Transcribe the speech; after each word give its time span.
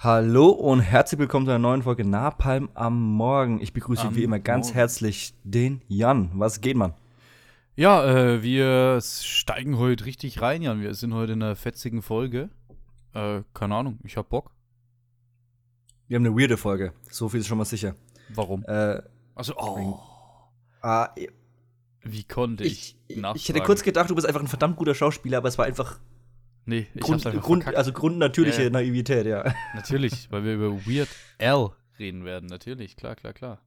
Hallo 0.00 0.50
und 0.50 0.78
herzlich 0.78 1.18
willkommen 1.18 1.44
zu 1.44 1.50
einer 1.50 1.58
neuen 1.58 1.82
Folge 1.82 2.04
Napalm 2.04 2.68
am 2.74 3.02
Morgen. 3.14 3.60
Ich 3.60 3.72
begrüße 3.72 4.06
Am 4.06 4.14
wie 4.14 4.22
immer 4.22 4.38
ganz 4.38 4.66
Morgen. 4.68 4.76
herzlich 4.76 5.34
den 5.42 5.82
Jan. 5.88 6.30
Was 6.34 6.60
geht, 6.60 6.76
Mann? 6.76 6.94
Ja, 7.74 8.04
äh, 8.06 8.42
wir 8.44 9.00
steigen 9.00 9.76
heute 9.78 10.04
richtig 10.04 10.40
rein, 10.40 10.62
Jan. 10.62 10.80
Wir 10.80 10.94
sind 10.94 11.14
heute 11.14 11.32
in 11.32 11.42
einer 11.42 11.56
fetzigen 11.56 12.02
Folge. 12.02 12.48
Äh, 13.12 13.42
keine 13.54 13.74
Ahnung, 13.74 13.98
ich 14.04 14.16
hab 14.16 14.28
Bock. 14.28 14.52
Wir 16.06 16.14
haben 16.16 16.26
eine 16.26 16.36
weirde 16.40 16.56
Folge. 16.56 16.92
So 17.10 17.28
viel 17.28 17.40
ist 17.40 17.48
schon 17.48 17.58
mal 17.58 17.64
sicher. 17.64 17.96
Warum? 18.28 18.64
Äh, 18.66 19.02
Also, 19.34 19.54
oh, 19.56 19.98
ah, 20.80 21.08
wie 22.02 22.22
konnte 22.22 22.62
ich, 22.62 22.96
ich, 23.08 23.20
ich 23.34 23.48
hätte 23.48 23.62
kurz 23.62 23.82
gedacht, 23.82 24.08
du 24.10 24.14
bist 24.14 24.28
einfach 24.28 24.40
ein 24.40 24.46
verdammt 24.46 24.76
guter 24.76 24.94
Schauspieler, 24.94 25.38
aber 25.38 25.48
es 25.48 25.58
war 25.58 25.64
einfach, 25.64 25.98
Nee, 26.68 26.86
ich 26.94 27.00
Grund, 27.00 27.24
hab's 27.24 27.36
Grund, 27.42 27.62
verkackt. 27.64 27.78
also 27.78 27.92
grundnatürliche 27.92 28.64
Ja. 28.64 28.70
Naivität, 28.70 29.26
ja. 29.26 29.42
Natürlich, 29.74 30.30
weil 30.30 30.44
wir 30.44 30.54
über 30.54 30.70
Weird 30.86 31.08
Al 31.38 31.70
reden 31.98 32.24
werden. 32.24 32.46
Natürlich, 32.48 32.96
klar, 32.96 33.16
klar, 33.16 33.32
klar. 33.32 33.60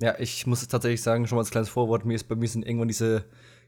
Ja, 0.00 0.18
ich 0.18 0.46
muss 0.46 0.66
tatsächlich 0.66 1.02
sagen, 1.02 1.26
schon 1.26 1.36
mal 1.36 1.42
als 1.42 1.50
kleines 1.50 1.68
Vorwort, 1.68 2.04
mir 2.04 2.14
ist 2.14 2.24
bei 2.24 2.34
mir 2.34 2.48
sind 2.48 2.66
irgendwann 2.66 2.88
diese 2.88 3.24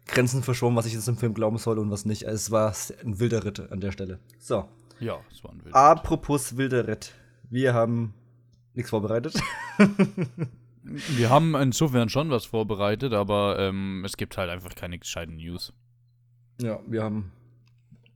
Grenzen 0.07 0.43
verschwommen, 0.43 0.77
was 0.77 0.87
ich 0.87 0.93
jetzt 0.93 1.07
im 1.09 1.17
Film 1.17 1.35
glauben 1.35 1.57
soll 1.59 1.79
und 1.79 1.91
was 1.91 2.05
nicht. 2.05 2.25
Also 2.27 2.35
es 2.37 2.51
war 2.51 2.75
ein 3.05 3.21
wilder 3.21 3.45
Ritt 3.45 3.61
an 3.71 3.81
der 3.81 3.93
Stelle. 3.93 4.19
So, 4.39 4.69
Ja, 5.01 5.19
es 5.33 5.43
war 5.45 5.53
ein 5.53 5.65
Wild. 5.65 5.75
apropos 5.75 6.57
wilder 6.57 6.89
Ritt. 6.89 7.13
Wir 7.51 7.75
haben 7.75 8.13
nichts 8.75 8.91
vorbereitet. 8.91 9.35
Wir 10.83 11.29
haben 11.29 11.55
insofern 11.55 12.09
schon 12.09 12.31
was 12.31 12.47
vorbereitet, 12.47 13.13
aber 13.13 13.59
ähm, 13.59 14.03
es 14.07 14.17
gibt 14.17 14.37
halt 14.39 14.49
einfach 14.51 14.75
keine 14.75 14.99
gescheiten 14.99 15.37
News. 15.37 15.73
Ja, 16.63 16.81
wir 16.87 17.03
haben 17.03 17.31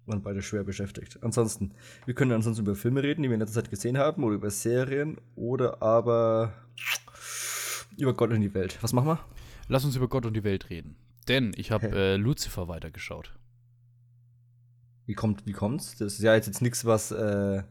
waren 0.06 0.22
beide 0.22 0.42
schwer 0.42 0.64
beschäftigt. 0.64 1.18
Ansonsten, 1.22 1.72
wir 2.06 2.14
können 2.14 2.32
ansonsten 2.32 2.64
über 2.64 2.74
Filme 2.74 3.02
reden, 3.02 3.22
die 3.22 3.28
wir 3.28 3.34
in 3.34 3.40
letzter 3.40 3.62
Zeit 3.62 3.70
gesehen 3.70 3.98
haben, 3.98 4.24
oder 4.24 4.34
über 4.34 4.50
Serien, 4.50 5.18
oder 5.36 5.82
aber 5.82 6.52
über 7.96 8.14
Gott 8.14 8.30
und 8.30 8.40
die 8.40 8.54
Welt. 8.54 8.78
Was 8.80 8.92
machen 8.92 9.08
wir? 9.08 9.18
Lass 9.68 9.84
uns 9.84 9.96
über 9.96 10.08
Gott 10.08 10.26
und 10.26 10.34
die 10.34 10.44
Welt 10.44 10.70
reden. 10.70 10.96
Denn 11.28 11.52
ich 11.56 11.70
habe 11.70 11.88
äh, 11.88 12.16
Lucifer 12.16 12.68
weitergeschaut. 12.68 13.32
Wie 15.06 15.14
kommt, 15.14 15.46
wie 15.46 15.52
kommt's? 15.52 15.96
Das 15.96 16.14
ist 16.14 16.22
ja 16.22 16.34
jetzt, 16.34 16.46
jetzt 16.46 16.62
nichts, 16.62 16.84
was 16.84 17.12
äh, 17.12 17.62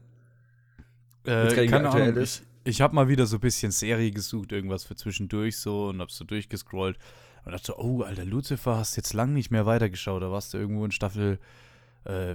Jetzt 1.24 1.56
Äh, 1.56 1.66
keine 1.66 1.90
Ahnung, 1.90 2.16
ist. 2.16 2.42
ich, 2.64 2.70
ich 2.76 2.80
habe 2.80 2.94
mal 2.94 3.08
wieder 3.08 3.26
so 3.26 3.36
ein 3.36 3.40
bisschen 3.40 3.72
Serie 3.72 4.10
gesucht, 4.10 4.52
irgendwas 4.52 4.84
für 4.84 4.96
zwischendurch 4.96 5.56
so 5.58 5.88
und 5.88 6.00
hab 6.00 6.10
so 6.10 6.24
durchgescrollt 6.24 6.98
und 7.44 7.52
dachte 7.52 7.66
so, 7.66 7.76
oh, 7.78 8.02
Alter, 8.02 8.24
Lucifer, 8.24 8.76
hast 8.76 8.96
jetzt 8.96 9.12
lang 9.12 9.32
nicht 9.32 9.50
mehr 9.50 9.66
weitergeschaut, 9.66 10.22
da 10.22 10.30
warst 10.30 10.54
du 10.54 10.58
irgendwo 10.58 10.84
in 10.84 10.90
Staffel 10.90 11.38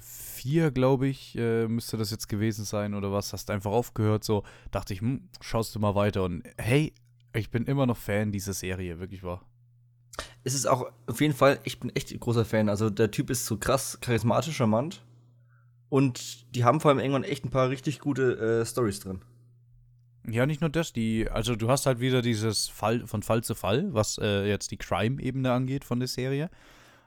4, 0.01 0.71
glaube 0.71 1.07
ich, 1.07 1.37
äh, 1.37 1.67
müsste 1.67 1.97
das 1.97 2.11
jetzt 2.11 2.27
gewesen 2.27 2.65
sein 2.65 2.93
oder 2.93 3.11
was, 3.11 3.33
hast 3.33 3.49
einfach 3.49 3.71
aufgehört, 3.71 4.23
so, 4.23 4.43
dachte 4.71 4.93
ich, 4.93 5.01
hm, 5.01 5.29
schaust 5.41 5.75
du 5.75 5.79
mal 5.79 5.95
weiter 5.95 6.23
und 6.23 6.43
hey, 6.57 6.93
ich 7.33 7.49
bin 7.49 7.65
immer 7.65 7.85
noch 7.85 7.97
Fan 7.97 8.31
dieser 8.31 8.53
Serie, 8.53 8.99
wirklich 8.99 9.23
wahr. 9.23 9.45
es 10.43 10.53
ist 10.53 10.65
auch 10.65 10.89
auf 11.05 11.21
jeden 11.21 11.33
Fall, 11.33 11.59
ich 11.63 11.79
bin 11.79 11.95
echt 11.95 12.11
ein 12.11 12.19
großer 12.19 12.45
Fan. 12.45 12.69
Also 12.69 12.89
der 12.89 13.11
Typ 13.11 13.29
ist 13.29 13.45
so 13.45 13.57
krass 13.57 13.99
charismatisch, 14.01 14.55
charmant. 14.55 15.03
Und 15.89 16.55
die 16.55 16.63
haben 16.63 16.79
vor 16.79 16.89
allem 16.89 16.99
irgendwann 16.99 17.23
echt 17.23 17.45
ein 17.45 17.49
paar 17.49 17.69
richtig 17.69 17.99
gute 17.99 18.61
äh, 18.61 18.65
Stories 18.65 18.99
drin. 18.99 19.21
Ja, 20.29 20.45
nicht 20.45 20.59
nur 20.59 20.69
das, 20.69 20.91
die, 20.91 21.29
also 21.29 21.55
du 21.55 21.69
hast 21.69 21.85
halt 21.85 22.01
wieder 22.01 22.21
dieses 22.21 22.67
Fall 22.67 23.07
von 23.07 23.23
Fall 23.23 23.43
zu 23.43 23.55
Fall, 23.55 23.93
was 23.93 24.17
äh, 24.17 24.45
jetzt 24.47 24.71
die 24.71 24.77
Crime-Ebene 24.77 25.51
angeht 25.51 25.85
von 25.85 25.99
der 25.99 26.09
Serie. 26.09 26.49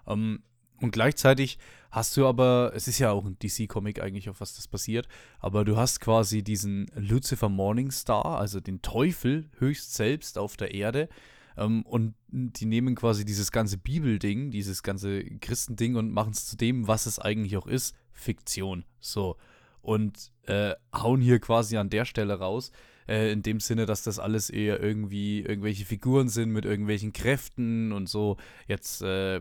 Ähm, 0.07 0.43
und 0.81 0.93
gleichzeitig 0.93 1.59
hast 1.91 2.17
du 2.17 2.27
aber, 2.27 2.73
es 2.75 2.89
ist 2.89 2.99
ja 2.99 3.11
auch 3.11 3.25
ein 3.25 3.39
DC-Comic 3.39 4.01
eigentlich, 4.01 4.29
auf 4.31 4.41
was 4.41 4.55
das 4.55 4.69
passiert, 4.69 5.09
aber 5.39 5.65
du 5.65 5.77
hast 5.77 6.01
quasi 6.01 6.43
diesen 6.43 6.91
Lucifer 6.95 7.49
Morningstar, 7.49 8.39
also 8.39 8.61
den 8.61 8.83
Teufel 8.83 9.51
höchst 9.59 9.95
selbst 9.95 10.39
auf 10.39 10.57
der 10.57 10.75
Erde. 10.75 11.09
Ähm, 11.57 11.83
und 11.83 12.15
die 12.29 12.67
nehmen 12.67 12.95
quasi 12.95 13.25
dieses 13.25 13.53
ganze 13.53 13.77
Bibelding, 13.77 14.51
dieses 14.51 14.83
ganze 14.83 15.25
Christending 15.25 15.97
und 15.97 16.13
machen 16.13 16.33
es 16.33 16.47
zu 16.47 16.57
dem, 16.57 16.87
was 16.89 17.07
es 17.07 17.19
eigentlich 17.19 17.57
auch 17.57 17.67
ist, 17.67 17.95
Fiktion. 18.13 18.85
So. 19.01 19.37
Und 19.83 20.31
äh, 20.47 20.75
hauen 20.95 21.21
hier 21.21 21.41
quasi 21.41 21.77
an 21.77 21.91
der 21.91 22.05
Stelle 22.05 22.39
raus, 22.39 22.71
äh, 23.09 23.33
in 23.33 23.43
dem 23.43 23.61
Sinne, 23.61 23.87
dass 23.87 24.03
das 24.03 24.19
alles 24.19 24.51
eher 24.51 24.81
irgendwie 24.81 25.41
irgendwelche 25.41 25.85
Figuren 25.85 26.29
sind 26.29 26.51
mit 26.51 26.65
irgendwelchen 26.65 27.13
Kräften 27.13 27.93
und 27.93 28.09
so. 28.09 28.37
Jetzt 28.67 29.03
äh, 29.03 29.41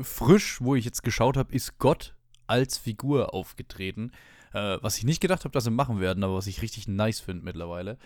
frisch, 0.00 0.60
wo 0.60 0.74
ich 0.74 0.84
jetzt 0.84 1.02
geschaut 1.02 1.36
habe, 1.36 1.54
ist 1.54 1.78
Gott 1.78 2.14
als 2.46 2.78
Figur 2.78 3.34
aufgetreten. 3.34 4.12
Äh, 4.52 4.78
was 4.82 4.98
ich 4.98 5.04
nicht 5.04 5.20
gedacht 5.20 5.44
habe, 5.44 5.52
dass 5.52 5.64
sie 5.64 5.70
machen 5.70 6.00
werden, 6.00 6.24
aber 6.24 6.34
was 6.34 6.46
ich 6.46 6.62
richtig 6.62 6.88
nice 6.88 7.20
finde 7.20 7.44
mittlerweile. 7.44 7.98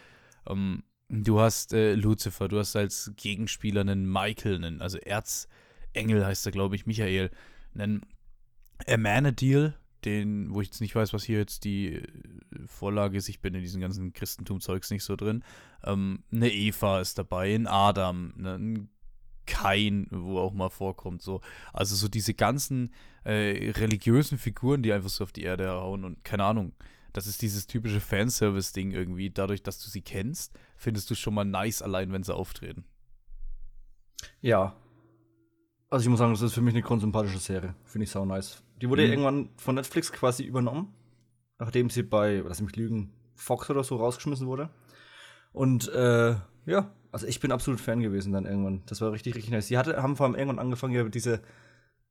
Ähm, 0.46 0.82
du 1.08 1.40
hast 1.40 1.72
äh, 1.72 1.94
Lucifer, 1.94 2.48
du 2.48 2.58
hast 2.58 2.76
als 2.76 3.12
Gegenspieler 3.16 3.80
einen 3.80 4.10
Michael, 4.10 4.56
einen, 4.56 4.80
also 4.80 4.98
Erzengel 4.98 6.24
heißt 6.24 6.46
er, 6.46 6.52
glaube 6.52 6.76
ich, 6.76 6.86
Michael, 6.86 7.30
einen 7.74 8.02
Emanuel, 8.86 9.74
den, 10.04 10.54
wo 10.54 10.60
ich 10.60 10.68
jetzt 10.68 10.80
nicht 10.80 10.94
weiß, 10.94 11.12
was 11.12 11.24
hier 11.24 11.38
jetzt 11.38 11.64
die 11.64 11.94
äh, 11.94 12.06
Vorlage 12.66 13.18
ist, 13.18 13.28
ich 13.28 13.40
bin 13.40 13.54
in 13.54 13.62
diesem 13.62 13.80
ganzen 13.80 14.12
Christentum-Zeugs 14.12 14.90
nicht 14.90 15.04
so 15.04 15.16
drin. 15.16 15.42
Ähm, 15.82 16.22
eine 16.32 16.52
Eva 16.52 17.00
ist 17.00 17.18
dabei, 17.18 17.54
ein 17.54 17.66
Adam, 17.66 18.32
ne, 18.36 18.54
ein 18.54 18.88
Kain, 19.46 20.06
wo 20.10 20.38
auch 20.38 20.52
mal 20.52 20.68
vorkommt, 20.70 21.22
so. 21.22 21.40
Also 21.72 21.94
so 21.96 22.08
diese 22.08 22.34
ganzen 22.34 22.92
äh, 23.24 23.70
religiösen 23.72 24.38
Figuren, 24.38 24.82
die 24.82 24.92
einfach 24.92 25.08
so 25.08 25.24
auf 25.24 25.32
die 25.32 25.42
Erde 25.42 25.70
hauen 25.70 26.04
und 26.04 26.22
keine 26.24 26.44
Ahnung. 26.44 26.72
Das 27.12 27.26
ist 27.26 27.40
dieses 27.40 27.66
typische 27.66 28.00
Fanservice-Ding 28.00 28.90
irgendwie. 28.90 29.30
Dadurch, 29.30 29.62
dass 29.62 29.78
du 29.82 29.88
sie 29.88 30.02
kennst, 30.02 30.52
findest 30.76 31.08
du 31.08 31.14
es 31.14 31.20
schon 31.20 31.32
mal 31.34 31.44
nice, 31.44 31.80
allein 31.80 32.12
wenn 32.12 32.22
sie 32.22 32.34
auftreten. 32.34 32.84
Ja. 34.40 34.76
Also 35.88 36.02
ich 36.04 36.08
muss 36.10 36.18
sagen, 36.18 36.32
das 36.32 36.42
ist 36.42 36.52
für 36.54 36.60
mich 36.60 36.74
eine 36.74 36.82
grundsympathische 36.82 37.38
Serie. 37.38 37.74
Finde 37.84 38.04
ich 38.04 38.10
sau 38.10 38.24
nice. 38.24 38.62
Die 38.82 38.88
wurde 38.88 39.04
Mhm. 39.04 39.10
irgendwann 39.10 39.48
von 39.56 39.76
Netflix 39.76 40.12
quasi 40.12 40.42
übernommen, 40.44 40.92
nachdem 41.58 41.88
sie 41.90 42.02
bei, 42.02 42.42
lass 42.46 42.60
mich 42.60 42.76
lügen, 42.76 43.12
Fox 43.34 43.70
oder 43.70 43.84
so 43.84 43.96
rausgeschmissen 43.96 44.46
wurde. 44.46 44.68
Und 45.52 45.88
äh, 45.88 46.34
ja, 46.66 46.92
also 47.12 47.26
ich 47.26 47.40
bin 47.40 47.52
absolut 47.52 47.80
Fan 47.80 48.00
gewesen 48.00 48.32
dann 48.32 48.44
irgendwann. 48.44 48.82
Das 48.86 49.00
war 49.00 49.12
richtig, 49.12 49.34
richtig 49.34 49.50
nice. 49.52 49.68
Sie 49.68 49.78
hatte, 49.78 50.02
haben 50.02 50.16
vor 50.16 50.26
allem 50.26 50.34
irgendwann 50.34 50.58
angefangen, 50.58 50.94
ja, 50.94 51.04
diese 51.04 51.40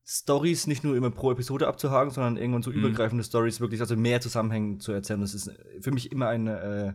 Stories 0.08 0.68
nicht 0.68 0.84
nur 0.84 0.96
immer 0.96 1.12
pro 1.12 1.32
Episode 1.32 1.68
abzuhaken, 1.68 2.12
sondern 2.12 2.38
irgendwann 2.38 2.62
so 2.64 2.72
Mhm. 2.72 2.78
übergreifende 2.78 3.24
Stories 3.24 3.60
wirklich, 3.60 3.82
also 3.82 3.96
mehr 3.96 4.22
Zusammenhängen 4.22 4.80
zu 4.80 4.92
erzählen. 4.92 5.22
Das 5.22 5.34
ist 5.34 5.52
für 5.82 5.92
mich 5.92 6.12
immer 6.12 6.28
ein 6.30 6.48
äh, 6.48 6.94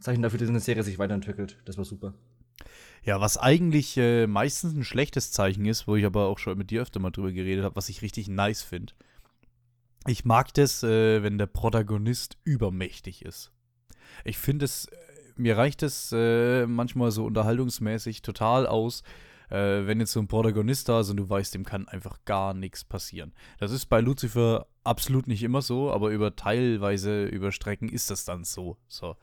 Zeichen 0.00 0.22
dafür, 0.22 0.38
dass 0.38 0.48
eine 0.48 0.60
Serie 0.60 0.82
sich 0.82 0.98
weiterentwickelt. 0.98 1.58
Das 1.64 1.76
war 1.78 1.84
super. 1.84 2.14
Ja, 3.04 3.20
was 3.20 3.36
eigentlich 3.38 3.96
äh, 3.96 4.26
meistens 4.26 4.74
ein 4.74 4.84
schlechtes 4.84 5.32
Zeichen 5.32 5.64
ist, 5.64 5.88
wo 5.88 5.96
ich 5.96 6.04
aber 6.04 6.26
auch 6.26 6.38
schon 6.38 6.56
mit 6.58 6.70
dir 6.70 6.82
öfter 6.82 7.00
mal 7.00 7.10
drüber 7.10 7.32
geredet 7.32 7.64
habe, 7.64 7.74
was 7.74 7.88
ich 7.88 8.02
richtig 8.02 8.28
nice 8.28 8.62
finde. 8.62 8.92
Ich 10.06 10.24
mag 10.24 10.52
das, 10.54 10.82
äh, 10.82 11.22
wenn 11.22 11.38
der 11.38 11.46
Protagonist 11.46 12.36
übermächtig 12.44 13.24
ist. 13.24 13.50
Ich 14.24 14.36
finde 14.38 14.66
es, 14.66 14.86
äh, 14.86 14.96
mir 15.36 15.56
reicht 15.56 15.82
es 15.82 16.12
äh, 16.12 16.66
manchmal 16.66 17.10
so 17.10 17.24
unterhaltungsmäßig 17.26 18.22
total 18.22 18.66
aus, 18.66 19.02
äh, 19.50 19.86
wenn 19.86 20.00
jetzt 20.00 20.12
so 20.12 20.20
ein 20.20 20.28
Protagonist 20.28 20.88
da 20.88 21.00
ist 21.00 21.10
und 21.10 21.18
du 21.18 21.28
weißt, 21.28 21.54
dem 21.54 21.64
kann 21.64 21.88
einfach 21.88 22.18
gar 22.24 22.54
nichts 22.54 22.84
passieren. 22.84 23.32
Das 23.58 23.70
ist 23.70 23.86
bei 23.86 24.00
Lucifer 24.00 24.66
absolut 24.84 25.26
nicht 25.26 25.42
immer 25.42 25.62
so, 25.62 25.92
aber 25.92 26.10
über 26.10 26.34
teilweise 26.36 27.24
über 27.26 27.52
Strecken 27.52 27.88
ist 27.88 28.10
das 28.10 28.24
dann 28.24 28.44
so. 28.44 28.78
so. 28.88 29.16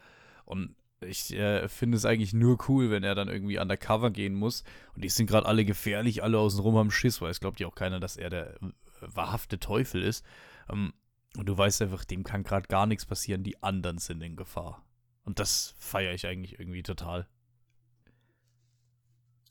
Und 0.46 0.75
ich 1.02 1.34
äh, 1.34 1.68
finde 1.68 1.98
es 1.98 2.06
eigentlich 2.06 2.34
nur 2.34 2.58
cool, 2.68 2.92
wenn 2.92 3.03
er 3.03 3.16
dann 3.16 3.30
irgendwie 3.30 3.59
undercover 3.59 4.12
gehen 4.12 4.36
muss. 4.36 4.64
Und 4.96 5.03
die 5.03 5.09
sind 5.09 5.28
gerade 5.28 5.48
alle 5.48 5.66
gefährlich, 5.66 6.24
alle 6.24 6.38
außenrum 6.38 6.78
haben 6.78 6.92
Schiss, 6.92 7.22
weil 7.22 7.31
es 7.31 7.40
glaubt 7.40 7.59
ja 7.59 7.68
auch 7.68 7.75
keiner, 7.75 8.00
dass 8.00 8.18
er 8.18 8.30
der 8.30 8.58
wahrhafte 9.02 9.59
Teufel 9.59 10.03
ist. 10.03 10.25
Ähm, 10.69 10.94
und 11.38 11.46
du 11.46 11.58
weißt 11.58 11.81
einfach, 11.84 12.06
dem 12.06 12.24
kann 12.24 12.44
gerade 12.44 12.68
gar 12.68 12.86
nichts 12.86 13.06
passieren, 13.06 13.44
die 13.44 13.62
anderen 13.62 14.00
sind 14.00 14.22
in 14.22 14.36
Gefahr. 14.36 14.84
Und 15.30 15.38
das 15.38 15.76
feiere 15.78 16.16
ich 16.16 16.26
eigentlich 16.26 16.58
irgendwie 16.60 16.81
total. 16.81 17.28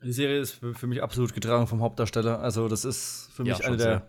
Die 0.02 0.12
Serie 0.12 0.40
ist 0.40 0.54
für 0.54 0.86
mich 0.88 1.00
absolut 1.04 1.34
getragen 1.34 1.68
vom 1.68 1.82
Hauptdarsteller. 1.82 2.40
Also, 2.40 2.66
das 2.66 2.84
ist 2.84 3.28
für 3.32 3.44
Ja, 3.44 3.54
mich 3.54 3.58
schon 3.58 3.74
eine 3.74 3.76
der. 3.76 4.08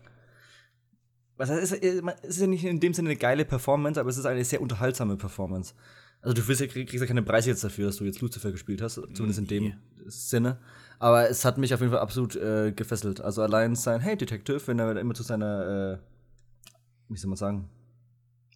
Was 1.38 1.52
heißt, 1.52 1.62
es 1.62 1.72
ist, 1.74 2.04
es 2.24 2.30
ist 2.38 2.42
ja 2.42 2.48
nicht 2.48 2.66
in 2.66 2.80
dem 2.80 2.96
Sinne 2.96 3.10
eine 3.10 3.18
geile 3.20 3.46
Performance, 3.46 4.00
aber 4.00 4.10
es 4.10 4.18
ist 4.18 4.26
eine 4.26 4.44
sehr 4.44 4.62
unterhaltsame 4.62 5.16
Performance. 5.16 5.76
Also, 6.24 6.34
du 6.34 6.42
kriegst 6.42 6.60
ja, 6.60 6.66
kriegst 6.66 6.96
ja 6.96 7.06
keine 7.06 7.22
Preise 7.22 7.52
jetzt 7.52 7.64
dafür, 7.64 7.86
dass 7.86 7.98
du 7.98 8.04
jetzt 8.06 8.20
Lucifer 8.20 8.52
gespielt 8.52 8.82
hast, 8.82 8.96
zumindest 8.96 9.38
in 9.38 9.46
dem 9.46 9.64
Nee. 9.66 9.76
Sinne. 10.08 10.58
Aber 10.98 11.30
es 11.30 11.46
hat 11.46 11.60
mich 11.60 11.72
auf 11.72 11.82
jeden 11.82 11.92
Fall 11.92 12.02
absolut 12.02 12.36
äh, 12.36 12.72
gefesselt. 12.72 13.22
Also, 13.22 13.44
allein 13.44 13.76
sein 13.76 14.00
Hey 14.02 14.18
Detective, 14.18 14.66
wenn 14.66 14.80
er 14.80 14.98
immer 14.98 15.14
zu 15.14 15.22
seiner, 15.22 16.00
äh, 16.00 17.14
wie 17.14 17.18
soll 17.18 17.30
man 17.30 17.38
sagen, 17.38 17.70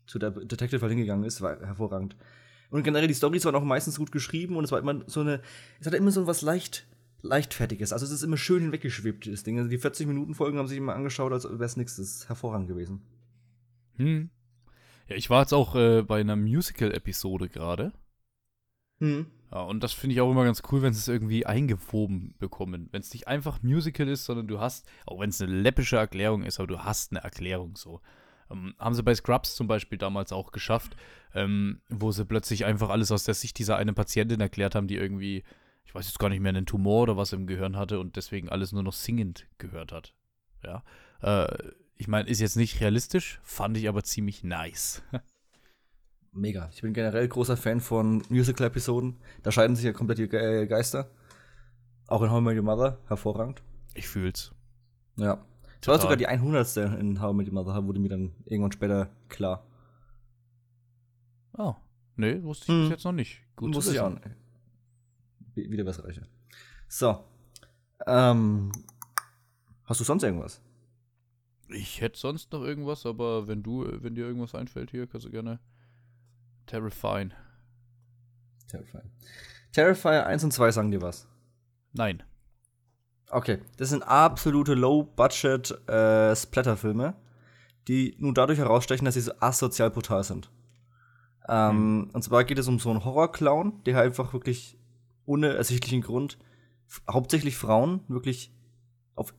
zu 0.08 0.18
der 0.18 0.32
Detective 0.32 0.82
halt 0.82 0.90
hingegangen 0.90 1.26
ist, 1.26 1.42
war 1.42 1.60
hervorragend. 1.60 2.16
Und 2.74 2.82
generell 2.82 3.08
die 3.08 3.14
Storys 3.14 3.46
waren 3.46 3.54
auch 3.54 3.64
meistens 3.64 4.00
gut 4.00 4.12
geschrieben 4.12 4.56
und 4.56 4.64
es 4.64 4.72
war 4.72 4.80
immer 4.80 5.04
so 5.06 5.20
eine, 5.20 5.42
es 5.80 5.86
hatte 5.86 5.96
immer 5.96 6.10
so 6.10 6.26
was 6.26 6.42
leicht, 6.42 6.88
leichtfertiges. 7.22 7.94
Also 7.94 8.04
es 8.04 8.12
ist 8.12 8.24
immer 8.24 8.36
schön 8.36 8.64
hinweggeschwebt, 8.64 9.28
das 9.28 9.44
Ding. 9.44 9.60
Also 9.60 9.70
die 9.70 9.78
40 9.78 10.08
Minuten 10.08 10.34
Folgen 10.34 10.58
haben 10.58 10.68
sich 10.68 10.80
immer 10.80 10.96
angeschaut, 10.96 11.32
als 11.32 11.44
wäre 11.44 11.64
es 11.64 11.78
nichts. 11.78 11.98
Das 11.98 12.08
ist 12.08 12.30
hervorragend 12.30 12.68
gewesen. 12.68 13.04
Hm. 13.98 14.32
Ja, 15.08 15.16
ich 15.16 15.30
war 15.30 15.42
jetzt 15.42 15.54
auch 15.54 15.76
äh, 15.76 16.02
bei 16.02 16.20
einer 16.20 16.36
Musical-Episode 16.36 17.48
gerade. 17.48 17.94
Mhm. 18.98 19.28
Ja, 19.52 19.62
und 19.62 19.84
das 19.84 19.94
finde 19.94 20.16
ich 20.16 20.22
auch 20.22 20.32
immer 20.32 20.44
ganz 20.44 20.64
cool, 20.72 20.82
wenn 20.82 20.94
sie 20.94 21.00
es 21.00 21.08
irgendwie 21.08 21.46
eingewoben 21.46 22.34
bekommen. 22.40 22.90
Wenn 22.92 23.02
es 23.02 23.14
nicht 23.14 23.28
einfach 23.28 23.62
Musical 23.62 24.08
ist, 24.08 24.26
sondern 24.26 24.48
du 24.48 24.60
hast, 24.60 24.88
auch 25.06 25.20
wenn 25.20 25.30
es 25.30 25.40
eine 25.40 25.52
läppische 25.52 25.98
Erklärung 25.98 26.42
ist, 26.42 26.60
aber 26.60 26.66
du 26.66 26.80
hast 26.80 27.12
eine 27.12 27.24
Erklärung 27.24 27.76
so. 27.76 28.02
Ähm, 28.54 28.76
haben 28.80 28.96
sie 28.96 29.04
bei 29.04 29.16
Scrubs 29.16 29.56
zum 29.56 29.68
Beispiel 29.68 29.98
damals 29.98 30.32
auch 30.32 30.52
geschafft, 30.52 30.96
ähm, 31.34 31.82
wo 31.90 32.12
sie 32.12 32.26
plötzlich 32.26 32.66
einfach 32.66 32.90
alles 32.90 33.12
aus 33.12 33.24
der 33.24 33.34
Sicht 33.34 33.58
dieser 33.60 33.78
einen 33.78 33.96
Patientin 33.96 34.40
erklärt 34.40 34.76
haben, 34.76 34.88
die 34.88 34.96
irgendwie, 34.96 35.44
ich 35.86 35.94
weiß 35.94 36.06
jetzt 36.06 36.20
gar 36.20 36.30
nicht 36.30 36.40
mehr, 36.40 36.50
einen 36.50 36.66
Tumor 36.66 37.04
oder 37.04 37.18
was 37.18 37.34
im 37.34 37.48
Gehirn 37.48 37.78
hatte 37.78 38.00
und 38.00 38.16
deswegen 38.16 38.50
alles 38.50 38.72
nur 38.72 38.84
noch 38.84 38.94
singend 38.94 39.48
gehört 39.58 39.92
hat. 39.92 40.14
Ja. 40.64 40.84
Äh, 41.22 41.72
ich 41.96 42.08
meine, 42.08 42.30
ist 42.30 42.40
jetzt 42.40 42.58
nicht 42.58 42.82
realistisch, 42.82 43.40
fand 43.44 43.78
ich 43.78 43.88
aber 43.88 44.04
ziemlich 44.04 44.44
nice. 44.44 45.04
Mega. 46.32 46.70
Ich 46.74 46.82
bin 46.82 46.94
generell 46.94 47.28
großer 47.28 47.56
Fan 47.56 47.80
von 47.80 48.24
Musical-Episoden. 48.30 49.18
Da 49.44 49.52
scheiden 49.52 49.76
sich 49.76 49.86
ja 49.86 49.94
komplett 49.94 50.18
die 50.18 50.28
Ge 50.28 50.66
Geister. 50.66 51.12
Auch 52.08 52.24
in 52.24 52.44
Met 52.44 52.58
Your 52.58 52.64
Mother, 52.64 52.98
hervorragend. 53.08 53.62
Ich 53.94 54.08
fühl's. 54.08 54.52
Ja. 55.16 55.46
Das 55.84 55.96
war 55.96 56.02
sogar 56.02 56.16
die 56.16 56.28
100. 56.28 56.78
in 56.78 57.22
How 57.22 57.34
I 57.34 57.36
Met 57.36 57.48
Your 57.48 57.54
Mother, 57.54 57.86
wurde 57.86 58.00
mir 58.00 58.08
dann 58.08 58.32
irgendwann 58.46 58.72
später 58.72 59.10
klar. 59.28 59.68
Oh, 61.58 61.76
nee, 62.16 62.42
wusste 62.42 62.66
ich 62.66 62.70
hm. 62.70 62.82
bis 62.84 62.90
jetzt 62.92 63.04
noch 63.04 63.12
nicht. 63.12 63.42
Gut 63.58 63.76
wusste 63.76 63.92
ich 63.92 64.00
auch 64.00 64.10
nicht. 64.10 64.26
Wieder 65.56 65.86
was 65.86 66.02
reicher. 66.02 66.26
So. 66.88 67.24
Ähm, 68.08 68.72
hast 69.84 70.00
du 70.00 70.06
sonst 70.06 70.24
irgendwas? 70.24 70.62
Ich 71.68 72.00
hätte 72.00 72.18
sonst 72.18 72.54
noch 72.54 72.64
irgendwas, 72.64 73.06
aber 73.06 73.48
wenn 73.48 73.62
du, 73.62 73.86
wenn 74.02 74.16
dir 74.16 74.26
irgendwas 74.26 74.56
einfällt 74.56 74.92
hier, 74.92 75.06
kannst 75.06 75.26
du 75.26 75.32
gerne 75.32 75.60
Terrifying. 76.66 77.34
Terrifying. 78.68 79.12
Terrifier 79.74 80.26
1 80.26 80.46
und 80.46 80.52
2 80.52 80.72
sagen 80.72 80.92
dir 80.92 81.02
was? 81.02 81.28
Nein. 81.92 82.24
Okay, 83.30 83.60
das 83.78 83.90
sind 83.90 84.04
absolute 84.04 84.74
Low-Budget 84.74 85.88
äh, 85.88 86.36
die 87.88 88.16
nun 88.20 88.34
dadurch 88.34 88.60
herausstechen, 88.60 89.06
dass 89.06 89.16
sie 89.16 89.22
so 89.22 89.32
asozial 89.40 89.90
brutal 89.90 90.24
sind. 90.24 90.52
Ähm, 91.48 91.98
mhm. 91.98 92.10
Und 92.14 92.24
zwar 92.24 92.44
geht 92.44 92.60
es 92.60 92.68
um 92.68 92.80
so 92.80 92.90
einen 92.90 93.04
Horror-Clown, 93.04 93.84
der 93.86 94.00
einfach 94.00 94.34
wirklich 94.34 94.78
ohne 95.26 95.54
ersichtlichen 95.54 96.02
Grund 96.02 96.38
hauptsächlich 97.10 97.58
Frauen 97.58 98.02
wirklich 98.08 98.54
auf 99.16 99.34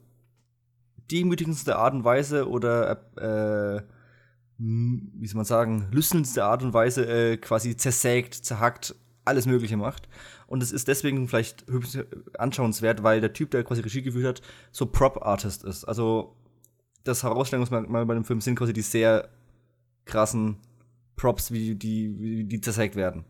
demütigendste 1.10 1.76
Art 1.76 1.94
und 1.94 2.04
Weise 2.04 2.48
oder 2.48 2.90
äh, 3.16 3.82
wie 4.58 5.26
soll 5.26 5.36
man 5.36 5.44
sagen, 5.44 5.88
lüstendste 5.90 6.44
Art 6.44 6.62
und 6.62 6.72
Weise 6.72 7.06
äh, 7.06 7.36
quasi 7.36 7.76
zersägt, 7.76 8.34
zerhackt, 8.34 8.94
alles 9.24 9.46
Mögliche 9.46 9.76
macht. 9.76 10.08
Und 10.46 10.62
es 10.62 10.72
ist 10.72 10.88
deswegen 10.88 11.28
vielleicht 11.28 11.64
anschauenswert, 12.38 13.02
weil 13.02 13.20
der 13.20 13.32
Typ, 13.32 13.50
der 13.50 13.64
quasi 13.64 13.80
Regie 13.80 14.02
geführt 14.02 14.26
hat, 14.26 14.42
so 14.72 14.86
Prop-Artist 14.86 15.64
ist. 15.64 15.84
Also 15.84 16.36
das 17.04 17.22
Herausstellungsmerkmal 17.22 18.06
bei 18.06 18.14
dem 18.14 18.24
Film 18.24 18.40
sind 18.40 18.56
quasi 18.56 18.72
die 18.72 18.82
sehr 18.82 19.28
krassen 20.04 20.56
Props, 21.16 21.52
wie 21.52 21.74
die, 21.74 22.18
wie 22.18 22.44
die 22.44 22.60
zersägt 22.60 22.96
werden. 22.96 23.24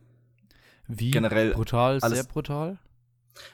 Wie 0.86 1.10
Generell 1.10 1.52
brutal, 1.52 2.00
sehr 2.00 2.24
brutal? 2.24 2.78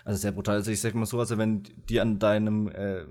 Also 0.04 0.18
sehr 0.18 0.32
brutal. 0.32 0.56
Also 0.56 0.70
ich 0.70 0.80
sag 0.80 0.94
mal 0.94 1.06
so, 1.06 1.18
also 1.18 1.38
wenn 1.38 1.62
die 1.88 2.00
an 2.00 2.18
deinem, 2.18 2.68
äh, 2.68 3.04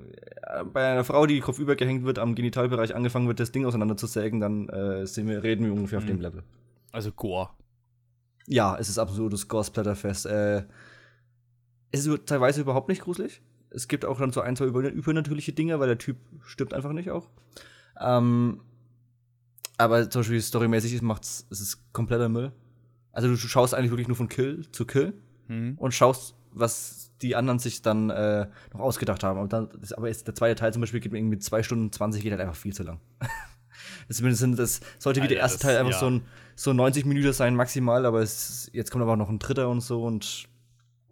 bei 0.72 0.92
einer 0.92 1.04
Frau, 1.04 1.26
die 1.26 1.40
kopfüber 1.40 1.76
gehängt 1.76 2.04
wird, 2.04 2.20
am 2.20 2.36
Genitalbereich 2.36 2.96
angefangen 2.96 3.28
wird, 3.28 3.40
das 3.40 3.52
Ding 3.52 3.66
auseinanderzusägen, 3.66 4.40
dann 4.40 4.70
äh, 4.70 5.06
wir, 5.06 5.44
reden 5.44 5.66
wir 5.66 5.74
ungefähr 5.74 6.00
mhm. 6.00 6.04
auf 6.04 6.10
dem 6.10 6.22
Level. 6.22 6.44
Also 6.92 7.12
Gore. 7.12 7.50
Ja, 8.50 8.76
es 8.80 8.90
ist 8.90 8.98
absolutes 8.98 9.48
Gore-Splatterfest. 9.48 10.26
Äh, 10.26 10.64
es 11.92 12.06
ist 12.06 12.26
teilweise 12.26 12.62
überhaupt 12.62 12.90
nicht 12.90 13.04
gruselig. 13.04 13.42
Es 13.70 13.88
gibt 13.88 14.06
auch 14.06 14.18
dann 14.18 14.32
so 14.32 14.42
ein, 14.42 14.56
zwei 14.56 14.66
übernatürliche 14.66 15.54
Dinge, 15.54 15.80
weil 15.80 15.88
der 15.88 16.00
Typ 16.00 16.18
stirbt 16.44 16.74
einfach 16.74 16.92
nicht 16.92 17.12
auch. 17.12 17.30
Ähm, 18.02 18.62
aber 19.78 20.10
zum 20.10 20.22
Beispiel 20.22 20.42
storymäßig 20.42 21.00
macht 21.04 21.24
es 21.24 21.46
ist 21.52 21.94
kompletter 21.94 22.28
Müll. 22.28 22.52
Also 23.12 23.28
du 23.28 23.38
schaust 23.38 23.76
eigentlich 23.76 23.92
wirklich 23.92 24.08
nur 24.08 24.18
von 24.18 24.30
Kill 24.30 24.66
zu 24.72 24.86
Kill 24.86 25.14
mhm. 25.48 25.76
und 25.78 25.94
schaust 25.94 26.36
was 26.52 27.12
die 27.22 27.36
anderen 27.36 27.60
sich 27.60 27.82
dann 27.82 28.10
äh, 28.10 28.48
noch 28.74 28.80
ausgedacht 28.80 29.24
haben. 29.24 29.38
Aber, 29.38 29.48
dann, 29.48 29.70
aber 29.96 30.08
jetzt 30.08 30.26
der 30.26 30.36
zweite 30.36 30.56
Teil 30.56 30.74
zum 30.74 30.82
Beispiel 30.82 31.00
geht 31.00 31.12
mir 31.12 31.20
irgendwie 31.20 31.38
2 31.38 31.64
Stunden 31.64 31.92
20, 31.92 32.24
geht 32.24 32.32
halt 32.32 32.42
einfach 32.42 32.56
viel 32.56 32.74
zu 32.74 32.84
lang. 32.84 33.00
Zumindest 34.10 34.60
das 34.60 34.82
sollte 34.98 35.22
wie 35.22 35.28
der 35.28 35.38
erste 35.38 35.60
das, 35.60 35.68
Teil 35.68 35.78
einfach 35.78 35.94
ja. 35.94 36.00
so, 36.00 36.10
ein, 36.10 36.22
so 36.56 36.74
90 36.74 37.06
Minuten 37.06 37.32
sein, 37.32 37.56
maximal, 37.56 38.06
aber 38.06 38.22
es, 38.22 38.70
jetzt 38.74 38.92
kommt 38.92 39.04
aber 39.04 39.14
auch 39.14 39.18
noch 39.18 39.30
ein 39.30 39.40
dritter 39.40 39.70
und 39.70 39.82
so 39.82 40.04
und 40.04 40.48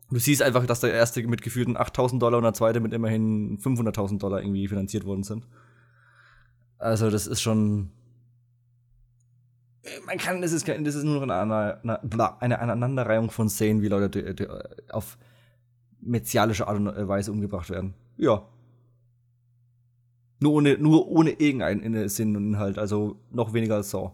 du 0.10 0.20
siehst 0.20 0.42
einfach, 0.42 0.66
dass 0.66 0.80
der 0.80 0.94
erste 0.94 1.26
mit 1.28 1.42
gefühlten 1.42 1.78
8000 1.78 2.22
Dollar 2.22 2.38
und 2.38 2.44
der 2.44 2.54
zweite 2.54 2.80
mit 2.80 2.94
immerhin 2.94 3.60
500.000 3.60 4.20
Dollar 4.20 4.42
irgendwie 4.42 4.68
finanziert 4.68 5.06
worden 5.06 5.24
sind. 5.24 5.48
Also, 6.80 7.10
das 7.10 7.28
ist 7.28 7.42
schon. 7.42 7.92
Man 10.06 10.18
kann, 10.18 10.42
das 10.42 10.52
ist, 10.52 10.68
das 10.68 10.96
ist 10.96 11.04
nur 11.04 11.26
noch 11.26 11.34
eine, 11.34 11.80
eine, 11.82 12.42
eine 12.42 12.60
Aneinanderreihung 12.60 13.32
von 13.32 13.50
Szenen, 13.50 13.82
wie 13.82 13.88
Leute 13.88 14.70
auf 14.92 15.18
mezialische 16.02 16.68
Art 16.68 16.78
und 16.78 17.08
Weise 17.08 17.32
umgebracht 17.32 17.70
werden. 17.70 17.94
Ja. 18.18 18.44
Nur 20.40 20.54
ohne, 20.54 20.78
nur 20.78 21.08
ohne 21.08 21.32
irgendeinen 21.32 22.10
Sinn 22.10 22.36
und 22.36 22.48
Inhalt, 22.50 22.78
also 22.78 23.20
noch 23.32 23.54
weniger 23.54 23.76
als 23.76 23.90
Saw. 23.90 24.12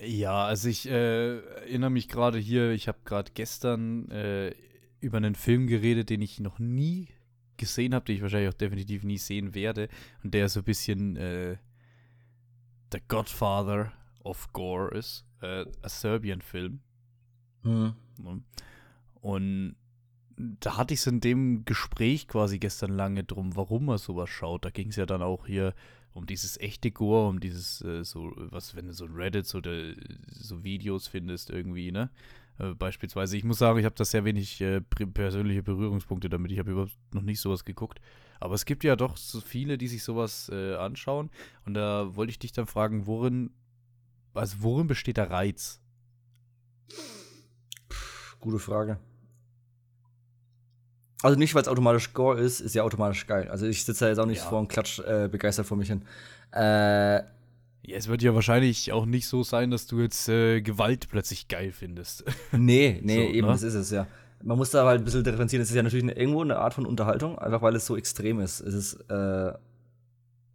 Ja, 0.00 0.46
also 0.46 0.68
ich 0.68 0.88
äh, 0.88 1.38
erinnere 1.38 1.90
mich 1.90 2.08
gerade 2.08 2.38
hier, 2.38 2.70
ich 2.70 2.88
habe 2.88 2.98
gerade 3.04 3.30
gestern 3.34 4.10
äh, 4.10 4.52
über 5.00 5.18
einen 5.18 5.34
Film 5.34 5.66
geredet, 5.66 6.10
den 6.10 6.22
ich 6.22 6.40
noch 6.40 6.58
nie 6.58 7.08
gesehen 7.56 7.94
habe, 7.94 8.06
den 8.06 8.16
ich 8.16 8.22
wahrscheinlich 8.22 8.48
auch 8.48 8.58
definitiv 8.58 9.04
nie 9.04 9.18
sehen 9.18 9.54
werde. 9.54 9.88
Und 10.24 10.34
der 10.34 10.48
so 10.48 10.60
ein 10.60 10.64
bisschen 10.64 11.16
äh, 11.16 11.56
The 12.92 12.98
Godfather 13.06 13.92
of 14.24 14.52
Gore 14.52 14.96
ist. 14.96 15.24
Äh, 15.40 15.66
ein 15.66 15.88
Serbian-Film. 15.88 16.80
Mhm. 17.62 17.94
Und 19.20 19.76
da 20.60 20.76
hatte 20.76 20.94
ich 20.94 21.00
es 21.00 21.06
in 21.06 21.20
dem 21.20 21.64
Gespräch 21.64 22.28
quasi 22.28 22.58
gestern 22.58 22.92
lange 22.92 23.24
drum, 23.24 23.56
warum 23.56 23.88
er 23.88 23.98
sowas 23.98 24.30
schaut. 24.30 24.64
Da 24.64 24.70
ging 24.70 24.88
es 24.88 24.96
ja 24.96 25.06
dann 25.06 25.22
auch 25.22 25.46
hier 25.46 25.74
um 26.14 26.26
dieses 26.26 26.58
echte 26.60 26.90
Gore, 26.90 27.28
um 27.28 27.40
dieses, 27.40 27.82
äh, 27.82 28.04
so, 28.04 28.32
was, 28.36 28.76
wenn 28.76 28.86
du 28.86 28.92
so 28.92 29.06
Reddit 29.06 29.52
oder 29.54 29.94
so 30.26 30.62
Videos 30.62 31.08
findest 31.08 31.50
irgendwie, 31.50 31.90
ne? 31.90 32.10
Äh, 32.58 32.74
beispielsweise. 32.74 33.36
Ich 33.36 33.44
muss 33.44 33.58
sagen, 33.58 33.78
ich 33.78 33.84
habe 33.84 33.94
da 33.94 34.04
sehr 34.04 34.24
wenig 34.24 34.60
äh, 34.60 34.80
persönliche 34.80 35.62
Berührungspunkte 35.62 36.28
damit. 36.28 36.52
Ich 36.52 36.58
habe 36.58 36.72
überhaupt 36.72 36.96
noch 37.12 37.22
nicht 37.22 37.40
sowas 37.40 37.64
geguckt. 37.64 38.00
Aber 38.40 38.54
es 38.54 38.64
gibt 38.64 38.84
ja 38.84 38.96
doch 38.96 39.16
so 39.16 39.40
viele, 39.40 39.78
die 39.78 39.88
sich 39.88 40.02
sowas 40.02 40.50
äh, 40.52 40.74
anschauen. 40.74 41.30
Und 41.64 41.74
da 41.74 42.14
wollte 42.14 42.30
ich 42.30 42.38
dich 42.38 42.52
dann 42.52 42.66
fragen, 42.66 43.06
worin, 43.06 43.50
also 44.34 44.56
worin 44.60 44.86
besteht 44.86 45.16
der 45.16 45.30
Reiz? 45.30 45.80
Gute 48.40 48.58
Frage. 48.58 48.98
Also 51.22 51.38
nicht, 51.38 51.54
weil 51.54 51.62
es 51.62 51.68
automatisch 51.68 52.12
Gore 52.12 52.40
ist, 52.40 52.60
ist 52.60 52.74
ja 52.74 52.82
automatisch 52.82 53.26
geil. 53.26 53.48
Also 53.48 53.66
ich 53.66 53.84
sitze 53.84 54.04
da 54.04 54.08
jetzt 54.08 54.18
auch 54.18 54.26
nicht 54.26 54.42
ja. 54.42 54.48
vor 54.48 54.58
und 54.58 54.68
klatsch 54.68 54.98
äh, 55.00 55.28
begeistert 55.28 55.66
vor 55.66 55.76
mich 55.76 55.88
hin. 55.88 56.02
Äh, 56.52 57.22
ja, 57.84 57.96
es 57.96 58.08
wird 58.08 58.22
ja 58.22 58.34
wahrscheinlich 58.34 58.92
auch 58.92 59.06
nicht 59.06 59.26
so 59.26 59.42
sein, 59.42 59.70
dass 59.70 59.86
du 59.86 60.00
jetzt 60.00 60.28
äh, 60.28 60.60
Gewalt 60.60 61.08
plötzlich 61.08 61.48
geil 61.48 61.72
findest. 61.72 62.24
Nee, 62.52 63.00
nee, 63.02 63.26
so, 63.26 63.32
eben, 63.32 63.46
ne? 63.46 63.52
das 63.52 63.62
ist 63.62 63.74
es 63.74 63.90
ja. 63.90 64.06
Man 64.42 64.58
muss 64.58 64.70
da 64.70 64.84
halt 64.84 65.00
ein 65.00 65.04
bisschen 65.04 65.24
differenzieren. 65.24 65.62
Es 65.62 65.70
ist 65.70 65.76
ja 65.76 65.82
natürlich 65.82 66.04
eine, 66.04 66.12
irgendwo 66.12 66.42
eine 66.42 66.58
Art 66.58 66.74
von 66.74 66.86
Unterhaltung, 66.86 67.38
einfach 67.38 67.62
weil 67.62 67.76
es 67.76 67.86
so 67.86 67.96
extrem 67.96 68.40
ist. 68.40 68.60
Es 68.60 68.74
ist, 68.74 68.94
äh, 69.08 69.52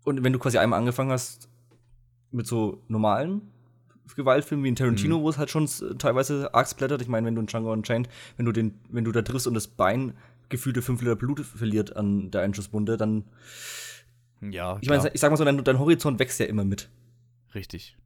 und 0.03 0.23
wenn 0.23 0.33
du 0.33 0.39
quasi 0.39 0.57
einmal 0.57 0.79
angefangen 0.79 1.11
hast 1.11 1.49
mit 2.31 2.45
so 2.45 2.81
normalen 2.87 3.41
Gewaltfilmen 4.15 4.63
wie 4.63 4.69
in 4.69 4.75
Tarantino, 4.75 5.19
mhm. 5.19 5.23
wo 5.23 5.29
es 5.29 5.37
halt 5.37 5.49
schon 5.49 5.69
teilweise 5.97 6.53
arg 6.53 6.67
splattert. 6.67 7.01
Ich 7.01 7.07
meine, 7.07 7.27
wenn 7.27 7.35
du 7.35 7.41
in 7.41 7.47
Django 7.47 7.71
Unchained, 7.71 8.09
wenn 8.35 8.45
du 8.45 8.51
den, 8.51 8.73
wenn 8.89 9.03
du 9.03 9.11
da 9.11 9.21
triffst 9.21 9.47
und 9.47 9.53
das 9.53 9.67
Bein 9.67 10.13
gefühlte 10.49 10.81
5 10.81 11.01
Liter 11.01 11.15
Blut 11.15 11.39
verliert 11.41 11.95
an 11.95 12.31
der 12.31 12.41
Einschusswunde, 12.41 12.97
dann. 12.97 13.25
Ja. 14.41 14.77
Ich 14.81 14.89
meine, 14.89 15.09
ich 15.13 15.19
sag 15.19 15.31
mal 15.31 15.37
so, 15.37 15.45
dein, 15.45 15.63
dein, 15.63 15.79
Horizont 15.79 16.19
wächst 16.19 16.39
ja 16.39 16.45
immer 16.45 16.63
mit. 16.63 16.89
Richtig. 17.55 17.97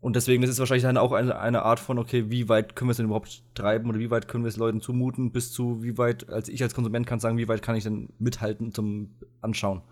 Und 0.00 0.14
deswegen 0.16 0.42
ist 0.42 0.50
es 0.50 0.58
wahrscheinlich 0.58 0.82
dann 0.82 0.98
auch 0.98 1.12
eine, 1.12 1.38
eine 1.38 1.62
Art 1.62 1.80
von, 1.80 1.98
okay, 1.98 2.30
wie 2.30 2.48
weit 2.48 2.76
können 2.76 2.88
wir 2.88 2.92
es 2.92 2.96
denn 2.98 3.06
überhaupt 3.06 3.42
treiben 3.54 3.88
oder 3.88 3.98
wie 3.98 4.10
weit 4.10 4.28
können 4.28 4.44
wir 4.44 4.48
es 4.48 4.56
Leuten 4.56 4.80
zumuten, 4.80 5.32
bis 5.32 5.52
zu 5.52 5.82
wie 5.82 5.96
weit, 5.96 6.28
als 6.28 6.48
ich 6.48 6.62
als 6.62 6.74
Konsument 6.74 7.06
kann 7.06 7.20
sagen, 7.20 7.38
wie 7.38 7.48
weit 7.48 7.62
kann 7.62 7.76
ich 7.76 7.84
denn 7.84 8.10
mithalten 8.18 8.72
zum 8.72 9.10
Anschauen. 9.40 9.82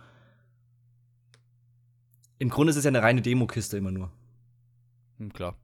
Im 2.39 2.51
Grunde 2.51 2.71
ist 2.71 2.77
es 2.77 2.85
ja 2.85 2.89
eine 2.89 3.03
reine 3.03 3.23
Demokiste 3.23 3.77
immer 3.77 3.91
nur. 3.91 4.11
Hm, 5.19 5.33
klar. 5.33 5.57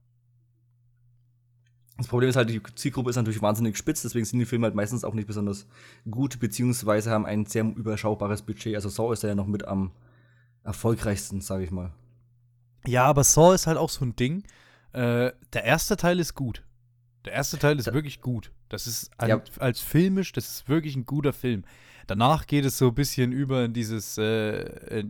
Das 2.01 2.07
Problem 2.07 2.29
ist 2.29 2.35
halt, 2.35 2.49
die 2.49 2.61
Zielgruppe 2.75 3.11
ist 3.11 3.15
natürlich 3.15 3.41
wahnsinnig 3.43 3.77
spitz, 3.77 4.01
deswegen 4.01 4.25
sind 4.25 4.39
die 4.39 4.45
Filme 4.45 4.65
halt 4.65 4.75
meistens 4.75 5.03
auch 5.03 5.13
nicht 5.13 5.27
besonders 5.27 5.67
gut, 6.09 6.39
beziehungsweise 6.39 7.11
haben 7.11 7.25
ein 7.27 7.45
sehr 7.45 7.63
überschaubares 7.63 8.41
Budget. 8.41 8.73
Also 8.75 8.89
Saw 8.89 9.13
ist 9.13 9.21
ja 9.23 9.35
noch 9.35 9.45
mit 9.45 9.65
am 9.67 9.91
erfolgreichsten, 10.63 11.41
sage 11.41 11.63
ich 11.63 11.71
mal. 11.71 11.91
Ja, 12.87 13.05
aber 13.05 13.23
Saw 13.23 13.53
ist 13.53 13.67
halt 13.67 13.77
auch 13.77 13.89
so 13.89 14.03
ein 14.05 14.15
Ding. 14.15 14.43
Äh, 14.93 15.31
der 15.53 15.63
erste 15.63 15.95
Teil 15.97 16.19
ist 16.19 16.33
gut. 16.35 16.63
Der 17.25 17.33
erste 17.33 17.59
Teil 17.59 17.77
ist 17.77 17.87
Da- 17.87 17.93
wirklich 17.93 18.21
gut. 18.21 18.51
Das 18.69 18.87
ist 18.87 19.11
ein, 19.19 19.29
Ja. 19.29 19.41
als 19.59 19.79
filmisch, 19.79 20.31
das 20.31 20.49
ist 20.49 20.69
wirklich 20.69 20.95
ein 20.95 21.05
guter 21.05 21.33
Film. 21.33 21.63
Danach 22.07 22.47
geht 22.47 22.65
es 22.65 22.77
so 22.77 22.87
ein 22.87 22.95
bisschen 22.95 23.31
über 23.31 23.65
in 23.65 23.73
dieses, 23.73 24.17
äh, 24.17 25.01
äh, 25.01 25.05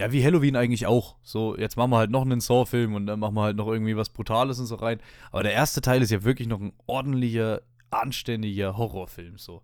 ja, 0.00 0.12
wie 0.12 0.24
Halloween 0.24 0.56
eigentlich 0.56 0.86
auch. 0.86 1.16
So, 1.22 1.56
jetzt 1.56 1.76
machen 1.76 1.90
wir 1.90 1.98
halt 1.98 2.10
noch 2.10 2.22
einen 2.22 2.40
Saw-Film 2.40 2.94
und 2.94 3.06
dann 3.06 3.20
machen 3.20 3.34
wir 3.34 3.42
halt 3.42 3.56
noch 3.56 3.68
irgendwie 3.68 3.96
was 3.96 4.08
Brutales 4.08 4.58
und 4.58 4.66
so 4.66 4.76
rein. 4.76 4.98
Aber 5.30 5.42
der 5.42 5.52
erste 5.52 5.80
Teil 5.80 6.02
ist 6.02 6.10
ja 6.10 6.24
wirklich 6.24 6.48
noch 6.48 6.60
ein 6.60 6.72
ordentlicher, 6.86 7.62
anständiger 7.90 8.76
Horrorfilm, 8.76 9.36
so. 9.38 9.62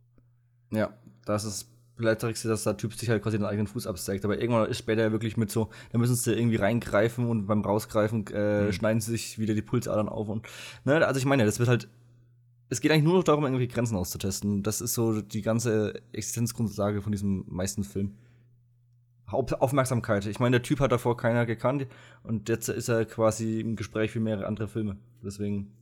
Ja, 0.70 0.90
das 1.24 1.44
ist 1.44 1.70
vielleicht 1.96 2.22
dass 2.22 2.64
der 2.64 2.76
Typ 2.76 2.92
sich 2.94 3.08
halt 3.08 3.22
quasi 3.22 3.38
den 3.38 3.46
eigenen 3.46 3.66
Fuß 3.66 3.86
absägt. 3.86 4.24
Aber 4.24 4.38
irgendwann 4.38 4.68
ist 4.68 4.78
später 4.78 5.10
wirklich 5.12 5.36
mit 5.38 5.50
so, 5.50 5.70
da 5.92 5.98
müssen 5.98 6.14
sie 6.14 6.34
irgendwie 6.34 6.56
reingreifen 6.56 7.26
und 7.26 7.46
beim 7.46 7.62
Rausgreifen 7.62 8.26
äh, 8.34 8.64
Mhm. 8.64 8.72
schneiden 8.72 9.00
sie 9.00 9.12
sich 9.12 9.38
wieder 9.38 9.54
die 9.54 9.62
Pulsadern 9.62 10.08
auf 10.08 10.28
und, 10.28 10.46
ne, 10.84 11.06
also 11.06 11.18
ich 11.18 11.24
meine, 11.24 11.46
das 11.46 11.58
wird 11.58 11.68
halt, 11.68 11.88
es 12.68 12.80
geht 12.80 12.90
eigentlich 12.90 13.04
nur 13.04 13.14
noch 13.14 13.24
darum, 13.24 13.44
irgendwie 13.44 13.68
Grenzen 13.68 13.96
auszutesten. 13.96 14.62
Das 14.62 14.80
ist 14.80 14.92
so 14.94 15.22
die 15.22 15.40
ganze 15.40 15.94
Existenzgrundlage 16.12 17.00
von 17.00 17.12
diesem 17.12 17.44
meisten 17.48 17.84
Film. 17.84 18.16
Aufmerksamkeit. 19.26 20.26
Ich 20.26 20.38
meine, 20.38 20.58
der 20.58 20.62
Typ 20.62 20.80
hat 20.80 20.92
davor 20.92 21.16
keiner 21.16 21.46
gekannt 21.46 21.86
und 22.22 22.48
jetzt 22.48 22.68
ist 22.68 22.88
er 22.88 23.04
quasi 23.04 23.60
im 23.60 23.76
Gespräch 23.76 24.12
für 24.12 24.20
mehrere 24.20 24.46
andere 24.46 24.68
Filme. 24.68 24.96
Deswegen. 25.22 25.72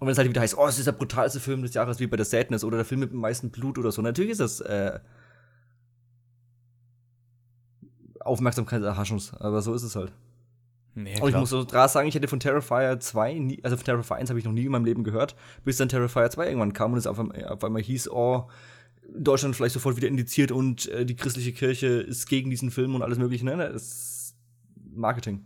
Und 0.00 0.06
wenn 0.06 0.12
es 0.12 0.18
halt 0.18 0.28
wieder 0.28 0.40
heißt, 0.40 0.56
oh, 0.56 0.66
es 0.66 0.78
ist 0.78 0.86
der 0.86 0.92
brutalste 0.92 1.40
Film 1.40 1.62
des 1.62 1.74
Jahres, 1.74 1.98
wie 1.98 2.06
bei 2.06 2.16
der 2.16 2.26
Sadness 2.26 2.62
oder 2.62 2.76
der 2.76 2.84
Film 2.84 3.00
mit 3.00 3.10
dem 3.10 3.20
meisten 3.20 3.50
Blut 3.50 3.78
oder 3.78 3.90
so. 3.90 4.02
Natürlich 4.02 4.32
ist 4.32 4.40
das 4.40 4.60
äh, 4.60 5.00
Aufmerksamkeitserhaschungs, 8.20 9.34
aber 9.34 9.62
so 9.62 9.74
ist 9.74 9.82
es 9.82 9.96
halt. 9.96 10.12
Nee, 10.94 11.20
Und 11.20 11.28
ich 11.28 11.36
muss 11.36 11.50
so 11.50 11.64
dran 11.64 11.88
sagen, 11.88 12.08
ich 12.08 12.14
hätte 12.14 12.26
von 12.26 12.40
Terrifier 12.40 12.98
2, 12.98 13.34
nie, 13.34 13.60
also 13.62 13.76
von 13.76 13.84
Terrifier 13.84 14.16
1 14.16 14.30
habe 14.30 14.38
ich 14.38 14.44
noch 14.44 14.52
nie 14.52 14.64
in 14.64 14.72
meinem 14.72 14.84
Leben 14.84 15.04
gehört, 15.04 15.36
bis 15.64 15.76
dann 15.76 15.88
Terrifier 15.88 16.28
2 16.28 16.46
irgendwann 16.46 16.72
kam 16.72 16.92
und 16.92 16.98
es 16.98 17.06
auf 17.06 17.18
einmal, 17.18 17.44
auf 17.46 17.62
einmal 17.62 17.82
hieß, 17.82 18.10
oh, 18.10 18.48
Deutschland 19.08 19.56
vielleicht 19.56 19.74
sofort 19.74 19.96
wieder 19.96 20.08
indiziert 20.08 20.52
und 20.52 20.86
äh, 20.88 21.06
die 21.06 21.16
christliche 21.16 21.52
Kirche 21.52 21.86
ist 21.86 22.26
gegen 22.26 22.50
diesen 22.50 22.70
Film 22.70 22.94
und 22.94 23.02
alles 23.02 23.18
mögliche. 23.18 23.44
Ne? 23.44 23.56
Das 23.56 23.82
ist 23.82 24.36
Marketing. 24.92 25.44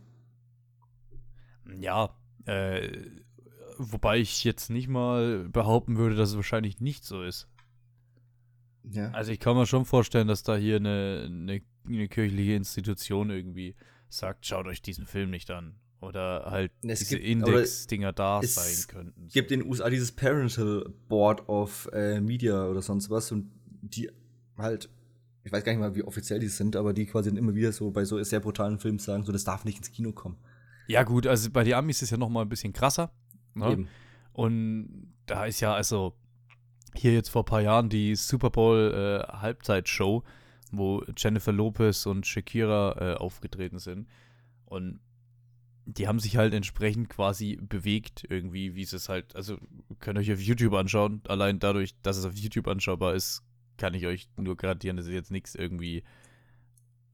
Ja, 1.79 2.15
äh, 2.45 2.89
wobei 3.77 4.19
ich 4.19 4.43
jetzt 4.43 4.69
nicht 4.69 4.87
mal 4.87 5.47
behaupten 5.49 5.97
würde, 5.97 6.15
dass 6.15 6.29
es 6.29 6.35
wahrscheinlich 6.35 6.81
nicht 6.81 7.05
so 7.05 7.23
ist. 7.23 7.47
Ja. 8.91 9.11
Also 9.11 9.31
ich 9.31 9.39
kann 9.39 9.55
mir 9.55 9.65
schon 9.65 9.85
vorstellen, 9.85 10.27
dass 10.27 10.43
da 10.43 10.57
hier 10.57 10.75
eine, 10.75 11.23
eine, 11.25 11.61
eine 11.87 12.07
kirchliche 12.09 12.53
Institution 12.53 13.29
irgendwie 13.29 13.75
sagt, 14.09 14.45
schaut 14.45 14.67
euch 14.67 14.81
diesen 14.81 15.05
Film 15.05 15.29
nicht 15.29 15.49
an. 15.51 15.75
Oder 16.03 16.45
halt 16.49 16.71
Es 16.81 16.99
diese 16.99 17.17
Index-Dinger 17.17 18.13
da 18.13 18.39
es 18.41 18.55
sein 18.55 18.87
könnten. 18.87 19.27
gibt 19.29 19.51
in 19.51 19.61
den 19.61 19.69
USA 19.69 19.89
dieses 19.89 20.11
Parental 20.11 20.93
Board 21.07 21.47
of 21.47 21.89
äh, 21.93 22.19
Media 22.19 22.67
oder 22.67 22.81
sonst 22.81 23.09
was 23.09 23.31
und 23.31 23.49
die 23.81 24.09
halt, 24.57 24.89
ich 25.43 25.51
weiß 25.51 25.63
gar 25.63 25.71
nicht 25.71 25.79
mal, 25.79 25.95
wie 25.95 26.03
offiziell 26.03 26.39
die 26.39 26.47
sind, 26.47 26.75
aber 26.75 26.93
die 26.93 27.05
quasi 27.05 27.29
immer 27.29 27.55
wieder 27.55 27.71
so 27.71 27.91
bei 27.91 28.05
so 28.05 28.21
sehr 28.23 28.39
brutalen 28.39 28.79
Filmen 28.79 28.99
sagen, 28.99 29.23
so 29.23 29.31
das 29.31 29.43
darf 29.43 29.65
nicht 29.65 29.77
ins 29.77 29.91
Kino 29.91 30.11
kommen. 30.11 30.37
Ja 30.87 31.03
gut, 31.03 31.25
also 31.25 31.49
bei 31.49 31.63
den 31.63 31.73
Amis 31.73 32.01
ist 32.01 32.09
ja 32.09 32.17
noch 32.17 32.29
mal 32.29 32.41
ein 32.41 32.49
bisschen 32.49 32.73
krasser. 32.73 33.11
Ne? 33.53 33.71
Eben. 33.71 33.87
Und 34.33 35.13
da 35.25 35.45
ist 35.45 35.61
ja 35.61 35.73
also 35.73 36.13
hier 36.95 37.13
jetzt 37.13 37.29
vor 37.29 37.43
ein 37.43 37.45
paar 37.45 37.61
Jahren 37.61 37.89
die 37.89 38.15
Super 38.15 38.49
Bowl 38.49 38.91
äh, 38.93 39.31
Halbzeitshow, 39.37 40.23
wo 40.71 41.03
Jennifer 41.15 41.51
Lopez 41.51 42.05
und 42.05 42.27
Shakira 42.27 43.13
äh, 43.13 43.15
aufgetreten 43.15 43.79
sind. 43.79 44.07
Und 44.65 44.99
die 45.85 46.07
haben 46.07 46.19
sich 46.19 46.37
halt 46.37 46.53
entsprechend 46.53 47.09
quasi 47.09 47.57
bewegt, 47.61 48.25
irgendwie, 48.29 48.75
wie 48.75 48.83
es 48.83 48.93
es 48.93 49.09
halt, 49.09 49.35
also 49.35 49.57
könnt 49.99 50.17
ihr 50.17 50.21
euch 50.21 50.33
auf 50.33 50.39
YouTube 50.41 50.73
anschauen. 50.73 51.21
Allein 51.27 51.59
dadurch, 51.59 51.93
dass 52.01 52.17
es 52.17 52.25
auf 52.25 52.35
YouTube 52.35 52.67
anschaubar 52.67 53.13
ist, 53.15 53.43
kann 53.77 53.93
ich 53.93 54.05
euch 54.05 54.27
nur 54.37 54.55
garantieren, 54.55 54.97
dass 54.97 55.07
es 55.07 55.11
jetzt 55.13 55.31
nichts 55.31 55.55
irgendwie, 55.55 56.03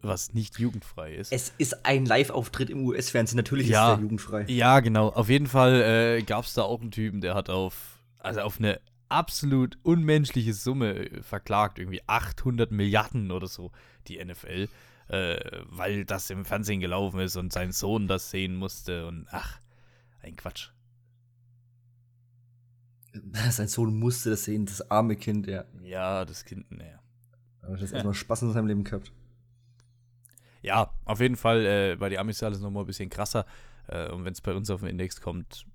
was 0.02 0.34
nicht 0.34 0.60
jugendfrei 0.60 1.16
ist. 1.16 1.32
Es 1.32 1.54
ist 1.58 1.86
ein 1.86 2.06
Live-Auftritt 2.06 2.70
im 2.70 2.86
US-Fernsehen, 2.86 3.38
natürlich 3.38 3.68
Ja. 3.70 3.92
ist 3.92 3.98
der 3.98 4.04
jugendfrei. 4.04 4.46
Ja, 4.48 4.80
genau. 4.80 5.10
Auf 5.10 5.30
jeden 5.30 5.48
Fall 5.48 5.82
äh, 6.20 6.22
gab 6.24 6.46
es 6.46 6.54
da 6.54 6.64
auch 6.64 6.82
einen 6.82 6.92
Typen, 6.92 7.22
der 7.22 7.36
hat 7.36 7.50
auf, 7.50 8.00
also 8.20 8.42
auf 8.42 8.60
eine 8.60 8.80
absolut 9.10 9.78
unmenschliche 9.84 10.54
Summe 10.54 10.94
äh, 10.96 11.24
verklagt, 11.24 11.80
irgendwie 11.80 12.02
800 12.08 12.72
Milliarden 12.72 13.32
oder 13.32 13.48
so, 13.48 13.72
die 14.08 14.24
NFL, 14.24 14.68
äh, 15.10 15.64
weil 15.66 16.06
das 16.06 16.30
im 16.30 16.46
Fernsehen 16.46 16.80
gelaufen 16.80 17.20
ist 17.20 17.36
und 17.36 17.52
sein 17.52 17.72
Sohn 17.72 18.08
das 18.08 18.30
sehen 18.30 18.56
musste 18.56 19.08
und 19.08 19.28
ach, 19.32 19.60
ein 20.22 20.36
Quatsch. 20.36 20.70
Sein 23.50 23.68
Sohn 23.68 23.98
musste 23.98 24.30
das 24.30 24.44
sehen, 24.44 24.68
das 24.68 24.90
arme 24.92 25.16
Kind, 25.16 25.48
ja. 25.48 25.66
Ja, 25.82 26.26
das 26.26 26.46
Kind, 26.46 26.72
naja. 26.72 27.00
Aber 27.62 27.76
das 27.76 27.90
hat 27.90 27.96
erstmal 27.96 28.14
Spaß 28.14 28.44
in 28.44 28.54
seinem 28.54 28.68
Leben 28.68 28.84
gehabt. 28.84 29.12
Ja, 30.62 30.94
auf 31.06 31.20
jeden 31.20 31.36
Fall, 31.36 31.66
äh, 31.66 31.96
bei 31.96 32.10
den 32.10 32.20
Amis 32.20 32.38
ist 32.38 32.44
alles 32.44 32.60
nochmal 32.60 32.84
ein 32.84 32.88
bisschen 32.88 33.10
krasser. 33.10 33.46
Äh, 33.88 34.12
und 34.12 34.26
wenn 34.26 34.34
es 34.34 34.42
bei 34.42 34.54
uns 34.54 34.70
auf 34.70 34.82
den 34.82 34.90
Index 34.90 35.22
kommt, 35.22 35.66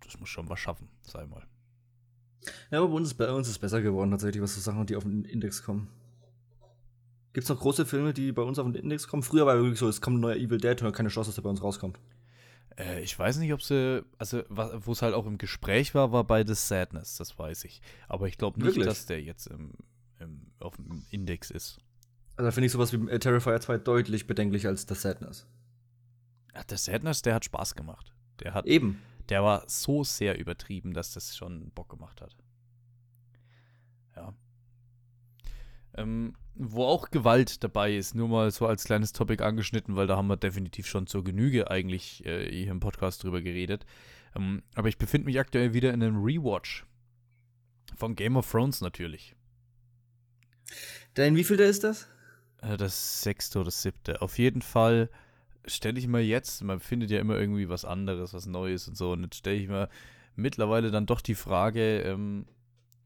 das 0.00 0.18
muss 0.20 0.28
schon 0.28 0.48
was 0.50 0.60
schaffen, 0.60 0.88
sei 1.02 1.24
mal. 1.26 1.46
Ja, 2.70 2.78
aber 2.78 2.88
bei 2.88 2.94
uns, 2.94 3.08
ist, 3.08 3.14
bei 3.14 3.32
uns 3.32 3.48
ist 3.48 3.58
besser 3.58 3.80
geworden, 3.80 4.10
tatsächlich, 4.10 4.42
was 4.42 4.54
so 4.54 4.60
Sachen, 4.60 4.84
die 4.86 4.96
auf 4.96 5.04
den 5.04 5.24
Index 5.24 5.62
kommen. 5.62 5.88
Gibt 7.34 7.44
es 7.44 7.50
noch 7.50 7.58
große 7.58 7.84
Filme, 7.84 8.14
die 8.14 8.30
bei 8.30 8.42
uns 8.42 8.60
auf 8.60 8.66
den 8.66 8.76
Index 8.76 9.08
kommen? 9.08 9.24
Früher 9.24 9.44
war 9.44 9.56
wirklich 9.56 9.80
so, 9.80 9.88
es 9.88 10.00
kommt 10.00 10.18
ein 10.18 10.20
neuer 10.20 10.36
Evil 10.36 10.58
Dead 10.58 10.80
und 10.82 10.92
keine 10.92 11.08
Chance, 11.08 11.28
dass 11.28 11.34
der 11.34 11.42
bei 11.42 11.50
uns 11.50 11.62
rauskommt. 11.62 11.98
Äh, 12.78 13.02
ich 13.02 13.18
weiß 13.18 13.38
nicht, 13.38 13.52
ob 13.52 13.60
sie, 13.60 14.04
also 14.18 14.44
wo 14.48 14.92
es 14.92 15.02
halt 15.02 15.14
auch 15.14 15.26
im 15.26 15.36
Gespräch 15.36 15.96
war, 15.96 16.12
war 16.12 16.22
bei 16.22 16.46
The 16.46 16.54
Sadness, 16.54 17.16
das 17.16 17.36
weiß 17.36 17.64
ich. 17.64 17.82
Aber 18.08 18.28
ich 18.28 18.38
glaube 18.38 18.60
nicht, 18.60 18.68
Wirklich? 18.68 18.86
dass 18.86 19.06
der 19.06 19.20
jetzt 19.20 19.48
im, 19.48 19.72
im, 20.20 20.52
auf 20.60 20.76
dem 20.76 21.04
Index 21.10 21.50
ist. 21.50 21.78
Also 22.36 22.46
da 22.46 22.52
finde 22.52 22.66
ich 22.66 22.72
sowas 22.72 22.92
wie 22.92 23.10
äh, 23.10 23.18
Terrifier 23.18 23.60
2 23.60 23.78
deutlich 23.78 24.28
bedenklicher 24.28 24.68
als 24.68 24.86
The 24.88 24.94
Sadness. 24.94 25.46
Ja, 26.54 26.62
der 26.62 26.78
Sadness, 26.78 27.22
der 27.22 27.34
hat 27.34 27.44
Spaß 27.44 27.74
gemacht. 27.74 28.12
Der 28.40 28.54
hat, 28.54 28.66
Eben. 28.66 29.02
der 29.28 29.42
war 29.42 29.64
so 29.66 30.04
sehr 30.04 30.38
übertrieben, 30.38 30.94
dass 30.94 31.12
das 31.12 31.36
schon 31.36 31.70
Bock 31.70 31.88
gemacht 31.88 32.20
hat. 32.20 32.36
Ja. 34.14 34.34
Ähm, 35.96 36.34
wo 36.56 36.84
auch 36.84 37.10
Gewalt 37.10 37.64
dabei 37.64 37.96
ist, 37.96 38.14
nur 38.14 38.28
mal 38.28 38.50
so 38.50 38.66
als 38.66 38.84
kleines 38.84 39.12
Topic 39.12 39.42
angeschnitten, 39.42 39.96
weil 39.96 40.06
da 40.06 40.16
haben 40.16 40.28
wir 40.28 40.36
definitiv 40.36 40.86
schon 40.86 41.06
zur 41.06 41.24
Genüge 41.24 41.70
eigentlich 41.70 42.24
äh, 42.24 42.48
hier 42.50 42.70
im 42.70 42.80
Podcast 42.80 43.24
drüber 43.24 43.42
geredet. 43.42 43.84
Ähm, 44.36 44.62
aber 44.74 44.88
ich 44.88 44.98
befinde 44.98 45.26
mich 45.26 45.38
aktuell 45.38 45.74
wieder 45.74 45.92
in 45.92 46.02
einem 46.02 46.22
Rewatch. 46.22 46.84
Von 47.96 48.16
Game 48.16 48.36
of 48.36 48.50
Thrones 48.50 48.80
natürlich. 48.80 49.34
Denn 51.16 51.36
wie 51.36 51.44
viel 51.44 51.56
der 51.56 51.68
ist 51.68 51.84
das? 51.84 52.08
Äh, 52.62 52.76
das 52.76 53.22
sechste 53.22 53.60
oder 53.60 53.70
siebte. 53.70 54.22
Auf 54.22 54.38
jeden 54.38 54.62
Fall 54.62 55.10
stelle 55.66 55.98
ich 55.98 56.06
mir 56.06 56.20
jetzt, 56.20 56.62
man 56.62 56.80
findet 56.80 57.10
ja 57.10 57.20
immer 57.20 57.38
irgendwie 57.38 57.68
was 57.68 57.84
anderes, 57.84 58.34
was 58.34 58.46
Neues 58.46 58.88
und 58.88 58.96
so. 58.96 59.12
Und 59.12 59.22
jetzt 59.22 59.36
stelle 59.36 59.56
ich 59.56 59.68
mir 59.68 59.88
mittlerweile 60.36 60.90
dann 60.90 61.06
doch 61.06 61.20
die 61.20 61.34
Frage, 61.34 62.00
ähm, 62.00 62.46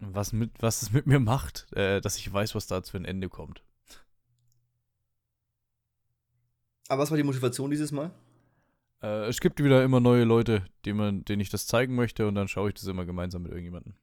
was, 0.00 0.33
mit, 0.33 0.50
was 0.61 0.83
es 0.83 0.93
mit 0.93 1.07
mir 1.07 1.21
macht, 1.21 1.67
äh, 1.73 2.00
dass 2.00 2.17
ich 2.17 2.33
weiß, 2.33 2.55
was 2.55 2.67
da 2.67 2.83
für 2.83 2.97
ein 2.97 3.05
Ende 3.05 3.28
kommt. 3.28 3.62
Aber 6.88 7.02
was 7.02 7.11
war 7.11 7.17
die 7.17 7.25
Motivation 7.25 7.71
dieses 7.71 7.93
Mal? 7.93 8.11
Äh, 9.02 9.26
es 9.26 9.40
gibt 9.40 9.62
wieder 9.62 9.85
immer 9.85 10.00
neue 10.00 10.25
Leute, 10.25 10.64
die 10.85 10.93
man, 10.93 11.25
denen 11.25 11.40
ich 11.40 11.50
das 11.50 11.67
zeigen 11.67 11.95
möchte 11.95 12.26
und 12.26 12.35
dann 12.35 12.49
schaue 12.49 12.71
ich 12.71 12.75
das 12.75 12.87
immer 12.87 13.05
gemeinsam 13.05 13.43
mit 13.43 13.52
irgendjemandem. 13.52 13.95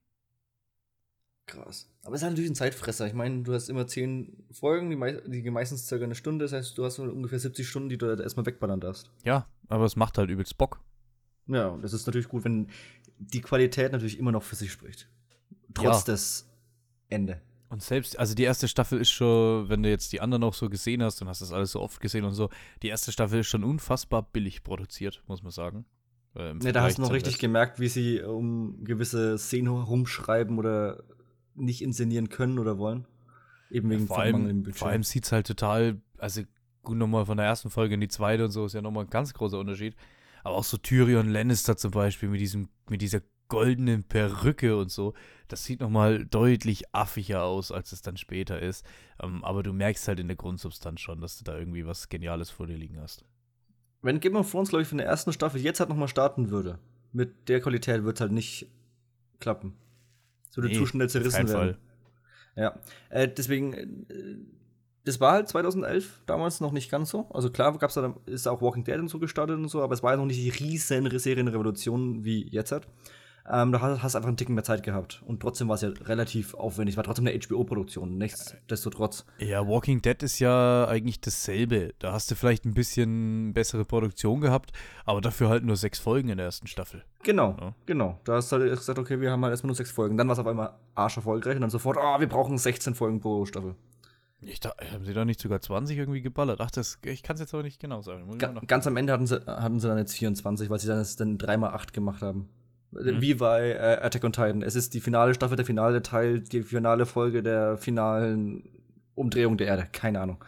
Krass. 1.47 1.91
Aber 2.03 2.15
es 2.15 2.21
ist 2.21 2.23
halt 2.23 2.33
natürlich 2.33 2.51
ein 2.51 2.55
Zeitfresser. 2.55 3.05
Ich 3.05 3.13
meine, 3.13 3.43
du 3.43 3.53
hast 3.53 3.69
immer 3.69 3.85
zehn 3.85 4.45
Folgen, 4.51 4.89
die, 4.89 4.95
mei 4.95 5.13
die 5.25 5.49
meistens 5.51 5.87
circa 5.87 6.03
eine 6.03 6.15
Stunde. 6.15 6.45
Das 6.45 6.53
heißt, 6.53 6.77
du 6.77 6.85
hast 6.85 6.97
ungefähr 6.97 7.39
70 7.39 7.67
Stunden, 7.67 7.89
die 7.89 7.97
du 7.97 8.15
da 8.15 8.21
erstmal 8.21 8.45
wegballern 8.45 8.79
darfst. 8.79 9.11
Ja, 9.23 9.47
aber 9.67 9.85
es 9.85 9.95
macht 9.95 10.17
halt 10.17 10.29
übelst 10.29 10.57
Bock. 10.57 10.79
Ja, 11.47 11.67
und 11.67 11.83
das 11.83 11.93
ist 11.93 12.07
natürlich 12.07 12.27
gut, 12.27 12.43
wenn 12.45 12.69
die 13.19 13.41
Qualität 13.41 13.91
natürlich 13.91 14.17
immer 14.17 14.31
noch 14.31 14.41
für 14.41 14.55
sich 14.55 14.71
spricht. 14.71 15.07
Trotz 15.75 16.07
Ja. 16.07 16.13
des 16.13 16.49
Ende. 17.09 17.41
Und 17.69 17.81
selbst, 17.83 18.17
also 18.17 18.35
die 18.35 18.43
erste 18.43 18.67
Staffel 18.67 18.99
ist 18.99 19.09
schon, 19.11 19.69
wenn 19.69 19.83
du 19.83 19.89
jetzt 19.89 20.13
die 20.13 20.21
anderen 20.21 20.43
auch 20.43 20.53
so 20.53 20.69
gesehen 20.69 21.03
hast 21.03 21.21
und 21.21 21.27
hast 21.27 21.41
das 21.41 21.51
alles 21.51 21.71
so 21.71 21.81
oft 21.81 21.99
gesehen 21.99 22.23
und 22.23 22.33
so, 22.33 22.49
die 22.81 22.87
erste 22.87 23.11
Staffel 23.11 23.39
ist 23.41 23.47
schon 23.47 23.63
unfassbar 23.63 24.23
billig 24.23 24.63
produziert, 24.63 25.23
muss 25.27 25.43
man 25.43 25.51
sagen. 25.51 25.85
Äh, 26.35 26.53
Ne, 26.53 26.71
da 26.71 26.83
hast 26.83 26.97
du 26.97 27.01
noch 27.01 27.11
richtig 27.11 27.33
Rest. 27.33 27.41
gemerkt, 27.41 27.79
wie 27.79 27.87
sie 27.89 28.21
um 28.21 28.83
gewisse 28.83 29.37
Szenen 29.37 29.67
rumschreiben 29.69 30.57
oder 30.57 31.03
nicht 31.55 31.81
inszenieren 31.81 32.29
können 32.29 32.59
oder 32.59 32.77
wollen. 32.77 33.07
Eben 33.71 33.89
wegen 33.89 34.07
vor 34.07 34.17
von 34.17 34.23
allem, 34.25 34.63
Budget. 34.63 34.77
vor 34.79 34.87
allem 34.89 35.03
sieht 35.03 35.25
es 35.25 35.31
halt 35.31 35.47
total, 35.47 35.99
also 36.17 36.41
gut 36.83 36.97
nochmal 36.97 37.25
von 37.25 37.37
der 37.37 37.47
ersten 37.47 37.69
Folge 37.71 37.95
in 37.95 38.01
die 38.01 38.07
zweite 38.09 38.45
und 38.45 38.51
so 38.51 38.65
ist 38.67 38.73
ja 38.73 38.81
nochmal 38.81 39.05
ein 39.05 39.09
ganz 39.09 39.33
großer 39.33 39.57
Unterschied. 39.59 39.95
Aber 40.43 40.55
auch 40.55 40.63
so 40.63 40.77
Tyrion 40.77 41.29
Lannister 41.29 41.75
zum 41.75 41.91
Beispiel 41.91 42.29
mit 42.29 42.39
diesem, 42.39 42.69
mit 42.89 43.01
dieser 43.01 43.21
goldenen 43.47 44.03
Perücke 44.03 44.75
und 44.77 44.89
so, 44.91 45.13
das 45.47 45.63
sieht 45.63 45.79
nochmal 45.79 46.25
deutlich 46.25 46.83
affiger 46.93 47.43
aus, 47.43 47.71
als 47.71 47.91
es 47.91 48.01
dann 48.01 48.17
später 48.17 48.59
ist. 48.59 48.85
Ähm, 49.21 49.43
aber 49.43 49.61
du 49.63 49.71
merkst 49.73 50.07
halt 50.07 50.19
in 50.19 50.27
der 50.27 50.35
Grundsubstanz 50.37 50.99
schon, 51.01 51.21
dass 51.21 51.37
du 51.37 51.43
da 51.43 51.57
irgendwie 51.57 51.85
was 51.85 52.09
Geniales 52.09 52.49
vor 52.49 52.67
dir 52.67 52.77
liegen 52.77 52.99
hast. 52.99 53.23
wenn 54.01 54.19
Game 54.19 54.35
of 54.35 54.49
Thrones, 54.51 54.69
glaube 54.69 54.83
ich, 54.83 54.87
von 54.87 54.97
der 54.99 55.07
ersten 55.07 55.33
Staffel 55.33 55.61
jetzt 55.61 55.79
halt 55.79 55.89
nochmal 55.89 56.07
starten 56.07 56.49
würde, 56.51 56.79
mit 57.11 57.47
der 57.49 57.59
Qualität 57.61 58.03
wird 58.03 58.17
es 58.17 58.21
halt 58.21 58.31
nicht 58.31 58.67
klappen. 59.39 59.73
Es 60.49 60.57
würde 60.57 60.69
Nee, 60.69 60.75
zu 60.75 60.85
schnell 60.85 61.09
zerrissen 61.09 61.47
werden. 61.47 61.75
Fall. 61.75 61.77
Ja, 62.55 62.79
äh, 63.09 63.27
deswegen, 63.27 63.73
äh, 63.73 64.37
das 65.03 65.19
war 65.19 65.33
halt 65.33 65.47
2011 65.49 66.21
damals 66.25 66.61
noch 66.61 66.71
nicht 66.71 66.89
ganz 66.89 67.09
so. 67.09 67.29
Also 67.31 67.49
klar 67.51 67.77
gab's 67.77 67.93
da, 67.95 68.01
dann- 68.01 68.15
ist 68.25 68.47
auch 68.47 68.61
Walking 68.61 68.83
Dead 68.83 68.97
und 68.97 69.07
so 69.09 69.19
gestartet 69.19 69.57
und 69.57 69.67
so, 69.69 69.81
aber 69.83 69.93
es 69.93 70.01
war 70.03 70.11
ja 70.13 70.17
noch 70.17 70.25
nicht 70.25 70.39
die 70.39 70.49
riesen 70.49 71.09
Serienrevolution 71.19 72.23
wie 72.25 72.47
jetzt 72.49 72.71
hat. 72.71 72.87
Ähm, 73.47 73.71
da 73.71 73.79
hast 73.79 74.01
hast 74.01 74.15
einfach 74.15 74.27
einen 74.27 74.37
Ticken 74.37 74.55
mehr 74.55 74.63
Zeit 74.63 74.81
gehabt. 74.81 75.21
Und 75.25 75.39
trotzdem 75.39 75.67
war 75.67 75.75
es 75.75 75.81
ja 75.81 75.89
relativ 75.89 76.55
aufwendig. 76.55 76.93
Es 76.93 76.97
war 76.97 77.03
trotzdem 77.03 77.27
eine 77.27 77.39
HBO-Produktion, 77.39 78.17
nichtsdestotrotz. 78.17 79.25
Ja, 79.37 79.67
Walking 79.67 80.01
Dead 80.01 80.21
ist 80.23 80.39
ja 80.39 80.87
eigentlich 80.87 81.21
dasselbe. 81.21 81.93
Da 81.99 82.11
hast 82.13 82.31
du 82.31 82.35
vielleicht 82.35 82.65
ein 82.65 82.73
bisschen 82.73 83.53
bessere 83.53 83.85
Produktion 83.85 84.41
gehabt, 84.41 84.71
aber 85.05 85.21
dafür 85.21 85.49
halt 85.49 85.63
nur 85.63 85.75
sechs 85.77 85.99
Folgen 85.99 86.29
in 86.29 86.37
der 86.37 86.47
ersten 86.47 86.65
Staffel. 86.67 87.03
Genau, 87.23 87.55
Ja. 87.59 87.75
genau. 87.85 88.19
Da 88.23 88.33
hast 88.33 88.51
du 88.51 88.57
halt 88.57 88.69
gesagt, 88.71 88.97
okay, 88.97 89.21
wir 89.21 89.31
haben 89.31 89.43
halt 89.43 89.51
erstmal 89.51 89.67
nur 89.69 89.75
sechs 89.75 89.91
Folgen. 89.91 90.17
Dann 90.17 90.27
war 90.27 90.33
es 90.33 90.39
auf 90.39 90.47
einmal 90.47 90.73
arsch 90.95 91.17
erfolgreich 91.17 91.55
und 91.55 91.61
dann 91.61 91.69
sofort, 91.69 91.97
oh, 92.01 92.19
wir 92.19 92.27
brauchen 92.27 92.57
16 92.57 92.95
Folgen 92.95 93.19
pro 93.19 93.45
Staffel. 93.45 93.75
Ich 94.41 94.59
da, 94.59 94.73
haben 94.91 95.05
sie 95.05 95.13
da 95.13 95.23
nicht 95.25 95.39
sogar 95.39 95.61
20 95.61 95.97
irgendwie 95.97 96.21
geballert? 96.21 96.61
Ach, 96.61 96.69
das, 96.71 96.99
ich 97.03 97.23
kann 97.23 97.35
es 97.35 97.39
jetzt 97.41 97.53
aber 97.53 97.63
nicht 97.63 97.79
genau 97.79 98.01
sagen. 98.01 98.37
Ga 98.37 98.53
ganz 98.67 98.85
am 98.85 98.97
Ende 98.97 99.13
hatten 99.13 99.25
sie, 99.27 99.39
hatten 99.45 99.79
sie 99.79 99.87
dann 99.87 99.97
jetzt 99.97 100.13
24, 100.13 100.69
weil 100.69 100.79
sie 100.79 100.87
dann, 100.87 100.97
das 100.97 101.15
dann 101.15 101.37
3x8 101.37 101.93
gemacht 101.93 102.21
haben. 102.21 102.49
Mhm. 102.95 103.21
Wie 103.21 103.33
bei 103.33 103.71
äh, 103.71 103.99
Attack 104.01 104.23
on 104.23 104.33
Titan. 104.33 104.61
Es 104.61 104.75
ist 104.75 104.93
die 104.93 105.01
finale 105.01 105.33
Staffel, 105.33 105.57
der 105.57 105.65
finale 105.65 106.01
Teil, 106.01 106.41
die 106.41 106.63
finale 106.63 107.05
Folge 107.05 107.43
der 107.43 107.77
finalen 107.77 108.63
Umdrehung 109.15 109.57
der 109.57 109.67
Erde. 109.67 109.87
Keine 109.91 110.21
Ahnung. 110.21 110.43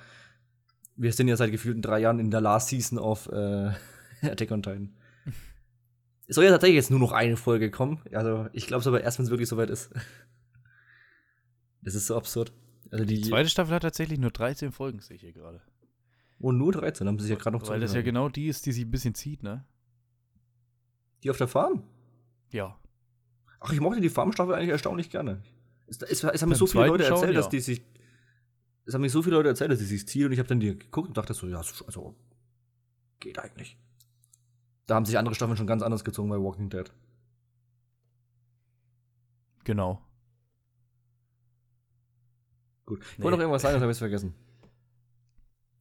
Wir 0.95 1.11
sind 1.13 1.27
ja 1.27 1.35
seit 1.35 1.51
gefühlten 1.51 1.81
drei 1.81 1.99
Jahren 1.99 2.19
in 2.19 2.31
der 2.31 2.41
Last 2.41 2.69
Season 2.69 2.97
of 2.97 3.27
äh, 3.31 3.71
Attack 4.21 4.51
on 4.51 4.63
Titan. 4.63 4.93
Es 6.27 6.35
soll 6.35 6.43
ja 6.43 6.51
tatsächlich 6.51 6.75
jetzt 6.75 6.91
nur 6.91 6.99
noch 6.99 7.13
eine 7.13 7.37
Folge 7.37 7.71
kommen. 7.71 8.01
Also, 8.11 8.47
ich 8.51 8.67
glaube 8.67 8.81
es 8.81 8.87
aber 8.87 9.01
erst, 9.01 9.17
wenn 9.17 9.25
es 9.25 9.29
wirklich 9.29 9.47
soweit 9.47 9.69
ist. 9.69 9.91
Das 11.81 11.95
ist 11.95 12.07
so 12.07 12.17
absurd. 12.17 12.51
Also 12.91 13.05
die, 13.05 13.21
Die 13.21 13.29
zweite 13.29 13.49
Staffel 13.49 13.73
hat 13.73 13.83
tatsächlich 13.83 14.19
nur 14.19 14.31
13 14.31 14.71
Folgen, 14.71 14.99
sehe 14.99 15.15
ich 15.15 15.21
hier 15.21 15.31
gerade. 15.31 15.61
oh, 16.39 16.51
nur 16.51 16.73
13, 16.73 17.07
haben 17.07 17.17
sie 17.19 17.25
sich 17.25 17.37
ja 17.37 17.41
gerade 17.41 17.57
noch 17.57 17.67
Weil 17.69 17.79
das 17.79 17.93
ja 17.93 18.01
genau 18.01 18.27
die 18.29 18.47
ist, 18.47 18.65
die 18.65 18.71
sich 18.71 18.85
ein 18.85 18.91
bisschen 18.91 19.15
zieht, 19.15 19.43
ne? 19.43 19.65
Die 21.23 21.29
auf 21.29 21.37
der 21.37 21.47
Farm? 21.47 21.83
Ja. 22.51 22.79
Ach, 23.59 23.71
ich 23.71 23.79
mochte 23.79 24.01
die 24.01 24.09
Farmstaffel 24.09 24.53
eigentlich 24.53 24.69
erstaunlich 24.69 25.09
gerne. 25.09 25.41
Es, 25.87 26.01
es, 26.01 26.23
es 26.23 26.41
haben 26.41 26.49
mir 26.49 26.55
so 26.55 26.67
viele 26.67 26.87
Leute 26.87 27.03
Schauen, 27.03 27.13
erzählt, 27.17 27.33
ja. 27.33 27.39
dass 27.39 27.49
die 27.49 27.59
sich. 27.59 27.81
Es 28.85 28.93
haben 28.93 29.01
mir 29.01 29.09
so 29.09 29.21
viele 29.21 29.35
Leute 29.35 29.49
erzählt, 29.49 29.71
dass 29.71 29.79
sie 29.79 29.85
sich 29.85 30.07
ziehen 30.07 30.27
und 30.27 30.31
ich 30.31 30.39
habe 30.39 30.47
dann 30.47 30.59
die 30.59 30.77
geguckt 30.77 31.09
und 31.09 31.17
dachte 31.17 31.33
so, 31.33 31.47
ja, 31.47 31.57
also 31.57 32.15
geht 33.19 33.39
eigentlich. 33.39 33.77
Da 34.85 34.95
haben 34.95 35.05
sich 35.05 35.17
andere 35.17 35.35
Staffeln 35.35 35.57
schon 35.57 35.67
ganz 35.67 35.81
anders 35.83 36.05
gezogen 36.05 36.29
bei 36.29 36.37
Walking 36.37 36.69
Dead. 36.69 36.91
Genau. 39.65 40.01
Gut. 42.85 43.01
Ich 43.03 43.17
Nee. 43.17 43.23
wollte 43.25 43.37
noch 43.37 43.41
irgendwas 43.41 43.61
sagen, 43.63 43.73
das 43.73 43.81
habe 43.81 43.91
ich 43.91 43.97
vergessen. 43.97 44.33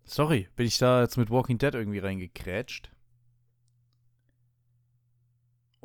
Sorry, 0.02 0.48
bin 0.56 0.66
ich 0.66 0.78
da 0.78 1.02
jetzt 1.02 1.16
mit 1.16 1.30
Walking 1.30 1.58
Dead 1.58 1.74
irgendwie 1.74 2.00
reingekrätscht? 2.00 2.90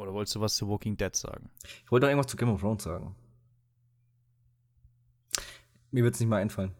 Oder 0.01 0.13
wolltest 0.13 0.35
du 0.35 0.41
was 0.41 0.55
zu 0.55 0.67
Walking 0.67 0.97
Dead 0.97 1.15
sagen? 1.15 1.51
Ich 1.85 1.91
wollte 1.91 2.05
noch 2.07 2.09
irgendwas 2.09 2.31
zu 2.31 2.35
Game 2.35 2.49
of 2.49 2.59
Thrones 2.59 2.81
sagen. 2.83 3.15
Mir 5.91 6.03
wird 6.03 6.15
es 6.15 6.19
nicht 6.19 6.29
mal 6.29 6.41
einfallen. 6.41 6.71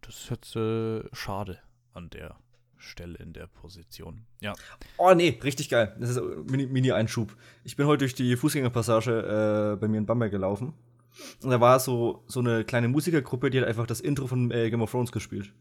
Das 0.00 0.16
ist 0.16 0.30
jetzt 0.30 0.56
äh, 0.56 1.04
schade 1.14 1.60
an 1.92 2.10
der 2.10 2.36
Stelle 2.78 3.18
in 3.18 3.32
der 3.32 3.46
Position. 3.46 4.24
Ja. 4.40 4.54
Oh 4.96 5.14
nee, 5.14 5.38
richtig 5.44 5.68
geil. 5.68 5.94
Das 6.00 6.10
ist 6.10 6.16
äh, 6.16 6.20
Mini- 6.20 6.66
Mini-Einschub. 6.66 7.36
ich 7.62 7.76
bin 7.76 7.86
heute 7.86 8.00
durch 8.00 8.14
die 8.14 8.36
Fußgängerpassage 8.36 9.74
äh, 9.74 9.76
bei 9.76 9.86
mir 9.86 9.98
in 9.98 10.06
Bamberg 10.06 10.32
gelaufen. 10.32 10.72
Und 11.42 11.50
da 11.50 11.60
war 11.60 11.78
so, 11.78 12.24
so 12.26 12.40
eine 12.40 12.64
kleine 12.64 12.88
Musikergruppe, 12.88 13.50
die 13.50 13.60
hat 13.60 13.68
einfach 13.68 13.86
das 13.86 14.00
Intro 14.00 14.26
von 14.26 14.50
äh, 14.50 14.68
Game 14.70 14.82
of 14.82 14.90
Thrones 14.90 15.12
gespielt. 15.12 15.52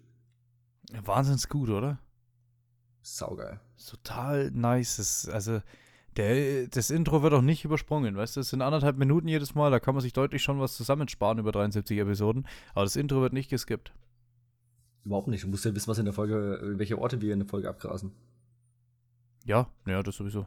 Wahnsinns 1.04 1.48
gut, 1.50 1.70
oder? 1.70 2.00
Saugeil. 3.02 3.60
Total 3.88 4.50
nice. 4.52 5.28
Also, 5.32 5.62
der, 6.18 6.68
das 6.68 6.90
Intro 6.90 7.22
wird 7.24 7.34
auch 7.34 7.42
nicht 7.42 7.64
übersprungen, 7.64 8.16
weißt 8.16 8.36
du? 8.36 8.40
Es 8.42 8.50
sind 8.50 8.62
anderthalb 8.62 8.98
Minuten 8.98 9.28
jedes 9.28 9.56
Mal, 9.56 9.72
da 9.72 9.80
kann 9.80 9.96
man 9.96 10.02
sich 10.02 10.14
deutlich 10.14 10.42
schon 10.42 10.60
was 10.60 10.76
zusammensparen 10.76 11.40
über 11.40 11.52
73 11.52 12.00
Episoden. 12.00 12.48
Aber 12.74 12.84
das 12.84 12.96
Intro 12.96 13.22
wird 13.22 13.34
nicht 13.34 13.50
geskippt. 13.50 13.94
Überhaupt 15.06 15.28
nicht. 15.28 15.44
Du 15.44 15.48
musst 15.48 15.64
ja 15.64 15.74
wissen, 15.74 15.88
was 15.88 16.00
in 16.00 16.06
der 16.06 16.14
Folge, 16.14 16.74
welche 16.78 16.98
Orte 17.00 17.22
wir 17.22 17.34
in 17.34 17.40
der 17.40 17.48
Folge 17.48 17.70
abgrasen. 17.70 18.12
Ja, 19.46 19.70
ja, 19.86 20.04
das 20.04 20.16
sowieso. 20.16 20.46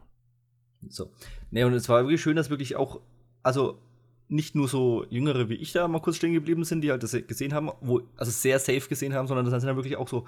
So. 0.89 1.11
Nee, 1.49 1.63
und 1.63 1.73
es 1.73 1.89
war 1.89 2.03
wirklich 2.03 2.21
schön, 2.21 2.35
dass 2.35 2.49
wirklich 2.49 2.75
auch, 2.75 3.01
also 3.41 3.79
nicht 4.27 4.55
nur 4.55 4.67
so 4.67 5.05
Jüngere 5.09 5.49
wie 5.49 5.55
ich 5.55 5.73
da 5.73 5.87
mal 5.87 5.99
kurz 5.99 6.17
stehen 6.17 6.33
geblieben 6.33 6.63
sind, 6.63 6.81
die 6.81 6.91
halt 6.91 7.03
das 7.03 7.11
gesehen 7.27 7.53
haben, 7.53 7.71
wo, 7.81 8.01
also 8.15 8.31
sehr 8.31 8.59
safe 8.59 8.87
gesehen 8.87 9.13
haben, 9.13 9.27
sondern 9.27 9.45
da 9.45 9.51
sind 9.59 9.67
dann 9.67 9.75
wirklich 9.75 9.97
auch 9.97 10.07
so 10.07 10.25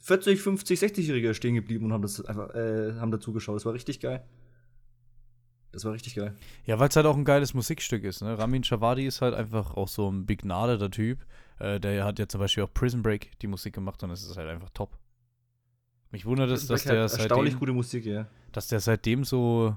40, 0.00 0.40
50, 0.40 0.78
60-Jährige 0.78 1.34
stehen 1.34 1.54
geblieben 1.54 1.86
und 1.86 1.92
haben 1.92 2.02
das 2.02 2.24
einfach, 2.24 2.54
äh, 2.54 2.94
haben 2.94 3.10
dazu 3.10 3.32
geschaut. 3.32 3.56
Das 3.56 3.64
war 3.64 3.72
richtig 3.72 4.00
geil. 4.00 4.24
Das 5.76 5.84
war 5.84 5.92
richtig 5.92 6.14
geil. 6.14 6.34
Ja, 6.64 6.78
weil 6.78 6.88
es 6.88 6.96
halt 6.96 7.04
auch 7.04 7.18
ein 7.18 7.26
geiles 7.26 7.52
Musikstück 7.52 8.02
ist. 8.02 8.22
Ne? 8.22 8.38
Ramin 8.38 8.62
Javadi 8.62 9.04
ist 9.04 9.20
halt 9.20 9.34
einfach 9.34 9.74
auch 9.74 9.88
so 9.88 10.10
ein 10.10 10.24
begnadeter 10.24 10.90
Typ. 10.90 11.26
Äh, 11.58 11.78
der 11.80 12.02
hat 12.06 12.18
ja 12.18 12.26
zum 12.26 12.40
Beispiel 12.40 12.62
auch 12.64 12.72
Prison 12.72 13.02
Break 13.02 13.38
die 13.40 13.46
Musik 13.46 13.74
gemacht 13.74 14.02
und 14.02 14.10
es 14.10 14.24
ist 14.24 14.38
halt 14.38 14.48
einfach 14.48 14.70
top. 14.70 14.96
Mich 16.12 16.24
wundert 16.24 16.48
es, 16.48 16.66
dass 16.66 16.84
der, 16.84 16.94
erstaunlich 16.94 17.52
seitdem, 17.52 17.58
gute 17.58 17.72
Musik, 17.74 18.06
ja. 18.06 18.26
dass 18.52 18.68
der 18.68 18.80
seitdem 18.80 19.22
so 19.24 19.76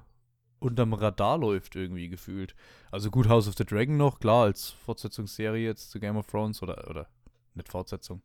unterm 0.59 0.93
Radar 0.93 1.38
läuft 1.38 1.75
irgendwie 1.75 2.07
gefühlt. 2.07 2.55
Also 2.91 3.12
gut, 3.12 3.27
House 3.27 3.49
of 3.49 3.55
the 3.57 3.65
Dragon 3.65 3.97
noch, 3.97 4.21
klar, 4.21 4.45
als 4.45 4.69
Fortsetzungsserie 4.69 5.65
jetzt 5.65 5.91
zu 5.91 5.99
Game 5.99 6.15
of 6.15 6.27
Thrones 6.27 6.63
oder, 6.63 6.89
oder 6.89 7.09
nicht 7.55 7.67
Fortsetzung, 7.67 8.21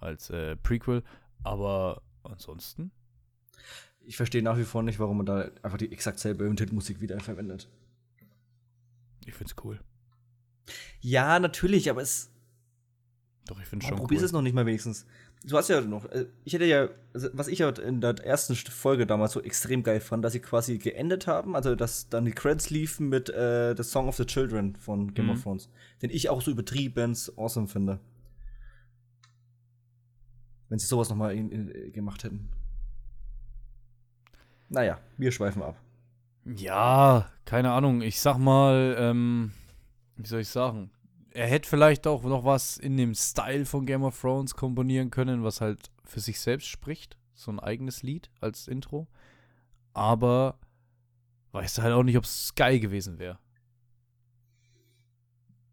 als 0.00 0.30
äh, 0.30 0.56
Prequel. 0.56 1.02
Aber 1.44 2.00
ansonsten, 2.22 2.90
Ich 4.04 4.16
verstehe 4.16 4.42
nach 4.42 4.58
wie 4.58 4.64
vor 4.64 4.82
nicht, 4.82 4.98
warum 4.98 5.18
man 5.18 5.26
da 5.26 5.50
einfach 5.62 5.78
die 5.78 5.92
exakt 5.92 6.18
selbe 6.18 6.44
Musik 6.72 7.00
wieder 7.00 7.18
verwendet. 7.20 7.68
ich 9.24 9.34
find's 9.34 9.54
cool. 9.64 9.78
Ja, 11.00 11.38
natürlich, 11.38 11.88
aber 11.90 12.02
es, 12.02 12.30
Doch, 13.46 13.60
ich 13.60 13.66
find's 13.66 13.84
Warum 13.84 13.98
schon 13.98 14.02
probierst 14.06 14.22
cool. 14.22 14.26
es 14.26 14.32
noch 14.32 14.42
nicht 14.42 14.54
mal 14.54 14.66
wenigstens? 14.66 15.06
Du 15.44 15.56
hast 15.56 15.68
ja 15.68 15.80
noch, 15.80 16.04
äh, 16.06 16.26
ich 16.44 16.52
hätte 16.52 16.64
ja, 16.66 16.88
also 17.12 17.28
was 17.32 17.48
ich 17.48 17.58
ja 17.60 17.68
in 17.70 18.00
der 18.00 18.14
ersten 18.24 18.52
St- 18.54 18.70
Folge 18.70 19.06
damals 19.06 19.32
so 19.32 19.42
extrem 19.42 19.82
geil 19.82 20.00
fand, 20.00 20.24
dass 20.24 20.32
sie 20.34 20.40
quasi 20.40 20.78
geendet 20.78 21.26
haben, 21.26 21.56
also 21.56 21.74
dass 21.74 22.08
dann 22.08 22.24
die 22.24 22.30
Credits 22.30 22.70
liefen 22.70 23.08
mit 23.08 23.28
äh, 23.30 23.74
The 23.76 23.82
Song 23.82 24.06
of 24.08 24.16
the 24.16 24.24
Children 24.26 24.76
von 24.76 25.14
Game 25.14 25.26
Mhm. 25.26 25.32
of 25.32 25.42
Thrones, 25.42 25.68
den 26.00 26.10
ich 26.10 26.28
auch 26.28 26.42
so 26.42 26.52
übertrieben 26.52 27.16
awesome 27.36 27.66
finde. 27.66 27.98
Wenn 30.68 30.78
sie 30.78 30.86
sowas 30.86 31.08
noch 31.08 31.16
mal 31.16 31.34
in, 31.34 31.50
in, 31.50 31.92
gemacht 31.92 32.22
hätten. 32.24 32.48
Naja, 34.72 34.98
wir 35.18 35.30
schweifen 35.30 35.62
ab. 35.62 35.76
Ja, 36.46 37.30
keine 37.44 37.72
Ahnung. 37.72 38.00
Ich 38.00 38.20
sag 38.20 38.38
mal, 38.38 38.96
ähm, 38.98 39.52
wie 40.16 40.26
soll 40.26 40.40
ich 40.40 40.48
sagen? 40.48 40.90
Er 41.30 41.46
hätte 41.46 41.68
vielleicht 41.68 42.06
auch 42.06 42.24
noch 42.24 42.44
was 42.44 42.78
in 42.78 42.96
dem 42.96 43.14
Style 43.14 43.66
von 43.66 43.84
Game 43.84 44.02
of 44.02 44.18
Thrones 44.18 44.54
komponieren 44.54 45.10
können, 45.10 45.44
was 45.44 45.60
halt 45.60 45.90
für 46.04 46.20
sich 46.20 46.40
selbst 46.40 46.68
spricht. 46.68 47.18
So 47.34 47.50
ein 47.50 47.60
eigenes 47.60 48.02
Lied 48.02 48.30
als 48.40 48.66
Intro. 48.66 49.08
Aber 49.92 50.58
weißt 51.52 51.78
du 51.78 51.82
halt 51.82 51.92
auch 51.92 52.02
nicht, 52.02 52.16
ob 52.16 52.24
es 52.24 52.54
geil 52.54 52.80
gewesen 52.80 53.18
wäre. 53.18 53.38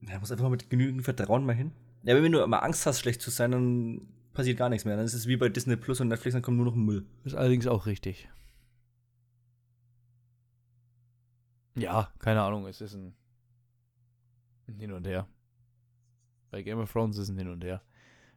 Er 0.05 0.19
muss 0.19 0.31
einfach 0.31 0.43
mal 0.43 0.51
mit 0.51 0.69
genügend 0.69 1.03
Vertrauen 1.03 1.45
mal 1.45 1.55
hin. 1.55 1.71
Ja, 2.03 2.21
wenn 2.21 2.31
du 2.31 2.43
immer 2.43 2.63
Angst 2.63 2.85
hast, 2.85 2.99
schlecht 2.99 3.21
zu 3.21 3.29
sein, 3.29 3.51
dann 3.51 4.01
passiert 4.33 4.57
gar 4.57 4.67
nichts 4.67 4.83
mehr. 4.83 4.97
Dann 4.97 5.05
ist 5.05 5.13
es 5.13 5.27
wie 5.27 5.37
bei 5.37 5.47
Disney 5.47 5.77
Plus 5.77 6.01
und 6.01 6.09
Netflix, 6.09 6.33
dann 6.33 6.41
kommt 6.41 6.57
nur 6.57 6.65
noch 6.65 6.75
Müll. 6.75 7.05
Ist 7.23 7.35
allerdings 7.35 7.65
auch 7.65 7.85
richtig. 7.85 8.27
Ja, 11.81 12.11
keine 12.19 12.41
Ahnung, 12.41 12.67
es 12.67 12.81
ist 12.81 12.93
ein, 12.93 13.13
ein 14.67 14.75
Hin 14.75 14.91
und 14.91 15.05
Her. 15.07 15.27
Bei 16.51 16.61
Game 16.61 16.79
of 16.79 16.91
Thrones 16.91 17.17
ist 17.17 17.29
ein 17.29 17.37
Hin 17.37 17.49
und 17.49 17.63
Her. 17.63 17.81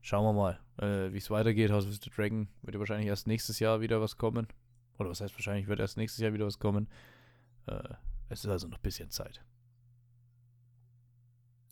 Schauen 0.00 0.24
wir 0.24 0.33
mal, 0.33 0.59
äh, 0.78 1.12
wie 1.12 1.18
es 1.18 1.31
weitergeht. 1.31 1.70
House 1.70 1.87
of 1.87 1.94
the 1.94 2.11
Dragon 2.11 2.48
wird 2.62 2.74
ja 2.74 2.81
wahrscheinlich 2.81 3.07
erst 3.07 3.26
nächstes 3.26 3.59
Jahr 3.61 3.81
wieder 3.81 4.00
was 4.00 4.16
kommen. 4.16 4.48
Oder 4.98 5.11
was 5.11 5.20
heißt 5.20 5.35
wahrscheinlich, 5.35 5.68
wird 5.68 5.81
erst 5.81 5.96
nächstes 5.96 6.20
Jahr 6.20 6.33
wieder 6.33 6.46
was 6.46 6.59
kommen. 6.59 6.88
Äh, 7.66 7.94
es 8.28 8.44
ist 8.44 8.50
also 8.50 8.68
noch 8.68 8.78
ein 8.78 8.83
bisschen 8.83 9.11
Zeit. 9.11 9.44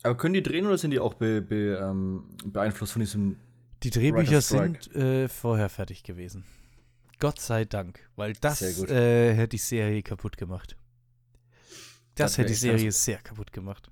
Aber 0.03 0.17
können 0.17 0.33
die 0.33 0.43
drehen 0.43 0.65
oder 0.65 0.77
sind 0.77 0.91
die 0.91 0.99
auch 0.99 1.13
be, 1.13 1.41
be, 1.41 1.77
ähm, 1.81 2.23
beeinflusst 2.45 2.93
von 2.93 3.01
diesem. 3.01 3.37
Die 3.83 3.89
Drehbücher 3.89 4.41
sind 4.41 4.93
äh, 4.95 5.27
vorher 5.27 5.69
fertig 5.69 6.03
gewesen. 6.03 6.43
Gott 7.19 7.39
sei 7.39 7.65
Dank, 7.65 7.99
weil 8.15 8.33
das 8.33 8.61
äh, 8.61 9.33
hätte 9.35 9.49
die 9.49 9.57
Serie 9.57 10.01
kaputt 10.01 10.37
gemacht. 10.37 10.75
Das 12.15 12.31
Das 12.31 12.37
hätte 12.37 12.49
die 12.49 12.55
Serie 12.55 12.85
krass. 12.85 13.05
sehr 13.05 13.17
kaputt 13.19 13.51
gemacht. 13.51 13.91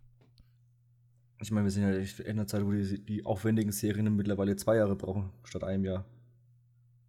Ich 1.42 1.52
meine, 1.52 1.66
wir 1.66 1.72
sind 1.72 1.84
ja 1.84 1.94
echt 1.96 2.20
in 2.20 2.32
einer 2.32 2.48
Zeit, 2.48 2.66
wo 2.66 2.72
die, 2.72 3.00
die 3.06 3.26
aufwendigen 3.26 3.72
Serien 3.72 4.14
mittlerweile 4.16 4.56
zwei 4.58 4.76
Jahre 4.76 4.96
brauchen, 4.96 5.32
statt 5.44 5.64
einem 5.64 5.86
Jahr. 5.86 6.06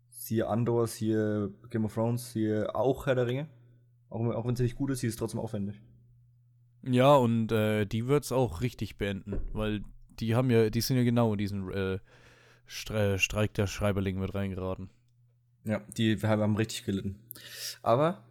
Siehe 0.09 0.47
Andor, 0.47 0.87
siehe 0.87 1.53
Game 1.71 1.85
of 1.85 1.95
Thrones, 1.95 2.33
siehe 2.33 2.73
auch 2.75 3.07
Herr 3.07 3.17
der 3.17 3.27
Ringe. 3.27 3.49
Auch, 4.09 4.21
auch 4.35 4.47
wenn 4.47 4.55
sie 4.55 4.63
nicht 4.63 4.77
gut 4.77 4.91
ist, 4.91 5.01
sie 5.01 5.09
ist 5.09 5.19
trotzdem 5.19 5.41
aufwendig. 5.41 5.81
Ja, 6.83 7.15
und 7.17 7.51
äh, 7.53 7.87
die 7.87 8.07
wird 8.07 8.25
es 8.25 8.33
auch 8.33 8.61
richtig 8.61 8.97
beenden, 8.97 9.41
weil 9.53 9.83
die 10.21 10.35
haben 10.35 10.51
ja, 10.51 10.71
die 10.71 10.81
sind 10.81 10.97
ja 10.97 11.03
genau 11.03 11.33
in 11.33 11.39
diesen 11.39 11.71
äh, 11.73 11.99
Stre 12.67 13.19
Streik 13.19 13.55
der 13.55 13.67
Schreiberlinge 13.67 14.21
mit 14.21 14.35
reingeraten. 14.35 14.91
Ja, 15.65 15.81
die 15.97 16.17
haben 16.23 16.57
richtig 16.57 16.85
gelitten. 16.85 17.19
Aber, 17.83 18.23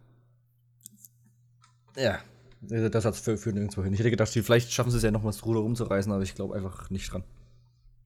ja, 1.96 2.20
das 2.60 3.04
hat 3.04 3.16
für, 3.16 3.38
für 3.38 3.52
nirgendwo 3.52 3.82
hin. 3.82 3.92
Ich 3.92 4.00
hätte 4.00 4.10
gedacht, 4.10 4.30
vielleicht 4.30 4.72
schaffen 4.72 4.90
sie 4.90 4.98
es 4.98 5.02
ja 5.02 5.10
noch 5.10 5.22
mal 5.22 5.30
das 5.30 5.44
Ruder 5.44 5.60
rumzureißen, 5.60 6.12
aber 6.12 6.22
ich 6.22 6.34
glaube 6.34 6.54
einfach 6.54 6.90
nicht 6.90 7.10
dran. 7.10 7.24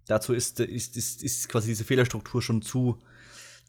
Dazu 0.07 0.33
ist, 0.33 0.61
ist, 0.61 0.97
ist, 0.97 1.23
ist 1.23 1.49
quasi 1.49 1.69
diese 1.69 1.85
Fehlerstruktur 1.85 2.43
schon 2.43 2.63
zu 2.63 2.99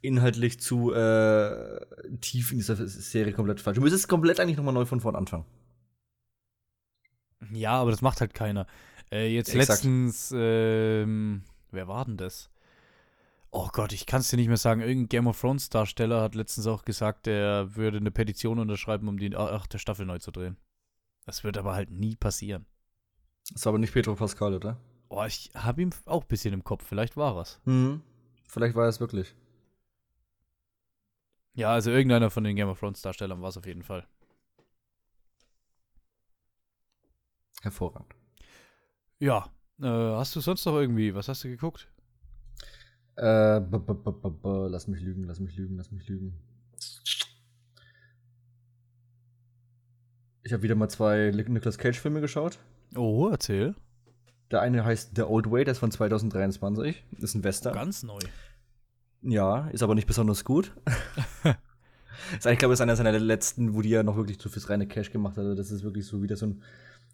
inhaltlich 0.01 0.59
zu 0.59 0.93
äh, 0.93 1.79
tief 2.21 2.51
in 2.51 2.59
dieser 2.59 2.75
Serie 2.87 3.33
komplett 3.33 3.61
falsch. 3.61 3.75
Du 3.75 3.81
müsstest 3.81 4.07
komplett 4.07 4.39
eigentlich 4.39 4.57
nochmal 4.57 4.73
neu 4.73 4.85
von 4.85 5.01
vorn 5.01 5.15
anfangen. 5.15 5.45
Ja, 7.51 7.71
aber 7.71 7.91
das 7.91 8.01
macht 8.01 8.21
halt 8.21 8.33
keiner. 8.33 8.67
Äh, 9.11 9.33
jetzt 9.33 9.49
Exakt. 9.49 9.69
letztens, 9.69 10.33
ähm, 10.35 11.43
wer 11.71 11.87
war 11.87 12.05
denn 12.05 12.17
das? 12.17 12.49
Oh 13.51 13.69
Gott, 13.71 13.93
ich 13.93 14.05
kann 14.05 14.21
es 14.21 14.29
dir 14.29 14.35
nicht 14.35 14.47
mehr 14.47 14.57
sagen. 14.57 14.81
Irgendein 14.81 15.09
Game 15.09 15.27
of 15.27 15.39
Thrones 15.39 15.69
Darsteller 15.69 16.21
hat 16.21 16.35
letztens 16.35 16.67
auch 16.67 16.83
gesagt, 16.83 17.25
er 17.25 17.75
würde 17.75 17.97
eine 17.97 18.11
Petition 18.11 18.59
unterschreiben, 18.59 19.07
um 19.07 19.17
die 19.17 19.35
achte 19.35 19.79
Staffel 19.79 20.05
neu 20.05 20.19
zu 20.19 20.31
drehen. 20.31 20.57
Das 21.25 21.43
wird 21.43 21.57
aber 21.57 21.73
halt 21.73 21.91
nie 21.91 22.15
passieren. 22.15 22.65
Das 23.51 23.65
war 23.65 23.71
aber 23.71 23.79
nicht 23.79 23.93
Pedro 23.93 24.15
Pascal, 24.15 24.53
oder? 24.53 24.79
Oh, 25.09 25.23
ich 25.23 25.51
habe 25.55 25.81
ihn 25.81 25.93
auch 26.05 26.23
ein 26.23 26.27
bisschen 26.27 26.53
im 26.53 26.63
Kopf. 26.63 26.85
Vielleicht 26.85 27.17
war 27.17 27.37
es. 27.37 27.59
Mhm. 27.65 28.01
Vielleicht 28.47 28.75
war 28.75 28.87
es 28.87 28.99
wirklich. 28.99 29.35
Ja, 31.53 31.71
also 31.71 31.89
irgendeiner 31.91 32.29
von 32.29 32.43
den 32.43 32.55
Game 32.55 32.67
of 32.67 32.79
Thrones 32.79 33.01
Darstellern 33.01 33.41
war 33.41 33.49
es 33.49 33.57
auf 33.57 33.65
jeden 33.65 33.83
Fall. 33.83 34.05
Hervorragend. 37.61 38.13
Ja. 39.19 39.49
Äh, 39.81 39.85
hast 39.87 40.35
du 40.35 40.41
sonst 40.41 40.65
noch 40.65 40.75
irgendwie, 40.75 41.15
was 41.15 41.27
hast 41.27 41.43
du 41.43 41.49
geguckt? 41.49 41.89
Äh, 43.15 43.61
b 43.61 43.77
-b 43.77 43.93
-b 43.93 44.67
lass 44.67 44.87
mich 44.87 45.01
lügen, 45.01 45.23
lass 45.23 45.39
mich 45.39 45.55
lügen, 45.55 45.77
lass 45.77 45.91
mich 45.91 46.07
lügen. 46.07 46.37
Ich 50.45 50.53
habe 50.53 50.61
wieder 50.61 50.75
mal 50.75 50.89
zwei 50.89 51.31
Nicolas 51.31 51.79
Cage-Filme 51.79 52.21
geschaut. 52.21 52.59
Oh, 52.95 53.29
erzähl. 53.31 53.73
Der 54.51 54.61
eine 54.61 54.85
heißt 54.85 55.13
The 55.15 55.23
Old 55.23 55.49
Way, 55.49 55.65
der 55.65 55.71
ist 55.71 55.79
von 55.79 55.89
2023. 55.89 57.03
Ist 57.17 57.33
ein 57.33 57.43
Western. 57.43 57.73
Ganz 57.73 58.03
neu. 58.03 58.19
Ja, 59.23 59.67
ist 59.69 59.81
aber 59.81 59.95
nicht 59.95 60.05
besonders 60.05 60.45
gut. 60.45 60.71
ich 62.35 62.59
glaube, 62.59 62.73
das 62.73 62.73
ist 62.73 62.81
einer 62.81 62.95
seiner 62.95 63.17
letzten, 63.17 63.73
wo 63.73 63.81
die 63.81 63.89
ja 63.89 64.03
noch 64.03 64.17
wirklich 64.17 64.37
so 64.39 64.47
fürs 64.47 64.69
reine 64.69 64.85
Cash 64.85 65.11
gemacht 65.11 65.35
hat. 65.35 65.45
Also 65.45 65.55
das 65.55 65.71
ist 65.71 65.83
wirklich 65.83 66.05
so 66.05 66.21
wieder 66.21 66.37
so 66.37 66.45
ein, 66.45 66.61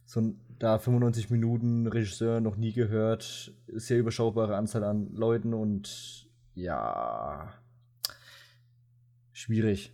so 0.05 0.19
ein 0.19 0.41
da 0.59 0.77
95 0.77 1.29
Minuten 1.29 1.87
Regisseur 1.87 2.41
noch 2.41 2.57
nie 2.57 2.73
gehört, 2.73 3.53
sehr 3.67 3.99
überschaubare 3.99 4.57
Anzahl 4.57 4.83
an 4.83 5.15
Leuten 5.15 5.53
und 5.53 6.27
ja, 6.53 7.53
schwierig. 9.31 9.93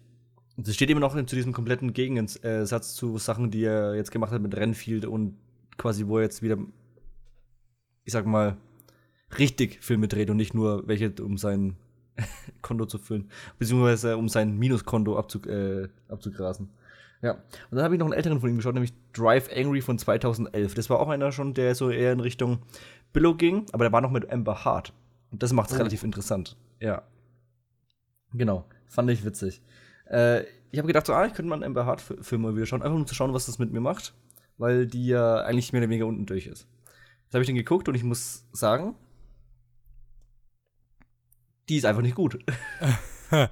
Und 0.58 0.68
es 0.68 0.74
steht 0.74 0.90
immer 0.90 1.00
noch 1.00 1.16
zu 1.16 1.36
diesem 1.36 1.54
kompletten 1.54 1.94
Gegensatz 1.94 2.96
zu 2.96 3.18
Sachen, 3.20 3.52
die 3.52 3.64
er 3.64 3.96
jetzt 3.96 4.12
gemacht 4.12 4.32
hat 4.32 4.42
mit 4.42 4.56
Renfield 4.56 5.06
und 5.06 5.38
quasi, 5.78 6.08
wo 6.08 6.18
er 6.18 6.24
jetzt 6.24 6.42
wieder, 6.42 6.58
ich 8.04 8.12
sag 8.12 8.26
mal, 8.26 8.58
richtig 9.38 9.78
Filme 9.82 10.08
dreht 10.08 10.32
und 10.32 10.38
nicht 10.38 10.56
nur 10.56 10.88
welche 10.88 11.14
um 11.22 11.38
sein 11.38 11.78
Konto 12.64 12.88
zu 12.88 12.98
füllen, 12.98 13.30
beziehungsweise 13.60 14.18
um 14.18 14.30
sein 14.30 14.58
Minuskonto 14.58 15.18
abzu, 15.18 15.44
äh, 15.44 15.90
abzugrasen. 16.10 16.70
Ja, 17.22 17.34
und 17.34 17.76
dann 17.76 17.84
habe 17.84 17.96
ich 17.96 18.00
noch 18.00 18.08
einen 18.08 18.14
älteren 18.14 18.40
von 18.40 18.50
ihm 18.50 18.58
geschaut, 18.58 18.74
nämlich 18.74 18.94
Drive 19.14 19.50
Angry 19.56 19.82
von 19.82 20.00
2011. 20.00 20.74
Das 20.74 20.90
war 20.90 21.00
auch 21.00 21.10
einer 21.10 21.32
schon, 21.32 21.54
der 21.54 21.76
so 21.76 21.92
eher 21.92 22.14
in 22.14 22.20
Richtung 22.20 22.60
Billow 23.14 23.36
ging, 23.36 23.66
aber 23.74 23.86
der 23.86 23.92
war 23.92 24.02
noch 24.02 24.12
mit 24.12 24.32
Amber 24.32 24.66
Hart. 24.66 24.94
Und 25.32 25.44
das 25.44 25.54
macht 25.54 25.70
es 25.70 25.76
oh. 25.76 25.80
relativ 25.80 26.04
interessant. 26.04 26.58
Ja. 26.80 27.04
Genau, 28.34 28.66
fand 28.88 29.10
ich 29.10 29.24
witzig. 29.24 29.62
Äh, 30.10 30.44
ich 30.72 30.80
habe 30.80 30.88
gedacht, 30.88 31.06
so, 31.06 31.14
ah, 31.14 31.26
ich 31.26 31.34
könnte 31.34 31.50
mal 31.50 31.56
einen 31.56 31.64
Amber 31.64 31.86
Hart-Film 31.86 32.42
mal 32.42 32.56
wieder 32.56 32.66
schauen, 32.66 32.82
einfach 32.82 32.96
um 32.96 33.08
zu 33.08 33.16
schauen, 33.16 33.34
was 33.34 33.46
das 33.46 33.60
mit 33.60 33.72
mir 33.72 33.80
macht, 33.80 34.14
weil 34.58 34.86
die 34.88 35.08
ja 35.08 35.42
eigentlich 35.42 35.72
mehr 35.72 35.82
oder 35.82 35.90
weniger 35.90 36.08
unten 36.08 36.26
durch 36.26 36.48
ist. 36.48 36.68
Jetzt 37.26 37.34
habe 37.34 37.44
ich 37.44 37.48
den 37.48 37.56
geguckt 37.56 37.88
und 37.90 37.96
ich 37.96 38.04
muss 38.04 38.46
sagen, 38.52 38.96
die 41.70 41.78
ist 41.78 41.86
einfach 41.86 42.02
nicht 42.02 42.16
gut. 42.16 42.40
ja, 43.32 43.50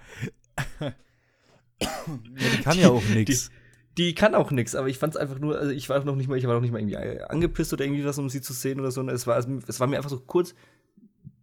die 1.80 2.62
kann 2.64 2.80
ja 2.80 2.90
auch 2.90 3.04
nichts. 3.04 3.50
Die, 3.98 4.04
die, 4.04 4.16
kann 4.16 4.36
auch 4.36 4.52
nichts, 4.52 4.76
aber 4.76 4.88
ich 4.88 4.98
fand 4.98 5.16
es 5.16 5.18
einfach 5.20 5.40
nur, 5.40 5.58
also 5.58 5.72
ich 5.72 5.90
war 5.90 6.04
noch 6.04 6.16
nicht 6.16 6.30
mal, 6.30 6.38
ich 6.38 6.48
war 6.48 6.54
noch 6.54 6.62
nicht 6.62 6.72
mal 6.72 6.80
irgendwie 6.80 7.22
angepisst 7.24 7.74
oder 7.74 7.84
irgendwie 7.84 8.06
was, 8.06 8.18
um 8.18 8.30
sie 8.30 8.42
zu 8.42 8.54
sehen 8.54 8.80
oder 8.80 8.92
so. 8.92 9.06
Es 9.10 9.28
war, 9.28 9.38
es 9.38 9.80
war 9.80 9.88
mir 9.88 9.98
einfach 9.98 10.10
so 10.10 10.20
kurz, 10.20 10.56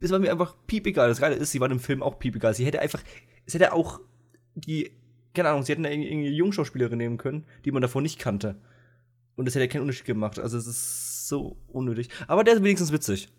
es 0.00 0.10
war 0.10 0.18
mir 0.18 0.30
einfach 0.30 0.56
piepegal. 0.66 1.08
Das 1.08 1.20
Geile 1.20 1.34
ist, 1.34 1.50
sie 1.50 1.60
war 1.60 1.70
im 1.70 1.80
Film 1.80 2.02
auch 2.02 2.18
piepegal. 2.18 2.54
Sie 2.54 2.64
hätte 2.64 2.80
einfach, 2.80 3.02
es 3.44 3.54
hätte 3.54 3.72
auch 3.72 4.00
die, 4.54 4.92
keine 5.34 5.50
Ahnung, 5.50 5.62
sie 5.62 5.72
hätten 5.72 5.86
eine, 5.86 6.06
eine 6.06 6.28
Jungschauspielerin 6.28 6.98
nehmen 6.98 7.18
können, 7.18 7.44
die 7.64 7.72
man 7.72 7.82
davor 7.82 8.02
nicht 8.02 8.18
kannte. 8.18 8.56
Und 9.36 9.46
das 9.46 9.54
hätte 9.54 9.68
keinen 9.68 9.82
Unterschied 9.82 10.04
gemacht. 10.04 10.38
Also 10.38 10.58
es 10.58 10.66
ist 10.66 11.28
so 11.28 11.56
unnötig. 11.68 12.08
Aber 12.26 12.44
der 12.44 12.54
ist 12.54 12.62
wenigstens 12.62 12.92
witzig 12.92 13.30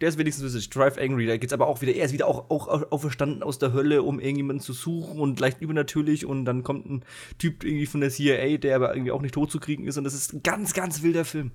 der 0.00 0.08
ist 0.10 0.18
wenigstens 0.18 0.44
witzig. 0.44 0.70
Drive 0.70 0.98
Angry, 0.98 1.26
da 1.26 1.36
geht's 1.36 1.52
aber 1.52 1.66
auch 1.66 1.80
wieder, 1.80 1.94
er 1.94 2.04
ist 2.04 2.12
wieder 2.12 2.26
auch, 2.26 2.50
auch 2.50 2.90
auferstanden 2.90 3.42
aus 3.42 3.58
der 3.58 3.72
Hölle, 3.72 4.02
um 4.02 4.20
irgendjemanden 4.20 4.62
zu 4.62 4.72
suchen 4.72 5.20
und 5.20 5.40
leicht 5.40 5.60
übernatürlich 5.60 6.26
und 6.26 6.44
dann 6.44 6.62
kommt 6.62 6.86
ein 6.86 7.04
Typ 7.38 7.64
irgendwie 7.64 7.86
von 7.86 8.00
der 8.00 8.10
CIA, 8.10 8.58
der 8.58 8.76
aber 8.76 8.94
irgendwie 8.94 9.12
auch 9.12 9.22
nicht 9.22 9.34
tot 9.34 9.50
zu 9.50 9.58
kriegen 9.58 9.86
ist 9.86 9.96
und 9.96 10.04
das 10.04 10.14
ist 10.14 10.34
ein 10.34 10.42
ganz, 10.42 10.74
ganz 10.74 11.02
wilder 11.02 11.24
Film. 11.24 11.52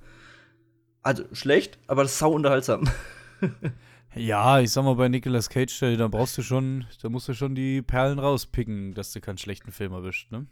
Also 1.03 1.23
schlecht, 1.33 1.79
aber 1.87 2.07
sau 2.07 2.31
unterhaltsam. 2.31 2.89
ja, 4.15 4.59
ich 4.59 4.71
sag 4.71 4.83
mal, 4.83 4.95
bei 4.95 5.07
Nicolas 5.07 5.49
Cage, 5.49 5.95
da 5.97 6.07
brauchst 6.07 6.37
du 6.37 6.41
schon, 6.41 6.85
da 7.01 7.09
musst 7.09 7.27
du 7.27 7.33
schon 7.33 7.55
die 7.55 7.81
Perlen 7.81 8.19
rauspicken, 8.19 8.93
dass 8.93 9.13
du 9.13 9.21
keinen 9.21 9.37
schlechten 9.37 9.71
Film 9.71 9.93
erwischt, 9.93 10.31
ne? 10.31 10.47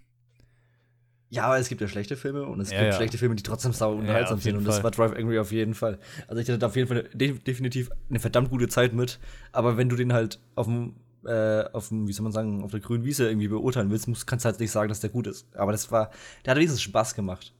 Ja, 1.31 1.43
aber 1.43 1.59
es 1.59 1.69
gibt 1.69 1.79
ja 1.79 1.87
schlechte 1.87 2.17
Filme 2.17 2.43
und 2.43 2.59
es 2.59 2.71
ja, 2.71 2.79
gibt 2.79 2.91
ja. 2.91 2.97
schlechte 2.97 3.17
Filme, 3.19 3.35
die 3.35 3.43
trotzdem 3.43 3.71
sau 3.71 3.93
unterhaltsam 3.93 4.37
ja, 4.39 4.43
sind. 4.43 4.57
Und 4.57 4.65
das 4.65 4.83
war 4.83 4.89
Drive 4.89 5.13
Angry 5.15 5.37
auf 5.37 5.51
jeden 5.51 5.75
Fall. 5.75 5.99
Also 6.27 6.41
ich 6.41 6.47
hatte 6.47 6.57
da 6.57 6.67
auf 6.67 6.75
jeden 6.75 6.87
Fall 6.87 7.03
de 7.13 7.37
definitiv 7.37 7.91
eine 8.09 8.19
verdammt 8.19 8.49
gute 8.49 8.67
Zeit 8.67 8.93
mit. 8.93 9.19
Aber 9.51 9.77
wenn 9.77 9.89
du 9.89 9.95
den 9.95 10.11
halt 10.11 10.39
auf 10.55 10.65
dem, 10.65 10.95
äh, 11.25 11.65
auf 11.71 11.89
dem, 11.89 12.07
wie 12.07 12.13
soll 12.13 12.23
man 12.23 12.31
sagen, 12.31 12.63
auf 12.63 12.71
der 12.71 12.79
grünen 12.79 13.05
Wiese 13.05 13.27
irgendwie 13.27 13.47
beurteilen 13.47 13.91
willst, 13.91 14.07
musst, 14.07 14.25
kannst 14.25 14.43
du 14.43 14.49
halt 14.49 14.59
nicht 14.59 14.71
sagen, 14.71 14.89
dass 14.89 15.01
der 15.01 15.11
gut 15.11 15.27
ist. 15.27 15.45
Aber 15.55 15.71
das 15.71 15.91
war, 15.91 16.09
der 16.45 16.51
hat 16.51 16.57
wenigstens 16.57 16.81
Spaß 16.81 17.13
gemacht. 17.13 17.53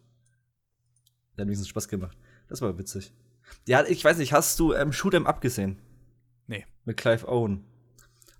Der 1.38 1.44
hat 1.44 1.48
wenigstens 1.48 1.68
Spaß 1.68 1.88
gemacht. 1.90 2.18
Das 2.48 2.64
war 2.64 2.76
witzig. 2.80 3.14
Ja, 3.68 3.86
ich 3.86 4.04
weiß 4.04 4.18
nicht, 4.18 4.34
hast 4.34 4.60
du 4.60 4.74
ähm, 4.74 4.92
Shoot 4.92 5.14
'em 5.14 5.28
Up 5.28 5.42
gesehen? 5.42 5.74
Nee. 5.74 5.88
Mit 6.89 6.97
Clive 6.97 7.28
Owen 7.28 7.63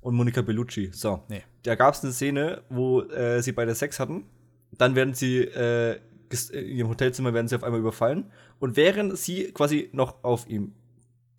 und 0.02 0.16
Monica 0.16 0.42
Bellucci. 0.42 0.90
So. 0.92 1.24
Nee. 1.30 1.44
Da 1.64 1.76
gab 1.76 1.94
es 1.94 2.04
eine 2.04 2.14
Szene, 2.14 2.64
wo 2.70 3.02
äh, 3.02 3.42
sie 3.42 3.52
beide 3.52 3.76
Sex 3.76 4.00
hatten 4.00 4.26
dann 4.78 4.96
werden 4.96 5.14
sie 5.14 5.40
äh, 5.40 6.00
in 6.52 6.78
ihrem 6.78 6.90
Hotelzimmer 6.90 7.34
werden 7.34 7.48
sie 7.48 7.56
auf 7.56 7.64
einmal 7.64 7.80
überfallen. 7.80 8.32
Und 8.60 8.76
während 8.76 9.18
sie 9.18 9.52
quasi 9.52 9.90
noch 9.94 10.24
auf 10.24 10.48
ihm 10.48 10.74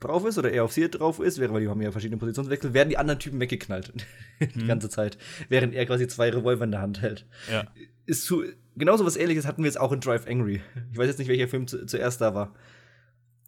drauf 0.00 0.24
ist 0.24 0.38
oder 0.38 0.50
er 0.50 0.64
auf 0.64 0.72
sie 0.72 0.88
drauf 0.88 1.20
ist, 1.20 1.38
während 1.38 1.54
weil 1.54 1.62
die 1.62 1.68
haben 1.68 1.80
ja 1.80 1.92
verschiedene 1.92 2.18
Positionswechsel, 2.18 2.74
werden 2.74 2.88
die 2.88 2.98
anderen 2.98 3.20
Typen 3.20 3.38
weggeknallt 3.38 3.92
die 4.40 4.58
mhm. 4.58 4.66
ganze 4.66 4.88
Zeit, 4.88 5.18
während 5.48 5.74
er 5.74 5.86
quasi 5.86 6.08
zwei 6.08 6.30
Revolver 6.30 6.64
in 6.64 6.70
der 6.72 6.80
Hand 6.80 7.02
hält. 7.02 7.26
Ja. 7.50 7.64
Ist 8.06 8.24
zu, 8.24 8.42
genauso 8.76 9.04
was 9.04 9.16
ähnliches 9.16 9.46
hatten 9.46 9.62
wir 9.62 9.68
jetzt 9.68 9.78
auch 9.78 9.92
in 9.92 10.00
Drive 10.00 10.26
Angry. 10.26 10.62
Ich 10.92 10.98
weiß 10.98 11.06
jetzt 11.06 11.18
nicht, 11.18 11.28
welcher 11.28 11.48
Film 11.48 11.68
zu, 11.68 11.86
zuerst 11.86 12.20
da 12.20 12.34
war. 12.34 12.54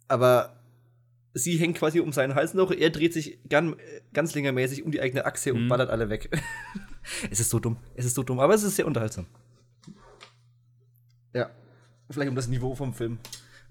Aber 0.07 0.62
sie 1.33 1.57
hängt 1.57 1.77
quasi 1.77 1.99
um 1.99 2.11
seinen 2.11 2.35
Hals 2.35 2.53
noch, 2.53 2.71
er 2.71 2.89
dreht 2.89 3.13
sich 3.13 3.39
ganz, 3.49 3.75
ganz 4.13 4.35
längermäßig 4.35 4.83
um 4.83 4.91
die 4.91 5.01
eigene 5.01 5.25
Achse 5.25 5.53
und 5.53 5.65
mhm. 5.65 5.69
ballert 5.69 5.89
alle 5.89 6.09
weg. 6.09 6.29
es 7.31 7.39
ist 7.39 7.49
so 7.49 7.59
dumm, 7.59 7.77
es 7.95 8.05
ist 8.05 8.15
so 8.15 8.23
dumm, 8.23 8.39
aber 8.39 8.53
es 8.53 8.63
ist 8.63 8.75
sehr 8.75 8.87
unterhaltsam. 8.87 9.25
Ja. 11.33 11.49
Vielleicht 12.09 12.29
um 12.29 12.35
das 12.35 12.47
Niveau 12.47 12.75
vom 12.75 12.93
Film 12.93 13.17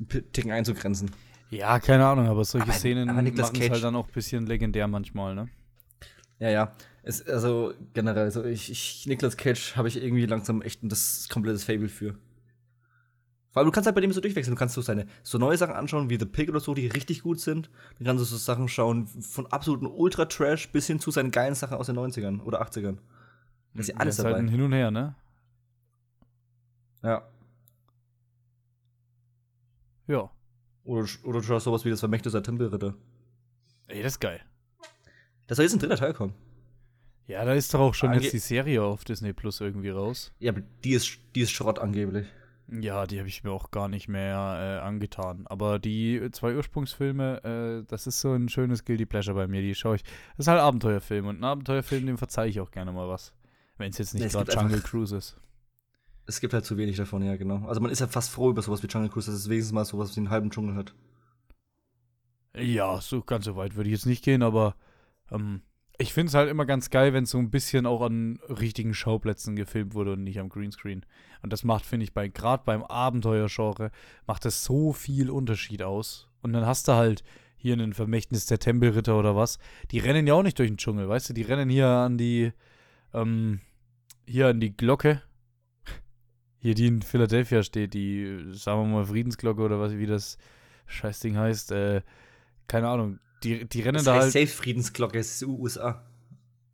ein 0.00 0.08
Ticken 0.32 0.50
einzugrenzen. 0.50 1.10
Ja, 1.50 1.78
keine 1.78 2.06
Ahnung, 2.06 2.26
aber 2.26 2.44
solche 2.44 2.66
aber, 2.66 2.72
Szenen 2.72 3.10
aber 3.10 3.22
machen 3.22 3.60
es 3.60 3.70
halt 3.70 3.84
dann 3.84 3.94
auch 3.94 4.06
ein 4.06 4.12
bisschen 4.12 4.46
legendär 4.46 4.88
manchmal, 4.88 5.34
ne? 5.34 5.48
Ja, 6.38 6.50
ja. 6.50 6.72
Es, 7.04 7.26
also 7.26 7.74
generell, 7.94 8.24
also 8.24 8.44
ich, 8.44 8.70
ich 8.70 9.06
Nicolas 9.06 9.36
Cage 9.36 9.76
habe 9.76 9.88
ich 9.88 10.02
irgendwie 10.02 10.24
langsam 10.26 10.62
echt 10.62 10.82
ein 10.82 10.88
das 10.88 11.28
komplettes 11.28 11.64
Fable 11.64 11.88
für. 11.88 12.16
Vor 13.52 13.60
allem, 13.60 13.66
du 13.66 13.72
kannst 13.72 13.86
halt 13.86 13.94
bei 13.94 14.00
dem 14.00 14.12
so 14.12 14.20
durchwechseln. 14.20 14.54
Du 14.54 14.58
kannst 14.58 14.74
so 14.74 14.80
seine 14.80 15.06
so 15.22 15.36
neue 15.38 15.56
Sachen 15.58 15.74
anschauen, 15.74 16.08
wie 16.10 16.18
The 16.18 16.24
Pig 16.26 16.48
oder 16.48 16.60
so, 16.60 16.72
die 16.74 16.86
richtig 16.86 17.22
gut 17.22 17.38
sind. 17.38 17.70
Dann 17.98 18.06
kannst 18.06 18.22
du 18.22 18.24
so 18.24 18.36
Sachen 18.38 18.66
schauen, 18.68 19.06
von 19.06 19.46
absoluten 19.48 19.86
Ultra-Trash 19.86 20.72
bis 20.72 20.86
hin 20.86 20.98
zu 21.00 21.10
seinen 21.10 21.30
geilen 21.30 21.54
Sachen 21.54 21.76
aus 21.76 21.86
den 21.86 21.96
90ern 21.98 22.40
oder 22.42 22.62
80ern. 22.62 22.96
Das 23.74 23.88
ist 23.88 23.88
ja 23.88 23.96
alles 23.96 24.16
das 24.16 24.18
ist 24.18 24.24
dabei. 24.24 24.34
Halt 24.38 24.44
ein 24.44 24.48
Hin 24.48 24.62
und 24.62 24.72
Her, 24.72 24.90
ne? 24.90 25.14
Ja. 27.02 27.28
Ja. 30.06 30.30
Oder, 30.84 31.06
oder 31.24 31.40
du 31.40 31.46
schaust 31.46 31.64
sowas 31.64 31.84
wie 31.84 31.90
das 31.90 32.00
Vermächtnis 32.00 32.32
der 32.32 32.42
Tempelritter. 32.42 32.94
Ey, 33.88 34.02
das 34.02 34.14
ist 34.14 34.20
geil. 34.20 34.40
Das 35.46 35.56
soll 35.56 35.64
jetzt 35.64 35.74
ein 35.74 35.78
dritter 35.78 35.96
Teil 35.96 36.14
kommen. 36.14 36.34
Ja, 37.26 37.44
da 37.44 37.52
ist 37.54 37.72
doch 37.72 37.80
auch 37.80 37.94
schon 37.94 38.10
Ange- 38.10 38.22
jetzt 38.22 38.32
die 38.32 38.38
Serie 38.38 38.82
auf 38.82 39.04
Disney 39.04 39.32
Plus 39.32 39.60
irgendwie 39.60 39.90
raus. 39.90 40.32
Ja, 40.38 40.52
aber 40.52 40.62
die 40.84 40.92
ist, 40.92 41.18
die 41.34 41.42
ist 41.42 41.50
Schrott 41.52 41.78
angeblich. 41.78 42.26
Ja, 42.68 43.06
die 43.06 43.18
habe 43.18 43.28
ich 43.28 43.44
mir 43.44 43.50
auch 43.50 43.70
gar 43.70 43.88
nicht 43.88 44.08
mehr 44.08 44.78
äh, 44.80 44.86
angetan. 44.86 45.46
Aber 45.46 45.78
die 45.78 46.28
zwei 46.32 46.54
Ursprungsfilme, 46.54 47.82
äh, 47.82 47.86
das 47.88 48.06
ist 48.06 48.20
so 48.20 48.32
ein 48.32 48.48
schönes 48.48 48.84
Guilty 48.84 49.04
Pleasure 49.04 49.36
bei 49.36 49.46
mir. 49.46 49.60
Die 49.60 49.74
schaue 49.74 49.96
ich. 49.96 50.02
Das 50.02 50.46
ist 50.46 50.48
halt 50.48 50.60
Abenteuerfilm. 50.60 51.26
Und 51.26 51.40
ein 51.40 51.44
Abenteuerfilm, 51.44 52.06
dem 52.06 52.18
verzeihe 52.18 52.48
ich 52.48 52.60
auch 52.60 52.70
gerne 52.70 52.92
mal 52.92 53.08
was. 53.08 53.32
Wenn 53.78 53.90
es 53.90 53.98
jetzt 53.98 54.14
nicht 54.14 54.22
Nee, 54.22 54.30
gerade 54.30 54.52
Jungle 54.52 54.80
Cruise 54.80 55.16
ist. 55.16 55.36
Es 56.24 56.40
gibt 56.40 56.54
halt 56.54 56.64
zu 56.64 56.76
wenig 56.76 56.96
davon, 56.96 57.22
ja, 57.22 57.36
genau. 57.36 57.66
Also 57.66 57.80
man 57.80 57.90
ist 57.90 58.00
ja 58.00 58.06
fast 58.06 58.30
froh 58.30 58.50
über 58.50 58.62
sowas 58.62 58.82
wie 58.82 58.86
Jungle 58.86 59.10
Cruise, 59.10 59.30
dass 59.30 59.40
es 59.40 59.48
wenigstens 59.48 59.72
mal 59.72 59.84
sowas 59.84 60.14
wie 60.14 60.20
einen 60.20 60.30
halben 60.30 60.50
Dschungel 60.50 60.76
hat. 60.76 60.94
Ja, 62.56 63.00
so 63.00 63.22
ganz 63.22 63.44
so 63.46 63.56
weit 63.56 63.74
würde 63.76 63.88
ich 63.88 63.94
jetzt 63.94 64.06
nicht 64.06 64.24
gehen, 64.24 64.42
aber 64.42 64.76
ähm, 65.30 65.62
ich 65.98 66.12
finde 66.12 66.28
es 66.28 66.34
halt 66.34 66.50
immer 66.50 66.66
ganz 66.66 66.90
geil, 66.90 67.12
wenn 67.12 67.26
so 67.26 67.38
ein 67.38 67.50
bisschen 67.50 67.86
auch 67.86 68.02
an 68.02 68.38
richtigen 68.48 68.94
Schauplätzen 68.94 69.56
gefilmt 69.56 69.94
wurde 69.94 70.12
und 70.12 70.24
nicht 70.24 70.40
am 70.40 70.48
Greenscreen. 70.48 71.04
Und 71.42 71.52
das 71.52 71.64
macht, 71.64 71.84
finde 71.84 72.04
ich, 72.04 72.14
bei 72.14 72.28
gerade 72.28 72.62
beim 72.64 72.82
Abenteuergenre, 72.82 73.90
macht 74.26 74.44
das 74.44 74.64
so 74.64 74.92
viel 74.92 75.30
Unterschied 75.30 75.82
aus. 75.82 76.28
Und 76.40 76.52
dann 76.52 76.66
hast 76.66 76.88
du 76.88 76.92
halt 76.92 77.22
hier 77.56 77.74
einen 77.74 77.92
Vermächtnis 77.92 78.46
der 78.46 78.58
Tempelritter 78.58 79.16
oder 79.18 79.36
was. 79.36 79.58
Die 79.90 80.00
rennen 80.00 80.26
ja 80.26 80.34
auch 80.34 80.42
nicht 80.42 80.58
durch 80.58 80.68
den 80.68 80.78
Dschungel, 80.78 81.08
weißt 81.08 81.28
du? 81.30 81.32
Die 81.34 81.42
rennen 81.42 81.68
hier 81.68 81.86
an 81.86 82.18
die, 82.18 82.52
ähm, 83.14 83.60
hier 84.26 84.48
an 84.48 84.60
die 84.60 84.76
Glocke. 84.76 85.22
Hier, 86.58 86.74
die 86.74 86.86
in 86.86 87.02
Philadelphia 87.02 87.62
steht, 87.62 87.94
die, 87.94 88.52
sagen 88.52 88.82
wir 88.82 88.86
mal, 88.86 89.04
Friedensglocke 89.04 89.62
oder 89.62 89.78
was, 89.80 89.96
wie 89.96 90.06
das 90.06 90.38
Scheißding 90.86 91.36
heißt. 91.36 91.72
Äh, 91.72 92.02
keine 92.66 92.88
Ahnung. 92.88 93.18
Die, 93.42 93.68
die 93.68 93.80
rennen 93.80 93.96
Das 93.96 94.04
da 94.04 94.14
heißt 94.14 94.34
halt. 94.34 94.48
Safe 94.48 94.62
Friedensglocke, 94.62 95.18
ist 95.18 95.42
USA. 95.42 96.04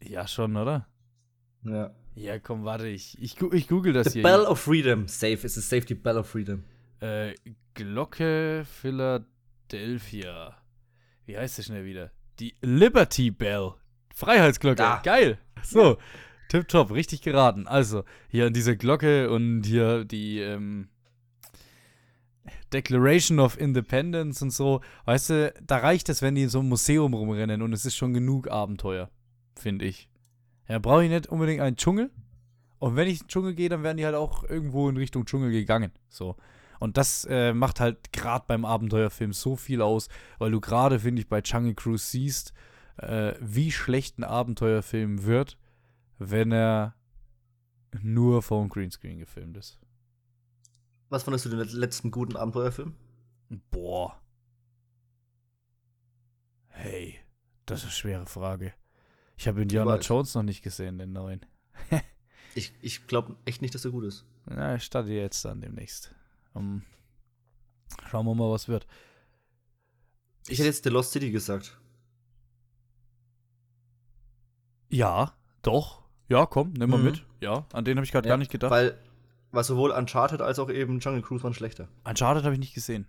Ja, 0.02 0.26
schon, 0.26 0.56
oder? 0.56 0.86
Ja. 1.64 1.90
Ja, 2.14 2.38
komm, 2.40 2.64
warte, 2.64 2.88
ich, 2.88 3.16
ich, 3.22 3.40
ich 3.40 3.68
google 3.68 3.92
das 3.92 4.08
The 4.08 4.12
hier. 4.14 4.22
Bell 4.24 4.40
of 4.40 4.58
Freedom. 4.60 5.06
Safe, 5.06 5.34
es 5.34 5.56
ist 5.56 5.68
safe 5.68 5.86
die 5.86 5.94
Bell 5.94 6.18
of 6.18 6.28
Freedom. 6.28 6.64
Äh, 7.00 7.34
Glocke 7.74 8.66
Philadelphia. 8.80 10.56
Wie 11.26 11.38
heißt 11.38 11.58
das 11.58 11.66
schnell 11.66 11.84
wieder? 11.84 12.10
Die 12.40 12.54
Liberty 12.60 13.30
Bell. 13.30 13.72
Freiheitsglocke. 14.14 14.76
Da. 14.76 15.00
Geil. 15.04 15.38
So, 15.62 15.98
tipptopp, 16.48 16.90
richtig 16.90 17.22
geraten. 17.22 17.68
Also, 17.68 18.04
hier 18.28 18.46
an 18.46 18.52
dieser 18.52 18.74
Glocke 18.74 19.30
und 19.30 19.62
hier 19.62 20.04
die 20.04 20.40
ähm, 20.40 20.88
Declaration 22.72 23.38
of 23.40 23.58
Independence 23.58 24.42
und 24.42 24.50
so. 24.50 24.80
Weißt 25.04 25.30
du, 25.30 25.54
da 25.64 25.78
reicht 25.78 26.08
es, 26.08 26.22
wenn 26.22 26.34
die 26.34 26.42
in 26.42 26.48
so 26.48 26.60
einem 26.60 26.68
Museum 26.68 27.14
rumrennen 27.14 27.62
und 27.62 27.72
es 27.72 27.84
ist 27.84 27.96
schon 27.96 28.14
genug 28.14 28.50
Abenteuer, 28.50 29.10
finde 29.56 29.84
ich. 29.84 30.08
Ja, 30.68 30.78
brauche 30.78 31.04
ich 31.04 31.10
nicht 31.10 31.28
unbedingt 31.28 31.60
einen 31.60 31.76
Dschungel. 31.76 32.10
Und 32.78 32.96
wenn 32.96 33.08
ich 33.08 33.20
in 33.20 33.26
den 33.26 33.28
Dschungel 33.28 33.54
gehe, 33.54 33.68
dann 33.68 33.82
werden 33.82 33.96
die 33.96 34.04
halt 34.04 34.14
auch 34.14 34.44
irgendwo 34.44 34.88
in 34.88 34.96
Richtung 34.96 35.24
Dschungel 35.24 35.50
gegangen. 35.50 35.92
So. 36.08 36.36
Und 36.78 36.96
das 36.96 37.26
äh, 37.28 37.52
macht 37.52 37.80
halt 37.80 38.12
gerade 38.12 38.44
beim 38.46 38.64
Abenteuerfilm 38.64 39.32
so 39.32 39.56
viel 39.56 39.82
aus, 39.82 40.08
weil 40.38 40.50
du 40.50 40.60
gerade, 40.60 41.00
finde 41.00 41.20
ich, 41.20 41.28
bei 41.28 41.40
Jungle 41.40 41.74
Cruise 41.74 42.06
siehst, 42.06 42.52
äh, 42.98 43.34
wie 43.40 43.72
schlecht 43.72 44.18
ein 44.18 44.24
Abenteuerfilm 44.24 45.24
wird, 45.24 45.58
wenn 46.18 46.52
er 46.52 46.94
nur 48.02 48.42
vom 48.42 48.68
Greenscreen 48.68 49.18
gefilmt 49.18 49.56
ist. 49.56 49.78
Was 51.08 51.22
fandest 51.22 51.46
du 51.46 51.50
den 51.50 51.60
letzten 51.68 52.10
guten 52.10 52.36
Abenteuerfilm? 52.36 52.94
Boah. 53.70 54.20
Hey, 56.68 57.18
das 57.66 57.80
ist 57.80 57.84
eine 57.86 57.92
schwere 57.92 58.26
Frage. 58.26 58.74
Ich 59.36 59.48
habe 59.48 59.62
Indiana 59.62 59.92
weiß. 59.92 60.06
Jones 60.06 60.34
noch 60.34 60.42
nicht 60.42 60.62
gesehen, 60.62 60.98
den 60.98 61.12
neuen. 61.12 61.44
Ich, 62.54 62.72
ich 62.80 63.06
glaube 63.06 63.36
echt 63.44 63.62
nicht, 63.62 63.72
dass 63.74 63.84
er 63.84 63.92
gut 63.92 64.02
ist. 64.04 64.24
Na, 64.46 64.74
ich 64.74 64.82
starte 64.82 65.12
jetzt 65.12 65.44
dann 65.44 65.60
demnächst. 65.60 66.12
Um, 66.54 66.82
schauen 68.10 68.26
wir 68.26 68.34
mal, 68.34 68.50
was 68.50 68.66
wird. 68.66 68.84
Ich 70.48 70.58
hätte 70.58 70.66
jetzt 70.66 70.82
The 70.82 70.90
Lost 70.90 71.12
City 71.12 71.30
gesagt. 71.30 71.78
Ja, 74.88 75.36
doch. 75.62 76.02
Ja, 76.28 76.46
komm, 76.46 76.72
nimm 76.72 76.90
mal 76.90 76.98
Mhm. 76.98 77.04
mit. 77.04 77.26
Ja, 77.40 77.64
an 77.72 77.84
den 77.84 77.96
habe 77.98 78.04
ich 78.04 78.10
gerade 78.10 78.28
gar 78.28 78.38
nicht 78.38 78.50
gedacht. 78.50 78.72
Weil, 78.72 78.98
weil 79.52 79.64
sowohl 79.64 79.90
Uncharted 79.90 80.42
als 80.42 80.58
auch 80.58 80.70
eben 80.70 81.00
Jungle 81.00 81.22
Cruise 81.22 81.42
waren 81.42 81.54
schlechter. 81.54 81.88
Uncharted 82.04 82.44
habe 82.44 82.54
ich 82.54 82.60
nicht 82.60 82.74
gesehen. 82.74 83.06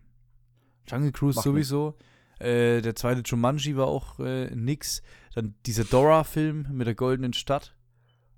Jungle 0.87 1.11
Cruise 1.11 1.37
Macht 1.37 1.43
sowieso. 1.43 1.95
Äh, 2.39 2.81
der 2.81 2.95
zweite 2.95 3.21
Jumanji 3.25 3.75
war 3.75 3.87
auch 3.87 4.19
äh, 4.19 4.53
nix. 4.55 5.01
Dann 5.35 5.55
dieser 5.65 5.83
Dora-Film 5.83 6.67
mit 6.71 6.87
der 6.87 6.95
goldenen 6.95 7.33
Stadt. 7.33 7.75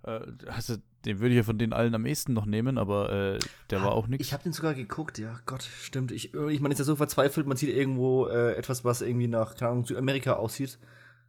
Äh, 0.04 0.22
also, 0.48 0.78
den 1.06 1.20
würde 1.20 1.30
ich 1.30 1.38
ja 1.38 1.44
von 1.44 1.58
den 1.58 1.74
allen 1.74 1.96
am 1.96 2.06
ehesten 2.06 2.34
noch 2.34 2.46
nehmen, 2.46 2.78
aber 2.78 3.12
äh, 3.12 3.40
der 3.70 3.82
war 3.84 3.94
auch 3.94 4.08
nix. 4.08 4.26
Ich 4.26 4.34
habe 4.34 4.44
den 4.44 4.54
sogar 4.54 4.74
geguckt, 4.74 5.18
ja, 5.18 5.40
Gott, 5.46 5.64
stimmt. 5.64 6.12
Ich, 6.12 6.34
ich 6.34 6.60
meine, 6.60 6.74
ist 6.74 6.80
ja 6.80 6.86
so 6.86 6.96
verzweifelt, 6.96 7.48
man 7.48 7.58
sieht 7.58 7.76
irgendwo 7.76 8.28
äh, 8.28 8.54
etwas, 8.54 8.84
was 8.84 9.02
irgendwie 9.02 9.28
nach, 9.28 9.56
keine 9.56 9.72
Ahnung, 9.72 9.86
Südamerika 9.86 10.34
aussieht. 10.34 10.80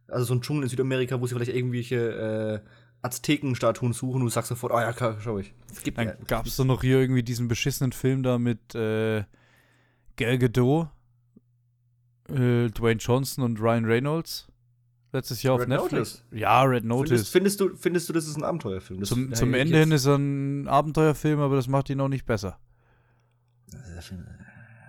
Also 0.07 0.25
so 0.25 0.33
ein 0.33 0.41
Dschungel 0.41 0.63
in 0.63 0.69
Südamerika, 0.69 1.21
wo 1.21 1.27
sie 1.27 1.33
vielleicht 1.33 1.55
irgendwelche 1.55 2.61
äh, 2.63 2.69
Aztekenstatuen 3.03 3.93
suchen 3.93 4.21
und 4.21 4.27
du 4.27 4.29
sagst 4.29 4.49
sofort, 4.49 4.73
oh 4.73 4.79
ja, 4.79 4.93
klar, 4.93 5.17
schau 5.19 5.37
ich. 5.37 5.53
Es 5.69 5.83
gibt 5.83 5.97
Dann 5.97 6.13
gab 6.25 6.45
es 6.45 6.55
doch 6.55 6.65
noch 6.65 6.81
hier 6.81 6.99
irgendwie 6.99 7.21
diesen 7.21 7.47
beschissenen 7.47 7.91
Film 7.91 8.23
da 8.23 8.39
mit 8.39 8.73
äh, 8.75 9.25
Gal 10.15 10.37
Gadot, 10.37 10.87
äh, 12.29 12.69
Dwayne 12.69 12.99
Johnson 12.99 13.43
und 13.43 13.59
Ryan 13.59 13.85
Reynolds. 13.85 14.47
Letztes 15.11 15.43
Jahr 15.43 15.55
auf 15.55 15.61
Red 15.61 15.69
Netflix. 15.69 16.23
Ja, 16.31 16.63
Red 16.63 16.81
Findest, 16.81 17.11
Notice. 17.11 17.29
findest, 17.29 17.59
du, 17.59 17.75
findest 17.75 18.09
du, 18.09 18.13
das 18.13 18.25
ist 18.25 18.35
ein 18.35 18.43
Abenteuerfilm? 18.43 18.99
Das, 18.99 19.09
Zum, 19.09 19.33
zum 19.33 19.53
Ende 19.53 19.77
hin 19.77 19.91
ist 19.91 20.05
er 20.05 20.15
ein 20.15 20.67
Abenteuerfilm, 20.67 21.39
aber 21.39 21.55
das 21.55 21.67
macht 21.67 21.89
ihn 21.91 21.99
auch 22.01 22.07
nicht 22.07 22.25
besser. 22.25 22.57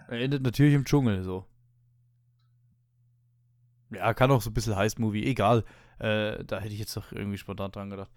Er 0.08 0.20
endet 0.20 0.42
natürlich 0.42 0.74
im 0.74 0.84
Dschungel, 0.84 1.22
so. 1.24 1.44
Ja, 3.92 4.14
kann 4.14 4.30
auch 4.30 4.40
so 4.40 4.50
ein 4.50 4.54
bisschen 4.54 4.76
Heist-Movie, 4.76 5.26
egal. 5.26 5.64
Äh, 5.98 6.44
da 6.44 6.60
hätte 6.60 6.72
ich 6.74 6.80
jetzt 6.80 6.96
doch 6.96 7.12
irgendwie 7.12 7.38
spontan 7.38 7.70
dran 7.72 7.90
gedacht. 7.90 8.10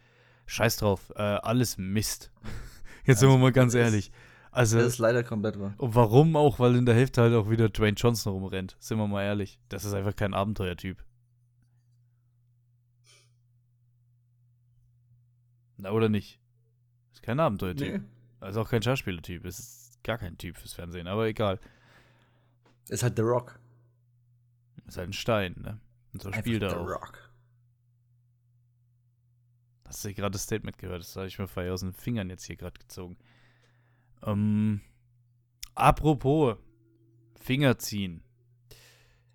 Scheiß 0.46 0.78
drauf, 0.78 1.12
äh, 1.16 1.22
alles 1.22 1.78
Mist. 1.78 2.32
Jetzt 3.06 3.20
sind 3.20 3.30
wir 3.30 3.38
mal 3.38 3.52
ganz 3.52 3.74
ehrlich. 3.74 4.12
Also, 4.52 4.78
Das 4.78 4.88
ist 4.88 4.98
leider 4.98 5.24
komplett 5.24 5.60
wahr. 5.60 5.74
und 5.78 5.94
warum 5.96 6.36
auch? 6.36 6.60
Weil 6.60 6.76
in 6.76 6.86
der 6.86 6.96
Hälfte 6.96 7.22
halt 7.22 7.34
auch 7.34 7.50
wieder 7.50 7.70
Dwayne 7.70 7.96
Johnson 7.96 8.34
rumrennt. 8.34 8.76
Sind 8.80 8.98
wir 8.98 9.08
mal 9.08 9.24
ehrlich. 9.24 9.60
Das 9.70 9.84
ist 9.86 9.94
einfach 9.94 10.16
kein 10.16 10.34
Abenteuertyp. 10.34 11.04
Na, 15.78 15.92
oder 15.92 16.10
nicht? 16.10 16.40
Ist 17.14 17.22
kein 17.24 17.40
Abenteuertyp. 17.40 18.02
Nee. 18.02 18.08
Also 18.40 18.62
auch 18.62 18.70
kein 18.70 18.82
Schauspielertyp. 18.82 19.46
Es 19.46 19.60
ist 19.60 20.04
gar 20.04 20.18
kein 20.18 20.38
Typ 20.38 20.58
fürs 20.58 20.74
Fernsehen, 20.74 21.08
aber 21.08 21.28
egal. 21.28 21.60
Ist 22.90 23.04
halt 23.04 23.16
The 23.16 23.22
Rock. 23.22 23.60
Ist 24.88 24.98
halt 24.98 25.10
ein 25.10 25.14
Stein, 25.14 25.56
ne? 25.62 25.80
Und 26.14 26.22
so 26.24 26.32
spielt 26.32 26.64
er 26.64 26.70
The 26.72 26.76
auch. 26.78 26.88
Rock. 26.88 27.27
Hast 29.88 30.04
du 30.04 30.14
gerade 30.14 30.32
das 30.32 30.44
Statement 30.44 30.78
gehört? 30.78 31.00
Das 31.00 31.16
habe 31.16 31.28
ich 31.28 31.40
mir 31.40 31.48
frei 31.48 31.72
aus 31.72 31.80
den 31.80 31.94
Fingern 31.94 32.30
jetzt 32.30 32.46
hier 32.46 32.58
gerade 32.58 32.78
gezogen. 32.78 33.18
Ähm, 34.24 34.82
apropos 35.76 36.58
Finger 37.40 37.78
ziehen. 37.78 38.22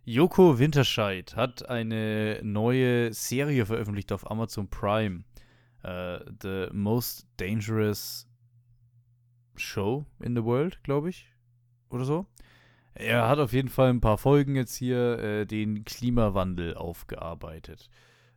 Joko 0.05 0.59
Winterscheid 0.59 1.37
hat 1.37 1.69
eine 1.69 2.41
neue 2.43 3.13
Serie 3.15 3.65
veröffentlicht 3.65 4.13
auf 4.13 4.31
Amazon 4.31 4.69
Prime. 4.69 5.25
Äh, 5.83 6.19
the 6.43 6.67
Most 6.73 7.27
Dangerous 7.39 8.29
Show 9.57 10.05
in 10.21 10.37
the 10.37 10.45
World, 10.45 10.83
glaube 10.83 11.09
ich. 11.09 11.29
Oder 11.89 12.05
so. 12.05 12.27
Er 12.95 13.29
hat 13.29 13.39
auf 13.39 13.53
jeden 13.55 13.69
Fall 13.69 13.89
ein 13.89 14.01
paar 14.01 14.19
Folgen 14.19 14.55
jetzt 14.55 14.77
hier 14.77 15.19
äh, 15.19 15.47
den 15.47 15.85
Klimawandel 15.85 16.75
aufgearbeitet. 16.75 17.89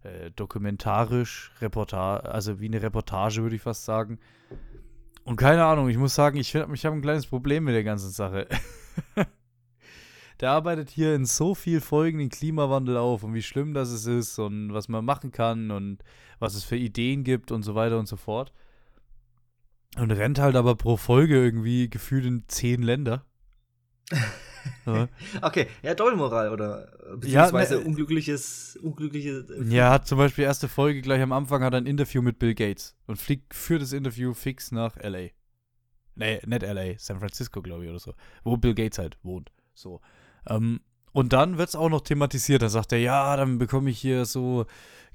Äh, 0.06 0.30
dokumentarisch, 0.36 1.52
Reportage, 1.62 2.30
also 2.30 2.60
wie 2.60 2.68
eine 2.68 2.82
Reportage, 2.82 3.42
würde 3.42 3.56
ich 3.56 3.64
fast 3.64 3.86
sagen. 3.86 4.20
Und 5.24 5.38
keine 5.38 5.66
Ahnung, 5.66 5.90
ich 5.90 5.98
muss 5.98 6.14
sagen, 6.14 6.38
ich, 6.38 6.54
ich 6.54 6.86
habe 6.86 6.96
ein 6.96 7.02
kleines 7.02 7.26
Problem 7.26 7.64
mit 7.64 7.74
der 7.74 7.84
ganzen 7.84 8.12
Sache. 8.12 8.48
der 10.40 10.52
arbeitet 10.52 10.92
hier 10.92 11.16
in 11.16 11.26
so 11.26 11.56
viel 11.56 11.82
Folgen 11.82 12.20
den 12.20 12.30
Klimawandel 12.30 12.98
auf 12.98 13.24
und 13.24 13.34
wie 13.34 13.42
schlimm 13.42 13.74
das 13.74 14.06
ist 14.06 14.38
und 14.38 14.74
was 14.74 14.90
man 14.90 15.04
machen 15.04 15.32
kann 15.32 15.72
und 15.72 16.04
was 16.38 16.54
es 16.54 16.64
für 16.64 16.78
Ideen 16.78 17.24
gibt 17.24 17.52
und 17.52 17.64
so 17.64 17.74
weiter 17.74 17.98
und 17.98 18.08
so 18.08 18.16
fort. 18.16 18.54
Und 19.98 20.12
rennt 20.12 20.38
halt 20.38 20.56
aber 20.56 20.76
pro 20.76 20.98
Folge 20.98 21.36
irgendwie 21.36 21.90
gefühlt 21.90 22.26
in 22.26 22.44
zehn 22.48 22.84
Länder. 22.84 23.26
ja. 24.86 25.08
Okay, 25.42 25.68
ja, 25.84 25.94
Doppelmoral 25.94 26.50
oder 26.50 26.88
beziehungsweise 27.18 27.76
ne, 27.76 27.82
äh, 27.82 27.86
unglückliches, 27.86 28.78
unglückliche. 28.82 29.46
äh, 29.50 29.64
Ja, 29.74 29.92
hat 29.92 30.08
zum 30.08 30.18
Beispiel 30.18 30.44
erste 30.44 30.68
Folge 30.68 31.02
gleich 31.02 31.22
am 31.22 31.32
Anfang 31.32 31.64
hat 31.64 31.76
ein 31.76 31.86
Interview 31.86 32.22
mit 32.22 32.40
Bill 32.40 32.54
Gates 32.56 32.96
und 33.08 33.18
fliegt 33.18 33.54
für 33.54 33.80
das 33.80 33.94
Interview 33.94 34.34
fix 34.34 34.72
nach 34.72 34.96
LA. 34.98 35.30
Nee, 36.16 36.40
nicht 36.46 36.62
LA, 36.64 36.98
San 36.98 37.20
Francisco, 37.20 37.62
glaube 37.62 37.84
ich, 37.84 37.90
oder 37.90 38.00
so. 38.00 38.14
Wo 38.44 38.56
Bill 38.58 38.74
Gates 38.74 38.98
halt 39.00 39.18
wohnt. 39.24 39.52
So. 39.74 40.00
Ähm, 40.48 40.80
Und 41.12 41.34
dann 41.34 41.58
wird 41.58 41.70
es 41.70 41.76
auch 41.76 41.90
noch 41.90 42.02
thematisiert. 42.02 42.62
Da 42.62 42.70
sagt 42.70 42.92
er, 42.94 43.00
ja, 43.00 43.36
dann 43.36 43.58
bekomme 43.58 43.90
ich 43.90 44.00
hier 44.00 44.26
so 44.26 44.66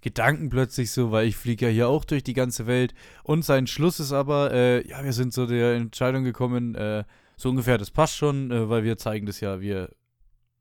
Gedanken 0.03 0.49
plötzlich 0.51 0.91
so, 0.93 1.11
weil 1.11 1.27
ich 1.27 1.37
fliege 1.37 1.67
ja 1.67 1.73
hier 1.73 1.89
auch 1.89 2.05
durch 2.05 2.23
die 2.23 2.33
ganze 2.35 2.67
Welt. 2.67 2.95
Und 3.23 3.45
sein 3.45 3.67
Schluss 3.67 4.01
ist 4.01 4.13
aber, 4.13 4.51
äh, 4.53 4.87
ja, 4.89 5.03
wir 5.05 5.13
sind 5.13 5.33
zu 5.33 5.47
der 5.47 5.75
Entscheidung 5.75 6.25
gekommen, 6.25 6.75
äh, 6.75 7.05
so 7.41 7.49
ungefähr, 7.49 7.79
das 7.79 7.91
passt 7.91 8.17
schon, 8.17 8.51
äh, 8.51 8.69
weil 8.69 8.85
wir 8.85 8.99
zeigen 8.99 9.25
das 9.25 9.41
ja, 9.41 9.61
wir 9.61 9.91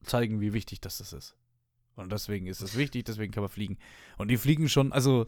zeigen, 0.04 0.40
wie 0.40 0.54
wichtig 0.54 0.80
das 0.80 1.02
ist. 1.02 1.36
Und 1.96 2.12
deswegen 2.12 2.48
ist 2.48 2.62
es 2.62 2.78
wichtig, 2.78 3.04
deswegen 3.04 3.34
kann 3.34 3.44
man 3.44 3.50
fliegen. 3.50 3.78
Und 4.18 4.30
die 4.30 4.38
fliegen 4.38 4.70
schon, 4.70 4.94
also 4.94 5.28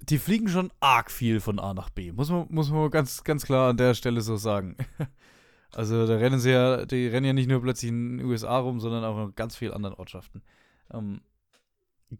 die 0.00 0.18
fliegen 0.18 0.48
schon 0.48 0.72
arg 0.80 1.12
viel 1.12 1.38
von 1.38 1.60
A 1.60 1.74
nach 1.74 1.90
B. 1.90 2.10
Muss 2.10 2.28
man, 2.28 2.46
muss 2.50 2.70
man 2.70 2.90
ganz, 2.90 3.22
ganz 3.22 3.44
klar 3.44 3.70
an 3.70 3.76
der 3.76 3.94
Stelle 3.94 4.20
so 4.20 4.36
sagen. 4.36 4.76
Also 5.74 6.06
da 6.06 6.14
rennen 6.14 6.38
sie 6.38 6.52
ja, 6.52 6.86
die 6.86 7.06
rennen 7.08 7.26
ja 7.26 7.32
nicht 7.34 7.50
nur 7.50 7.60
plötzlich 7.60 7.90
in 7.90 8.18
den 8.18 8.26
USA 8.26 8.56
rum, 8.58 8.80
sondern 8.80 9.04
auch 9.04 9.26
in 9.26 9.34
ganz 9.34 9.56
vielen 9.56 9.74
anderen 9.74 9.96
Ortschaften. 9.96 10.40
Ähm, 10.90 11.20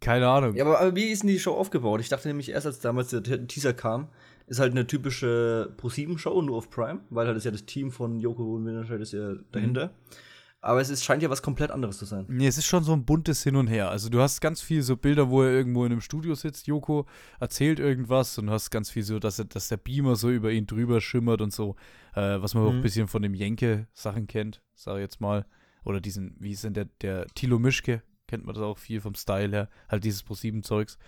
keine 0.01 0.29
Ahnung. 0.29 0.55
Ja, 0.57 0.65
aber, 0.65 0.81
aber, 0.81 0.95
wie 0.95 1.07
ist 1.07 1.23
denn 1.23 1.31
die 1.31 1.39
Show 1.39 1.55
aufgebaut? 1.55 2.01
Ich 2.01 2.11
dachte 2.11 2.29
nämlich 2.29 2.51
erst, 2.51 2.67
als 2.67 2.81
damals 2.81 3.09
der 3.11 3.23
Teaser 3.23 3.73
kam, 3.73 4.09
ist 4.47 4.61
halt 4.61 4.73
eine 4.73 4.87
typische 4.87 5.73
Pro-7-Show, 5.77 6.43
nur 6.43 6.57
auf 6.57 6.71
Prime, 6.71 7.01
weil 7.11 7.27
halt 7.27 7.37
ist 7.37 7.45
ja 7.45 7.51
das 7.51 7.67
Team 7.67 7.91
von 7.91 8.21
Joko 8.21 8.55
und 8.55 8.65
Winterscheid 8.65 9.01
ist 9.01 9.13
ja 9.13 9.35
dahinter. 9.53 9.89
Mhm. 9.89 10.17
Aber 10.61 10.81
es 10.81 10.89
ist, 10.89 11.05
scheint 11.05 11.23
ja 11.23 11.31
was 11.31 11.43
komplett 11.43 11.71
anderes 11.71 11.99
zu 11.99 12.07
sein. 12.07 12.25
Nee, 12.29 12.49
es 12.49 12.59
ist 12.59 12.67
schon 12.67 12.83
so 12.83 12.93
ein 12.93 13.05
buntes 13.05 13.43
Hin 13.45 13.55
und 13.55 13.69
Her. 13.69 13.91
Also 13.91 14.09
du 14.09 14.21
hast 14.21 14.41
ganz 14.41 14.61
viel 14.61 14.83
so 14.83 14.97
Bilder, 14.97 15.31
wo 15.31 15.43
er 15.43 15.51
irgendwo 15.51 15.85
in 15.85 15.93
einem 15.93 16.01
Studio 16.01 16.35
sitzt, 16.35 16.67
Joko 16.67 17.07
erzählt 17.39 17.79
irgendwas 17.79 18.37
und 18.39 18.47
du 18.47 18.53
hast 18.53 18.71
ganz 18.71 18.91
viel 18.91 19.05
so, 19.05 19.19
dass, 19.19 19.39
er, 19.39 19.45
dass 19.45 19.69
der 19.69 19.77
Beamer 19.77 20.17
so 20.17 20.31
über 20.31 20.51
ihn 20.51 20.67
drüber 20.67 21.01
schimmert 21.01 21.41
und 21.41 21.53
so, 21.53 21.77
äh, 22.15 22.41
was 22.41 22.55
man 22.55 22.65
mhm. 22.65 22.69
auch 22.69 22.73
ein 22.73 22.83
bisschen 22.83 23.07
von 23.07 23.23
dem 23.23 23.35
Jenke-Sachen 23.35 24.27
kennt, 24.27 24.63
sage 24.75 24.99
ich 24.99 25.05
jetzt 25.05 25.21
mal. 25.21 25.47
Oder 25.85 26.01
diesen, 26.01 26.35
wie 26.41 26.51
ist 26.51 26.65
denn 26.65 26.75
der, 26.75 26.87
der 27.01 27.27
Tilo 27.29 27.61
Mischke, 27.61 28.03
kennt 28.27 28.45
man 28.45 28.55
das 28.55 28.65
auch 28.65 28.79
viel 28.79 29.01
vom 29.01 29.15
Style 29.15 29.51
her, 29.51 29.69
halt 29.89 30.03
dieses 30.03 30.25
Pro-7-Zeugs. 30.25 30.99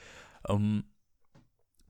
Ähm, 0.48 0.84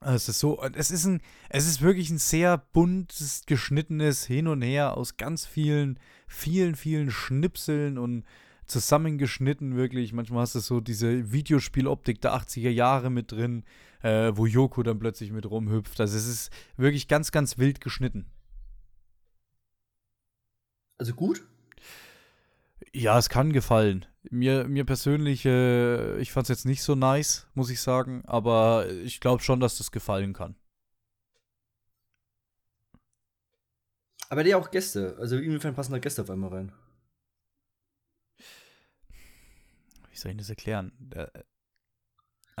es 0.01 0.29
ist 0.29 0.39
so, 0.39 0.61
es 0.73 0.91
ist 0.91 1.05
ein, 1.05 1.21
es 1.49 1.67
ist 1.67 1.81
wirklich 1.81 2.09
ein 2.09 2.17
sehr 2.17 2.57
buntes, 2.57 3.43
geschnittenes 3.45 4.25
Hin 4.25 4.47
und 4.47 4.61
Her 4.61 4.95
aus 4.97 5.17
ganz 5.17 5.45
vielen, 5.45 5.99
vielen, 6.27 6.75
vielen 6.75 7.11
Schnipseln 7.11 7.97
und 7.97 8.23
zusammengeschnitten, 8.65 9.75
wirklich. 9.75 10.13
Manchmal 10.13 10.43
hast 10.43 10.55
du 10.55 10.59
so 10.59 10.79
diese 10.79 11.31
Videospieloptik 11.31 12.21
der 12.21 12.33
80er 12.33 12.69
Jahre 12.69 13.09
mit 13.09 13.31
drin, 13.31 13.63
äh, 14.01 14.31
wo 14.33 14.45
Yoko 14.45 14.83
dann 14.83 14.99
plötzlich 14.99 15.31
mit 15.31 15.49
rumhüpft. 15.49 15.99
Also 15.99 16.15
es 16.15 16.27
ist 16.27 16.51
wirklich 16.77 17.07
ganz, 17.07 17.31
ganz 17.31 17.57
wild 17.57 17.81
geschnitten. 17.81 18.25
Also 20.97 21.13
gut? 21.13 21.41
Ja, 22.93 23.17
es 23.17 23.29
kann 23.29 23.53
gefallen. 23.53 24.05
Mir, 24.23 24.67
mir 24.67 24.85
persönlich, 24.85 25.45
äh, 25.45 26.19
ich 26.19 26.31
fand 26.31 26.45
es 26.45 26.49
jetzt 26.49 26.65
nicht 26.65 26.83
so 26.83 26.95
nice, 26.95 27.47
muss 27.53 27.69
ich 27.69 27.81
sagen, 27.81 28.23
aber 28.25 28.89
ich 28.89 29.19
glaube 29.21 29.41
schon, 29.41 29.59
dass 29.59 29.77
das 29.77 29.91
gefallen 29.91 30.33
kann. 30.33 30.55
Aber 34.29 34.43
der 34.43 34.57
auch 34.57 34.71
Gäste. 34.71 35.17
Also 35.19 35.37
inwiefern 35.37 35.73
passen 35.73 35.93
da 35.93 35.99
Gäste 35.99 36.21
auf 36.21 36.29
einmal 36.29 36.51
rein? 36.51 36.71
Wie 40.11 40.17
soll 40.17 40.31
ich 40.31 40.37
das 40.37 40.49
erklären? 40.49 40.91
Der, 40.99 41.31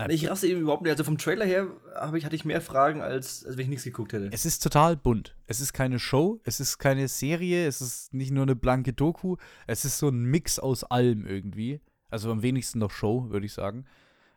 ich 0.07 0.29
raste 0.29 0.47
eben 0.47 0.61
überhaupt 0.61 0.83
nicht. 0.83 0.91
Also 0.91 1.03
vom 1.03 1.17
Trailer 1.17 1.45
her 1.45 1.67
ich, 2.15 2.25
hatte 2.25 2.35
ich 2.35 2.45
mehr 2.45 2.61
Fragen, 2.61 3.01
als, 3.01 3.45
als 3.45 3.57
wenn 3.57 3.63
ich 3.63 3.69
nichts 3.69 3.83
geguckt 3.83 4.13
hätte. 4.13 4.29
Es 4.31 4.45
ist 4.45 4.63
total 4.63 4.95
bunt. 4.95 5.35
Es 5.47 5.59
ist 5.59 5.73
keine 5.73 5.99
Show, 5.99 6.39
es 6.43 6.59
ist 6.59 6.77
keine 6.77 7.07
Serie, 7.07 7.67
es 7.67 7.81
ist 7.81 8.13
nicht 8.13 8.31
nur 8.31 8.43
eine 8.43 8.55
blanke 8.55 8.93
Doku. 8.93 9.37
Es 9.67 9.85
ist 9.85 9.97
so 9.97 10.09
ein 10.09 10.23
Mix 10.23 10.59
aus 10.59 10.83
allem 10.83 11.25
irgendwie. 11.25 11.81
Also 12.09 12.31
am 12.31 12.41
wenigsten 12.41 12.79
noch 12.79 12.91
Show, 12.91 13.29
würde 13.29 13.45
ich 13.45 13.53
sagen. 13.53 13.85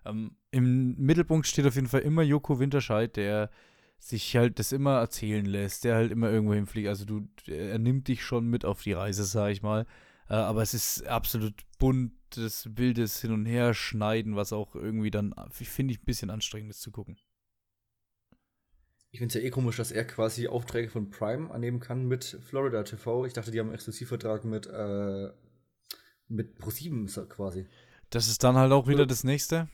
Ähm, 0.04 0.36
Im 0.50 0.96
Mittelpunkt 0.96 1.46
steht 1.46 1.66
auf 1.66 1.74
jeden 1.74 1.88
Fall 1.88 2.00
immer 2.00 2.22
Joko 2.22 2.58
Winterscheid, 2.58 3.14
der 3.16 3.50
sich 3.98 4.36
halt 4.36 4.58
das 4.58 4.72
immer 4.72 4.98
erzählen 4.98 5.46
lässt, 5.46 5.84
der 5.84 5.94
halt 5.94 6.10
immer 6.10 6.28
irgendwo 6.30 6.54
hinfliegt. 6.54 6.88
Also 6.88 7.04
du, 7.04 7.28
er 7.46 7.78
nimmt 7.78 8.08
dich 8.08 8.24
schon 8.24 8.48
mit 8.48 8.64
auf 8.64 8.82
die 8.82 8.92
Reise, 8.92 9.24
sag 9.24 9.52
ich 9.52 9.62
mal. 9.62 9.86
Äh, 10.32 10.36
aber 10.36 10.62
es 10.62 10.72
ist 10.72 11.06
absolut 11.06 11.62
buntes, 11.78 12.66
wildes 12.74 13.20
Hin- 13.20 13.32
und 13.32 13.44
Herschneiden, 13.44 14.34
was 14.34 14.54
auch 14.54 14.74
irgendwie 14.74 15.10
dann, 15.10 15.34
finde 15.50 15.92
ich, 15.92 16.00
ein 16.00 16.06
bisschen 16.06 16.30
anstrengend 16.30 16.70
ist 16.70 16.80
zu 16.80 16.90
gucken. 16.90 17.18
Ich 19.10 19.18
finde 19.18 19.36
es 19.36 19.42
ja 19.42 19.46
eh 19.46 19.50
komisch, 19.50 19.76
dass 19.76 19.92
er 19.92 20.06
quasi 20.06 20.48
Aufträge 20.48 20.88
von 20.88 21.10
Prime 21.10 21.50
annehmen 21.50 21.80
kann 21.80 22.08
mit 22.08 22.38
Florida 22.48 22.82
TV. 22.82 23.26
Ich 23.26 23.34
dachte, 23.34 23.50
die 23.50 23.60
haben 23.60 23.66
einen 23.66 23.74
Exklusivvertrag 23.74 24.44
mit, 24.44 24.66
äh, 24.68 25.28
mit 26.28 26.56
ProSieben 26.56 27.08
quasi. 27.28 27.66
Das 28.08 28.26
ist 28.26 28.42
dann 28.42 28.56
halt 28.56 28.72
auch 28.72 28.88
wieder 28.88 29.04
das 29.04 29.24
nächste. 29.24 29.68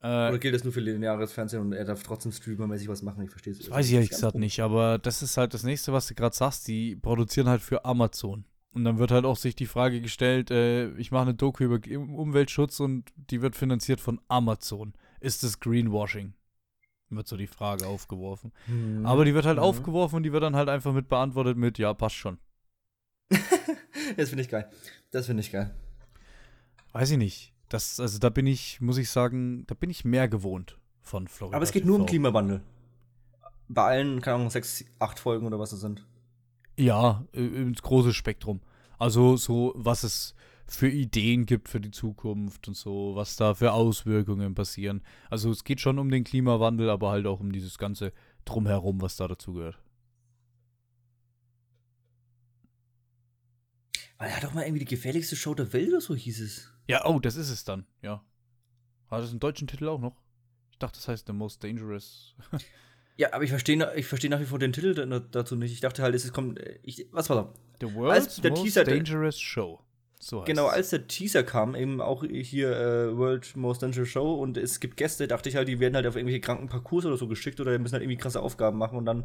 Äh, 0.00 0.06
Oder 0.06 0.38
gilt 0.38 0.54
das 0.54 0.64
nur 0.64 0.72
für 0.72 0.80
lineares 0.80 1.32
Fernsehen 1.32 1.60
und 1.60 1.74
er 1.74 1.84
darf 1.84 2.02
trotzdem 2.02 2.32
streamermäßig 2.32 2.88
was 2.88 3.02
machen? 3.02 3.24
Ich 3.24 3.30
verstehe 3.30 3.52
es. 3.52 3.70
Weiß 3.70 3.86
ich 3.86 3.92
ehrlich 3.92 4.08
gesagt 4.08 4.36
nicht, 4.36 4.60
aber 4.60 4.96
das 4.96 5.20
ist 5.20 5.36
halt 5.36 5.52
das 5.52 5.64
nächste, 5.64 5.92
was 5.92 6.06
du 6.06 6.14
gerade 6.14 6.34
sagst. 6.34 6.66
Die 6.66 6.96
produzieren 6.96 7.48
halt 7.48 7.60
für 7.60 7.84
Amazon. 7.84 8.46
Und 8.78 8.84
dann 8.84 9.00
wird 9.00 9.10
halt 9.10 9.24
auch 9.24 9.36
sich 9.36 9.56
die 9.56 9.66
Frage 9.66 10.00
gestellt, 10.00 10.52
äh, 10.52 10.90
ich 10.98 11.10
mache 11.10 11.22
eine 11.22 11.34
Doku 11.34 11.64
über 11.64 11.80
Umweltschutz 11.98 12.78
und 12.78 13.10
die 13.16 13.42
wird 13.42 13.56
finanziert 13.56 14.00
von 14.00 14.20
Amazon. 14.28 14.94
Ist 15.18 15.42
das 15.42 15.58
Greenwashing? 15.58 16.32
Wird 17.10 17.26
so 17.26 17.36
die 17.36 17.48
Frage 17.48 17.88
aufgeworfen. 17.88 18.52
Mhm. 18.68 19.04
Aber 19.04 19.24
die 19.24 19.34
wird 19.34 19.46
halt 19.46 19.56
mhm. 19.56 19.64
aufgeworfen 19.64 20.18
und 20.18 20.22
die 20.22 20.32
wird 20.32 20.44
dann 20.44 20.54
halt 20.54 20.68
einfach 20.68 20.92
mit 20.92 21.08
beantwortet 21.08 21.56
mit, 21.56 21.76
ja, 21.78 21.92
passt 21.92 22.14
schon. 22.14 22.38
das 24.16 24.28
finde 24.28 24.42
ich 24.42 24.48
geil. 24.48 24.70
Das 25.10 25.26
finde 25.26 25.40
ich 25.40 25.50
geil. 25.50 25.74
Weiß 26.92 27.10
ich 27.10 27.18
nicht. 27.18 27.52
Das, 27.68 27.98
also 27.98 28.20
da 28.20 28.28
bin 28.28 28.46
ich, 28.46 28.80
muss 28.80 28.96
ich 28.96 29.10
sagen, 29.10 29.66
da 29.66 29.74
bin 29.74 29.90
ich 29.90 30.04
mehr 30.04 30.28
gewohnt 30.28 30.78
von 31.00 31.26
Florida. 31.26 31.56
Aber 31.56 31.64
es 31.64 31.72
geht 31.72 31.82
TV. 31.82 31.88
nur 31.88 31.98
um 31.98 32.06
Klimawandel. 32.06 32.62
Bei 33.66 33.82
allen, 33.86 34.20
keine 34.20 34.36
Ahnung, 34.36 34.50
sechs, 34.50 34.84
acht 35.00 35.18
Folgen 35.18 35.48
oder 35.48 35.58
was 35.58 35.72
es 35.72 35.80
sind. 35.80 36.06
Ja, 36.76 37.24
ins 37.32 37.82
große 37.82 38.14
Spektrum. 38.14 38.60
Also 38.98 39.36
so, 39.36 39.72
was 39.76 40.02
es 40.02 40.34
für 40.66 40.88
Ideen 40.88 41.46
gibt 41.46 41.68
für 41.68 41.80
die 41.80 41.90
Zukunft 41.90 42.68
und 42.68 42.76
so, 42.76 43.14
was 43.14 43.36
da 43.36 43.54
für 43.54 43.72
Auswirkungen 43.72 44.54
passieren. 44.54 45.02
Also 45.30 45.50
es 45.50 45.64
geht 45.64 45.80
schon 45.80 45.98
um 45.98 46.10
den 46.10 46.24
Klimawandel, 46.24 46.90
aber 46.90 47.10
halt 47.10 47.26
auch 47.26 47.40
um 47.40 47.52
dieses 47.52 47.78
ganze 47.78 48.12
Drumherum, 48.44 49.00
was 49.00 49.16
da 49.16 49.28
dazu 49.28 49.54
gehört. 49.54 49.78
Weil 54.18 54.30
er 54.30 54.36
hat 54.36 54.44
doch 54.44 54.52
mal 54.52 54.62
irgendwie 54.62 54.80
die 54.80 54.94
gefährlichste 54.96 55.36
Show 55.36 55.54
der 55.54 55.72
Welt 55.72 55.88
oder 55.88 56.00
so 56.00 56.14
hieß 56.14 56.40
es. 56.40 56.72
Ja, 56.88 57.06
oh, 57.06 57.18
das 57.20 57.36
ist 57.36 57.50
es 57.50 57.64
dann, 57.64 57.86
ja. 58.02 58.24
Hat 59.06 59.22
das 59.22 59.30
einen 59.30 59.40
deutschen 59.40 59.68
Titel 59.68 59.88
auch 59.88 60.00
noch? 60.00 60.20
Ich 60.70 60.78
dachte, 60.78 60.98
das 60.98 61.08
heißt 61.08 61.26
The 61.26 61.32
Most 61.32 61.64
Dangerous. 61.64 62.34
ja, 63.18 63.32
aber 63.32 63.42
ich 63.42 63.50
verstehe 63.50 63.92
ich 63.96 64.06
versteh 64.06 64.28
nach 64.28 64.40
wie 64.40 64.44
vor 64.44 64.60
den 64.60 64.72
Titel 64.72 64.94
dazu 65.32 65.56
nicht. 65.56 65.72
Ich 65.72 65.80
dachte 65.80 66.02
halt, 66.02 66.14
es 66.14 66.32
kommt. 66.32 66.60
Ich, 66.84 67.08
was 67.10 67.28
war 67.28 67.36
da? 67.36 67.52
The 67.80 67.94
World's 67.94 68.40
Most 68.42 68.62
Teaser, 68.62 68.84
Dangerous 68.84 69.40
Show. 69.40 69.80
So 70.20 70.42
genau, 70.42 70.66
als 70.66 70.90
der 70.90 71.08
Teaser 71.08 71.42
kam, 71.42 71.74
eben 71.74 72.00
auch 72.00 72.24
hier 72.24 72.70
äh, 72.70 73.16
World 73.16 73.56
Most 73.56 73.82
Dangerous 73.82 74.08
Show 74.08 74.34
und 74.34 74.56
es 74.56 74.78
gibt 74.78 74.96
Gäste, 74.96 75.26
dachte 75.26 75.48
ich 75.48 75.56
halt, 75.56 75.66
die 75.66 75.80
werden 75.80 75.96
halt 75.96 76.06
auf 76.06 76.14
irgendwelche 76.14 76.40
kranken 76.40 76.68
Parcours 76.68 77.06
oder 77.06 77.16
so 77.16 77.26
geschickt 77.26 77.60
oder 77.60 77.76
müssen 77.78 77.94
halt 77.94 78.02
irgendwie 78.02 78.18
krasse 78.18 78.40
Aufgaben 78.40 78.78
machen 78.78 78.96
und 78.96 79.04
dann 79.04 79.24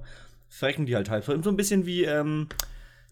verrecken 0.50 0.88
die 0.88 0.96
halt 0.96 1.12
halt. 1.12 1.26
So 1.26 1.32
ein 1.34 1.56
bisschen 1.56 1.86
wie 1.86 2.04
ähm, 2.04 2.48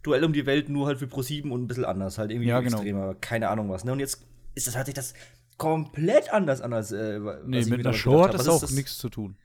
Duell 0.02 0.24
um 0.24 0.34
die 0.34 0.48
Welt, 0.48 0.68
nur 0.68 0.88
halt 0.88 0.98
für 0.98 1.06
Pro7 1.06 1.52
und 1.52 1.64
ein 1.64 1.68
bisschen 1.68 1.86
anders, 1.86 2.18
halt 2.18 2.32
irgendwie 2.32 2.50
ja, 2.50 2.60
genau. 2.60 2.78
extremer, 2.78 3.16
keine 3.22 3.50
Ahnung 3.50 3.70
was. 3.70 3.84
Ne? 3.84 3.92
Und 3.92 4.00
jetzt 4.00 4.26
ist 4.56 4.66
das, 4.66 4.76
hört 4.76 4.88
sich 4.88 4.96
das 4.96 5.14
komplett 5.58 6.34
anders 6.34 6.62
an 6.62 6.74
als. 6.74 6.92
Äh, 6.92 7.20
nee, 7.46 7.66
mit 7.66 7.82
einer 7.82 7.94
Show 7.94 8.24
hat 8.24 8.34
das 8.34 8.48
auch 8.48 8.68
nichts 8.72 8.98
zu 8.98 9.10
tun. 9.10 9.38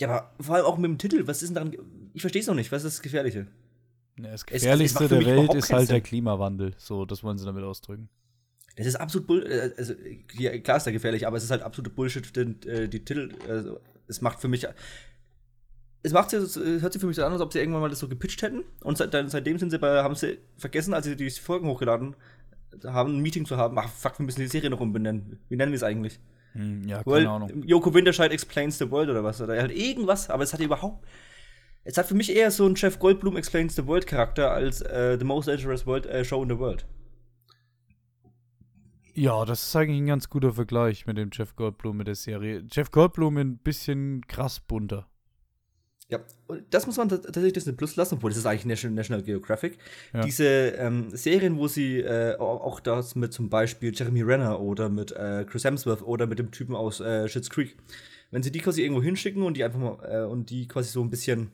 Ja, 0.00 0.08
aber 0.08 0.32
vor 0.40 0.56
allem 0.56 0.64
auch 0.66 0.76
mit 0.76 0.90
dem 0.90 0.98
Titel. 0.98 1.26
Was 1.26 1.42
ist 1.42 1.48
denn 1.48 1.54
daran. 1.54 1.76
Ich 2.14 2.20
verstehe 2.20 2.40
es 2.40 2.48
noch 2.48 2.54
nicht. 2.54 2.72
Was 2.72 2.84
ist 2.84 2.98
das 2.98 3.02
Gefährliche? 3.02 3.46
Ja, 4.18 4.30
das 4.30 4.46
Gefährlichste 4.46 5.04
es, 5.04 5.10
es, 5.10 5.18
der 5.18 5.26
Welt 5.26 5.54
ist 5.54 5.72
halt 5.72 5.90
der 5.90 6.00
Klimawandel. 6.00 6.74
So, 6.78 7.04
das 7.04 7.22
wollen 7.22 7.38
sie 7.38 7.44
damit 7.44 7.64
ausdrücken. 7.64 8.08
Das 8.76 8.86
ist 8.86 8.96
absolut 8.96 9.26
Bull 9.26 9.46
äh, 9.46 9.72
also 9.76 9.94
ja, 10.32 10.58
klar 10.58 10.78
ist 10.78 10.84
der 10.84 10.92
gefährlich, 10.92 11.26
aber 11.26 11.36
es 11.36 11.44
ist 11.44 11.50
halt 11.50 11.62
absolut 11.62 11.94
Bullshit, 11.94 12.34
denn 12.34 12.60
äh, 12.62 12.88
die 12.88 13.04
Titel, 13.04 13.32
also, 13.48 13.80
es 14.08 14.20
macht 14.20 14.40
für 14.40 14.48
mich 14.48 14.66
es 16.02 16.12
macht 16.12 16.32
es 16.32 16.56
hört 16.56 16.92
sich 16.92 17.00
für 17.00 17.06
mich 17.06 17.16
so 17.16 17.24
an, 17.24 17.32
als 17.32 17.40
ob 17.40 17.52
sie 17.52 17.60
irgendwann 17.60 17.82
mal 17.82 17.88
das 17.88 18.00
so 18.00 18.08
gepitcht 18.08 18.42
hätten 18.42 18.64
und 18.80 18.98
seit, 18.98 19.12
seitdem 19.30 19.58
sind 19.58 19.70
sie 19.70 19.78
bei, 19.78 20.02
haben 20.02 20.16
sie 20.16 20.38
vergessen, 20.56 20.92
als 20.92 21.06
sie 21.06 21.16
die 21.16 21.30
Folgen 21.30 21.68
hochgeladen 21.68 22.16
haben, 22.84 23.16
ein 23.16 23.22
Meeting 23.22 23.46
zu 23.46 23.56
haben, 23.56 23.78
ach 23.78 23.88
fuck, 23.88 24.18
wir 24.18 24.26
müssen 24.26 24.40
die 24.40 24.48
Serie 24.48 24.70
noch 24.70 24.80
umbenennen. 24.80 25.38
Wie 25.48 25.56
nennen 25.56 25.70
wir 25.70 25.76
es 25.76 25.84
eigentlich? 25.84 26.18
Hm, 26.54 26.88
ja, 26.88 27.02
keine 27.02 27.30
Ahnung. 27.30 27.62
Joko 27.64 27.92
Winterscheid 27.92 28.32
explains 28.32 28.78
the 28.78 28.90
world 28.90 29.10
oder 29.10 29.22
was 29.22 29.40
oder 29.40 29.60
halt 29.60 29.76
irgendwas, 29.76 30.30
aber 30.30 30.42
es 30.42 30.52
hat 30.52 30.60
überhaupt 30.60 31.04
es 31.84 31.98
hat 31.98 32.06
für 32.06 32.14
mich 32.14 32.34
eher 32.34 32.50
so 32.50 32.64
einen 32.64 32.74
Jeff 32.76 32.98
Goldblum 32.98 33.36
Explains 33.36 33.76
the 33.76 33.86
World 33.86 34.06
Charakter 34.06 34.50
als 34.50 34.80
äh, 34.80 35.18
The 35.18 35.24
Most 35.24 35.48
Dangerous 35.48 35.86
World, 35.86 36.06
äh, 36.06 36.24
Show 36.24 36.42
in 36.42 36.48
the 36.48 36.58
World. 36.58 36.86
Ja, 39.12 39.44
das 39.44 39.62
ist 39.62 39.76
eigentlich 39.76 40.00
ein 40.00 40.06
ganz 40.06 40.28
guter 40.28 40.54
Vergleich 40.54 41.06
mit 41.06 41.18
dem 41.18 41.30
Jeff 41.32 41.54
Goldblum 41.54 41.98
mit 41.98 42.08
der 42.08 42.14
Serie. 42.14 42.64
Jeff 42.72 42.90
Goldblum 42.90 43.36
ein 43.36 43.58
bisschen 43.58 44.26
krass 44.26 44.60
bunter. 44.60 45.06
Ja, 46.08 46.20
und 46.46 46.62
das 46.70 46.86
muss 46.86 46.98
man 46.98 47.08
tats- 47.08 47.22
tatsächlich 47.22 47.54
Disney 47.54 47.72
Plus 47.72 47.96
lassen, 47.96 48.16
obwohl 48.16 48.30
das 48.30 48.38
ist 48.38 48.46
eigentlich 48.46 48.66
National, 48.66 48.94
National 48.94 49.22
Geographic. 49.22 49.78
Ja. 50.12 50.22
Diese 50.22 50.44
ähm, 50.44 51.08
Serien, 51.12 51.56
wo 51.56 51.66
sie 51.66 52.00
äh, 52.00 52.36
auch 52.36 52.80
das 52.80 53.14
mit 53.14 53.32
zum 53.32 53.48
Beispiel 53.48 53.92
Jeremy 53.94 54.22
Renner 54.22 54.60
oder 54.60 54.90
mit 54.90 55.12
äh, 55.12 55.46
Chris 55.48 55.64
Hemsworth 55.64 56.02
oder 56.02 56.26
mit 56.26 56.38
dem 56.38 56.50
Typen 56.50 56.76
aus 56.76 57.00
äh, 57.00 57.26
Schitt's 57.28 57.48
Creek, 57.48 57.76
wenn 58.30 58.42
sie 58.42 58.52
die 58.52 58.58
quasi 58.58 58.82
irgendwo 58.82 59.02
hinschicken 59.02 59.42
und 59.42 59.56
die 59.56 59.64
einfach 59.64 59.78
mal 59.78 59.98
äh, 60.06 60.26
und 60.26 60.50
die 60.50 60.68
quasi 60.68 60.90
so 60.90 61.00
ein 61.00 61.10
bisschen 61.10 61.50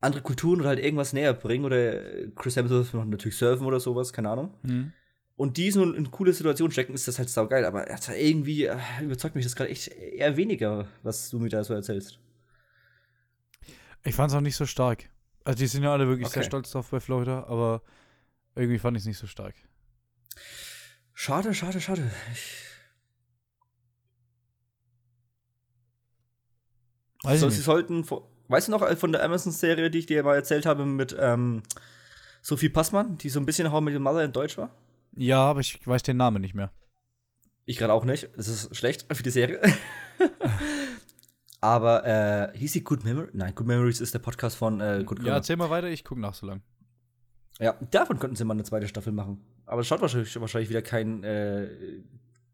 andere 0.00 0.22
Kulturen 0.22 0.60
oder 0.60 0.70
halt 0.70 0.80
irgendwas 0.80 1.12
näher 1.12 1.32
bringen 1.32 1.64
oder 1.64 2.04
äh, 2.04 2.28
Chris 2.34 2.56
Hemsworth 2.56 2.94
macht 2.94 3.08
natürlich 3.08 3.36
Surfen 3.36 3.66
oder 3.66 3.78
sowas, 3.78 4.12
keine 4.12 4.30
Ahnung. 4.30 4.54
Hm. 4.66 4.92
Und 5.36 5.56
die 5.58 5.70
so 5.70 5.82
in 5.84 6.10
coole 6.10 6.32
Situation 6.32 6.70
stecken, 6.70 6.94
ist 6.94 7.06
das 7.06 7.18
halt 7.18 7.28
saugeil. 7.28 7.64
Aber 7.64 7.88
Alter, 7.88 8.16
irgendwie 8.16 8.64
äh, 8.64 8.76
überzeugt 9.02 9.36
mich 9.36 9.44
das 9.44 9.54
gerade 9.54 9.70
echt 9.70 9.88
eher 9.88 10.36
weniger, 10.36 10.88
was 11.02 11.30
du 11.30 11.38
mir 11.38 11.50
da 11.50 11.62
so 11.62 11.74
erzählst. 11.74 12.18
Ich 14.06 14.14
fand 14.14 14.30
es 14.30 14.36
auch 14.36 14.40
nicht 14.40 14.56
so 14.56 14.66
stark. 14.66 15.10
Also 15.44 15.58
die 15.58 15.66
sind 15.66 15.82
ja 15.82 15.92
alle 15.92 16.06
wirklich 16.08 16.28
sehr 16.28 16.40
Okay. 16.40 16.48
stolz 16.48 16.70
drauf 16.70 16.88
bei 16.90 17.00
Florida, 17.00 17.44
aber 17.48 17.82
irgendwie 18.54 18.78
fand 18.78 18.96
ich 18.96 19.02
es 19.02 19.06
nicht 19.06 19.18
so 19.18 19.26
stark. 19.26 19.54
Schade, 21.12 21.54
schade, 21.54 21.80
schade. 21.80 22.10
Ich, 22.32 22.62
Weiß 27.22 27.40
so, 27.40 27.50
sie 27.50 27.60
sollten, 27.60 28.04
weißt 28.48 28.68
du 28.68 28.72
noch 28.72 28.82
äh, 28.82 28.94
von 28.96 29.10
der 29.12 29.24
Amazon-Serie, 29.24 29.90
die 29.90 29.98
ich 29.98 30.06
dir 30.06 30.22
mal 30.22 30.36
erzählt 30.36 30.66
habe 30.66 30.86
mit 30.86 31.16
ähm, 31.18 31.62
Sophie 32.42 32.68
Passmann, 32.68 33.18
die 33.18 33.28
so 33.28 33.40
ein 33.40 33.46
bisschen 33.46 33.72
How 33.72 33.80
Met 33.80 33.94
Your 33.94 34.00
Mother 34.00 34.24
in 34.24 34.32
Deutsch 34.32 34.56
war? 34.56 34.70
Ja, 35.16 35.38
aber 35.38 35.60
ich 35.60 35.84
weiß 35.84 36.02
den 36.04 36.18
Namen 36.18 36.40
nicht 36.42 36.54
mehr. 36.54 36.70
Ich 37.64 37.78
gerade 37.78 37.92
auch 37.92 38.04
nicht. 38.04 38.28
Das 38.36 38.46
ist 38.46 38.76
schlecht 38.76 39.06
für 39.12 39.22
die 39.22 39.30
Serie. 39.30 39.60
Aber 41.60 42.04
äh, 42.06 42.56
hieß 42.58 42.74
sie 42.74 42.84
Good 42.84 43.04
Memories? 43.04 43.30
Nein, 43.32 43.54
Good 43.54 43.66
Memories 43.66 44.00
ist 44.00 44.14
der 44.14 44.18
Podcast 44.18 44.56
von 44.56 44.80
äh, 44.80 45.02
Good 45.04 45.22
Ja, 45.22 45.34
erzähl 45.34 45.56
mal 45.56 45.70
weiter, 45.70 45.88
ich 45.88 46.04
gucke 46.04 46.20
nach 46.20 46.34
so 46.34 46.46
lang. 46.46 46.62
Ja, 47.58 47.74
davon 47.90 48.18
könnten 48.18 48.36
sie 48.36 48.44
mal 48.44 48.54
eine 48.54 48.64
zweite 48.64 48.86
Staffel 48.86 49.12
machen. 49.12 49.40
Aber 49.64 49.80
es 49.80 49.86
schaut 49.86 50.00
wahrscheinlich, 50.02 50.38
wahrscheinlich 50.40 50.68
wieder 50.68 50.82
kein, 50.82 51.24
äh, 51.24 51.68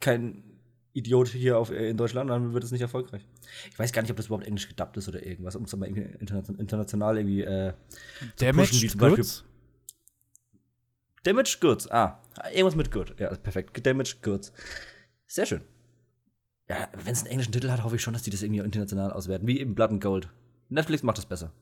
kein 0.00 0.44
Idiot 0.92 1.28
hier 1.28 1.58
auf, 1.58 1.70
äh, 1.70 1.90
in 1.90 1.96
Deutschland, 1.96 2.30
dann 2.30 2.52
wird 2.52 2.62
es 2.62 2.70
nicht 2.70 2.80
erfolgreich. 2.82 3.26
Ich 3.70 3.78
weiß 3.78 3.92
gar 3.92 4.02
nicht, 4.02 4.10
ob 4.12 4.16
das 4.16 4.26
überhaupt 4.26 4.46
englisch 4.46 4.68
gedubbt 4.68 4.96
ist 4.96 5.08
oder 5.08 5.24
irgendwas, 5.24 5.56
um 5.56 5.64
es 5.64 5.74
mal 5.76 5.88
irgendwie 5.88 6.24
interna- 6.24 6.58
international 6.58 7.16
irgendwie 7.18 7.42
äh, 7.42 7.72
zu 8.36 8.46
pushen, 8.46 8.80
wie 8.82 8.86
Damaged 8.86 8.90
zum 8.90 9.00
Beispiel 9.00 9.16
Goods? 9.16 9.44
Damaged 11.24 11.60
Goods. 11.60 11.90
Ah, 11.90 12.20
irgendwas 12.52 12.76
mit 12.76 12.90
Good. 12.92 13.18
Ja, 13.18 13.34
perfekt. 13.34 13.84
Damaged 13.84 14.22
Goods. 14.22 14.52
Sehr 15.26 15.46
schön. 15.46 15.62
Ja, 16.72 16.88
wenn 17.04 17.12
es 17.12 17.20
einen 17.20 17.30
englischen 17.30 17.52
Titel 17.52 17.70
hat, 17.70 17.82
hoffe 17.84 17.96
ich 17.96 18.02
schon, 18.02 18.12
dass 18.14 18.22
die 18.22 18.30
das 18.30 18.42
irgendwie 18.42 18.60
international 18.60 19.12
auswerten. 19.12 19.46
Wie 19.46 19.60
eben 19.60 19.74
Blood 19.74 19.90
and 19.90 20.02
Gold. 20.02 20.28
Netflix 20.68 21.02
macht 21.02 21.18
das 21.18 21.26
besser. 21.26 21.52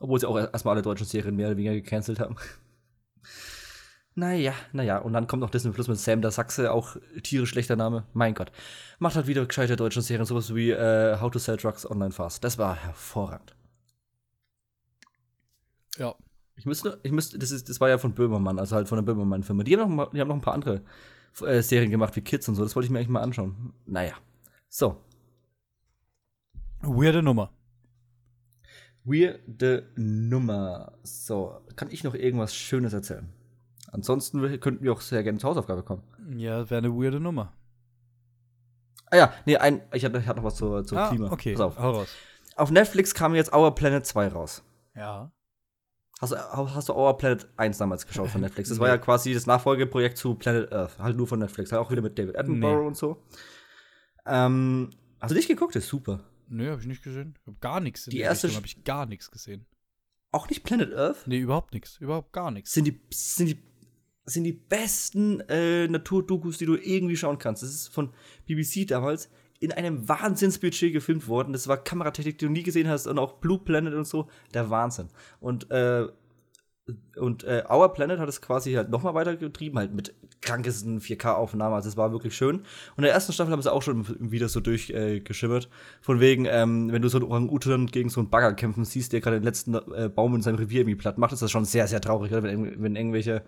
Obwohl 0.00 0.20
sie 0.20 0.28
auch 0.28 0.36
erstmal 0.36 0.74
alle 0.74 0.82
deutschen 0.82 1.06
Serien 1.06 1.36
mehr 1.36 1.48
oder 1.48 1.56
weniger 1.56 1.74
gecancelt 1.74 2.20
haben. 2.20 2.36
Naja, 4.14 4.52
naja. 4.74 4.98
Und 4.98 5.14
dann 5.14 5.26
kommt 5.26 5.40
noch 5.40 5.48
Disney 5.48 5.70
Plus 5.70 5.88
mit 5.88 5.98
Sam 5.98 6.20
der 6.20 6.30
Sachse, 6.32 6.70
auch 6.70 6.96
tierisch 7.22 7.48
schlechter 7.48 7.76
Name. 7.76 8.04
Mein 8.12 8.34
Gott. 8.34 8.52
Macht 8.98 9.16
halt 9.16 9.26
wieder 9.26 9.46
gescheite 9.46 9.74
deutsche 9.74 10.02
Serien, 10.02 10.26
sowas 10.26 10.54
wie 10.54 10.70
äh, 10.70 11.18
How 11.18 11.30
to 11.30 11.38
Sell 11.38 11.56
Drugs 11.56 11.90
Online 11.90 12.10
Fast. 12.12 12.44
Das 12.44 12.58
war 12.58 12.76
hervorragend. 12.76 13.56
Ja. 15.96 16.14
Ich 16.56 16.66
müsste, 16.66 17.00
ich 17.02 17.10
müsste, 17.12 17.38
das 17.38 17.50
ist, 17.50 17.70
das 17.70 17.80
war 17.80 17.88
ja 17.88 17.96
von 17.96 18.12
Böhmermann, 18.12 18.58
also 18.58 18.76
halt 18.76 18.86
von 18.86 18.96
der 18.96 19.02
Böhmermann-Firma. 19.02 19.62
Die 19.62 19.72
haben 19.78 19.80
noch, 19.80 19.88
mal- 19.88 20.10
die 20.12 20.20
haben 20.20 20.28
noch 20.28 20.34
ein 20.36 20.42
paar 20.42 20.54
andere 20.54 20.82
äh, 21.40 21.62
Serien 21.62 21.90
gemacht, 21.90 22.14
wie 22.16 22.20
Kids 22.20 22.48
und 22.48 22.54
so. 22.54 22.62
Das 22.62 22.76
wollte 22.76 22.86
ich 22.86 22.90
mir 22.90 22.98
eigentlich 22.98 23.08
mal 23.08 23.22
anschauen. 23.22 23.72
Naja. 23.86 24.14
So. 24.68 24.96
Weirde 26.80 27.22
Nummer. 27.22 27.52
Weirde 29.04 29.90
Nummer. 29.96 30.92
So. 31.02 31.60
Kann 31.76 31.90
ich 31.90 32.04
noch 32.04 32.14
irgendwas 32.14 32.54
Schönes 32.54 32.92
erzählen? 32.92 33.32
Ansonsten 33.90 34.60
könnten 34.60 34.84
wir 34.84 34.92
auch 34.92 35.00
sehr 35.00 35.22
gerne 35.22 35.38
zur 35.38 35.50
Hausaufgabe 35.50 35.82
kommen. 35.82 36.02
Ja, 36.36 36.68
wäre 36.70 36.78
eine 36.78 36.90
weirde 36.94 37.20
Nummer. 37.20 37.52
Ah 39.10 39.16
ja, 39.16 39.34
nee, 39.44 39.56
ein, 39.58 39.82
ich 39.92 40.04
hatte, 40.06 40.20
noch 40.20 40.44
was 40.44 40.56
zur, 40.56 40.84
zur 40.84 40.98
ah, 40.98 41.10
Klima. 41.10 41.30
okay, 41.30 41.52
Pass 41.52 41.60
auf. 41.60 41.78
hau 41.78 41.90
raus. 41.90 42.08
auf 42.56 42.70
Netflix 42.70 43.14
kam 43.14 43.34
jetzt 43.34 43.52
Our 43.52 43.74
Planet 43.74 44.06
2 44.06 44.28
raus. 44.28 44.62
Ja. 44.96 45.30
Hast, 46.22 46.32
du- 46.32 46.36
hast 46.74 46.88
du 46.88 46.94
Our 46.94 47.18
Planet 47.18 47.46
1 47.58 47.76
damals 47.78 48.06
geschaut 48.06 48.28
von 48.30 48.40
Netflix? 48.40 48.68
Das 48.70 48.78
war 48.78 48.88
ja 48.88 48.96
quasi 48.96 49.34
das 49.34 49.46
Nachfolgeprojekt 49.46 50.16
zu 50.16 50.34
Planet 50.36 50.72
Earth. 50.72 50.98
Halt 50.98 51.16
nur 51.16 51.26
von 51.26 51.38
Netflix. 51.40 51.72
Halt 51.72 51.82
auch 51.82 51.90
wieder 51.90 52.00
mit 52.00 52.18
David 52.18 52.38
Attenborough 52.38 52.80
Nee. 52.82 52.86
und 52.86 52.96
so. 52.96 53.22
Ähm, 54.26 54.90
hast 55.20 55.30
du 55.30 55.34
nicht 55.34 55.48
geguckt? 55.48 55.74
Das 55.74 55.84
ist 55.84 55.90
super. 55.90 56.20
Nö, 56.48 56.70
habe 56.70 56.80
ich 56.80 56.86
nicht 56.86 57.02
gesehen. 57.02 57.36
Hab 57.46 57.60
gar 57.60 57.80
nichts. 57.80 58.06
in 58.06 58.12
Die 58.12 58.18
die 58.18 58.22
erste 58.22 58.54
habe 58.54 58.66
ich 58.66 58.84
gar 58.84 59.06
nichts 59.06 59.30
gesehen. 59.30 59.66
Auch 60.30 60.48
nicht 60.48 60.62
Planet 60.64 60.94
Earth? 60.94 61.26
Nee, 61.26 61.38
überhaupt 61.38 61.74
nichts. 61.74 61.98
Überhaupt 61.98 62.32
gar 62.32 62.50
nichts. 62.50 62.72
Sind 62.72 62.86
die, 62.86 63.00
sind 63.10 63.46
die, 63.48 63.58
sind 64.24 64.44
die 64.44 64.52
besten 64.52 65.40
äh, 65.48 65.88
Naturdokus, 65.88 66.58
die 66.58 66.66
du 66.66 66.76
irgendwie 66.76 67.16
schauen 67.16 67.38
kannst. 67.38 67.62
Das 67.62 67.70
ist 67.70 67.88
von 67.88 68.12
BBC 68.46 68.86
damals 68.86 69.28
in 69.62 69.72
einem 69.72 70.08
Wahnsinnsbudget 70.08 70.92
gefilmt 70.92 71.28
worden. 71.28 71.52
Das 71.52 71.68
war 71.68 71.76
Kameratechnik, 71.76 72.36
die 72.38 72.46
du 72.46 72.52
nie 72.52 72.64
gesehen 72.64 72.88
hast 72.88 73.06
und 73.06 73.18
auch 73.18 73.34
Blue 73.34 73.58
Planet 73.58 73.94
und 73.94 74.06
so. 74.06 74.28
Der 74.54 74.70
Wahnsinn. 74.70 75.08
Und, 75.38 75.70
äh, 75.70 76.08
und 77.16 77.44
äh, 77.44 77.62
Our 77.70 77.92
Planet 77.92 78.18
hat 78.18 78.28
es 78.28 78.40
quasi 78.42 78.72
halt 78.72 78.90
nochmal 78.90 79.14
weitergetrieben, 79.14 79.78
halt 79.78 79.94
mit 79.94 80.14
krankesten 80.40 81.00
4K-Aufnahmen. 81.00 81.74
Also 81.76 81.88
es 81.88 81.96
war 81.96 82.10
wirklich 82.10 82.34
schön. 82.34 82.56
Und 82.56 82.64
in 82.98 83.04
der 83.04 83.12
ersten 83.12 83.32
Staffel 83.32 83.52
haben 83.52 83.62
sie 83.62 83.72
auch 83.72 83.82
schon 83.82 84.04
wieder 84.18 84.48
so 84.48 84.58
durchgeschimmert. 84.58 85.66
Äh. 85.66 85.68
Von 86.00 86.18
wegen, 86.18 86.46
ähm, 86.46 86.90
wenn 86.90 87.00
du 87.00 87.08
so 87.08 87.18
einen 87.18 87.26
Orang-Utan 87.28 87.86
gegen 87.86 88.10
so 88.10 88.20
einen 88.20 88.30
Bagger 88.30 88.54
kämpfen 88.54 88.84
siehst, 88.84 89.12
der 89.12 89.20
gerade 89.20 89.38
den 89.38 89.44
letzten 89.44 89.74
äh, 89.74 90.10
Baum 90.12 90.34
in 90.34 90.42
seinem 90.42 90.56
Revier 90.56 90.80
irgendwie 90.80 90.96
platt 90.96 91.18
macht, 91.18 91.32
ist 91.32 91.42
das 91.42 91.52
schon 91.52 91.64
sehr, 91.64 91.86
sehr 91.86 92.00
traurig? 92.00 92.32
Wenn, 92.32 92.82
wenn 92.82 92.96
irgendwelche 92.96 93.44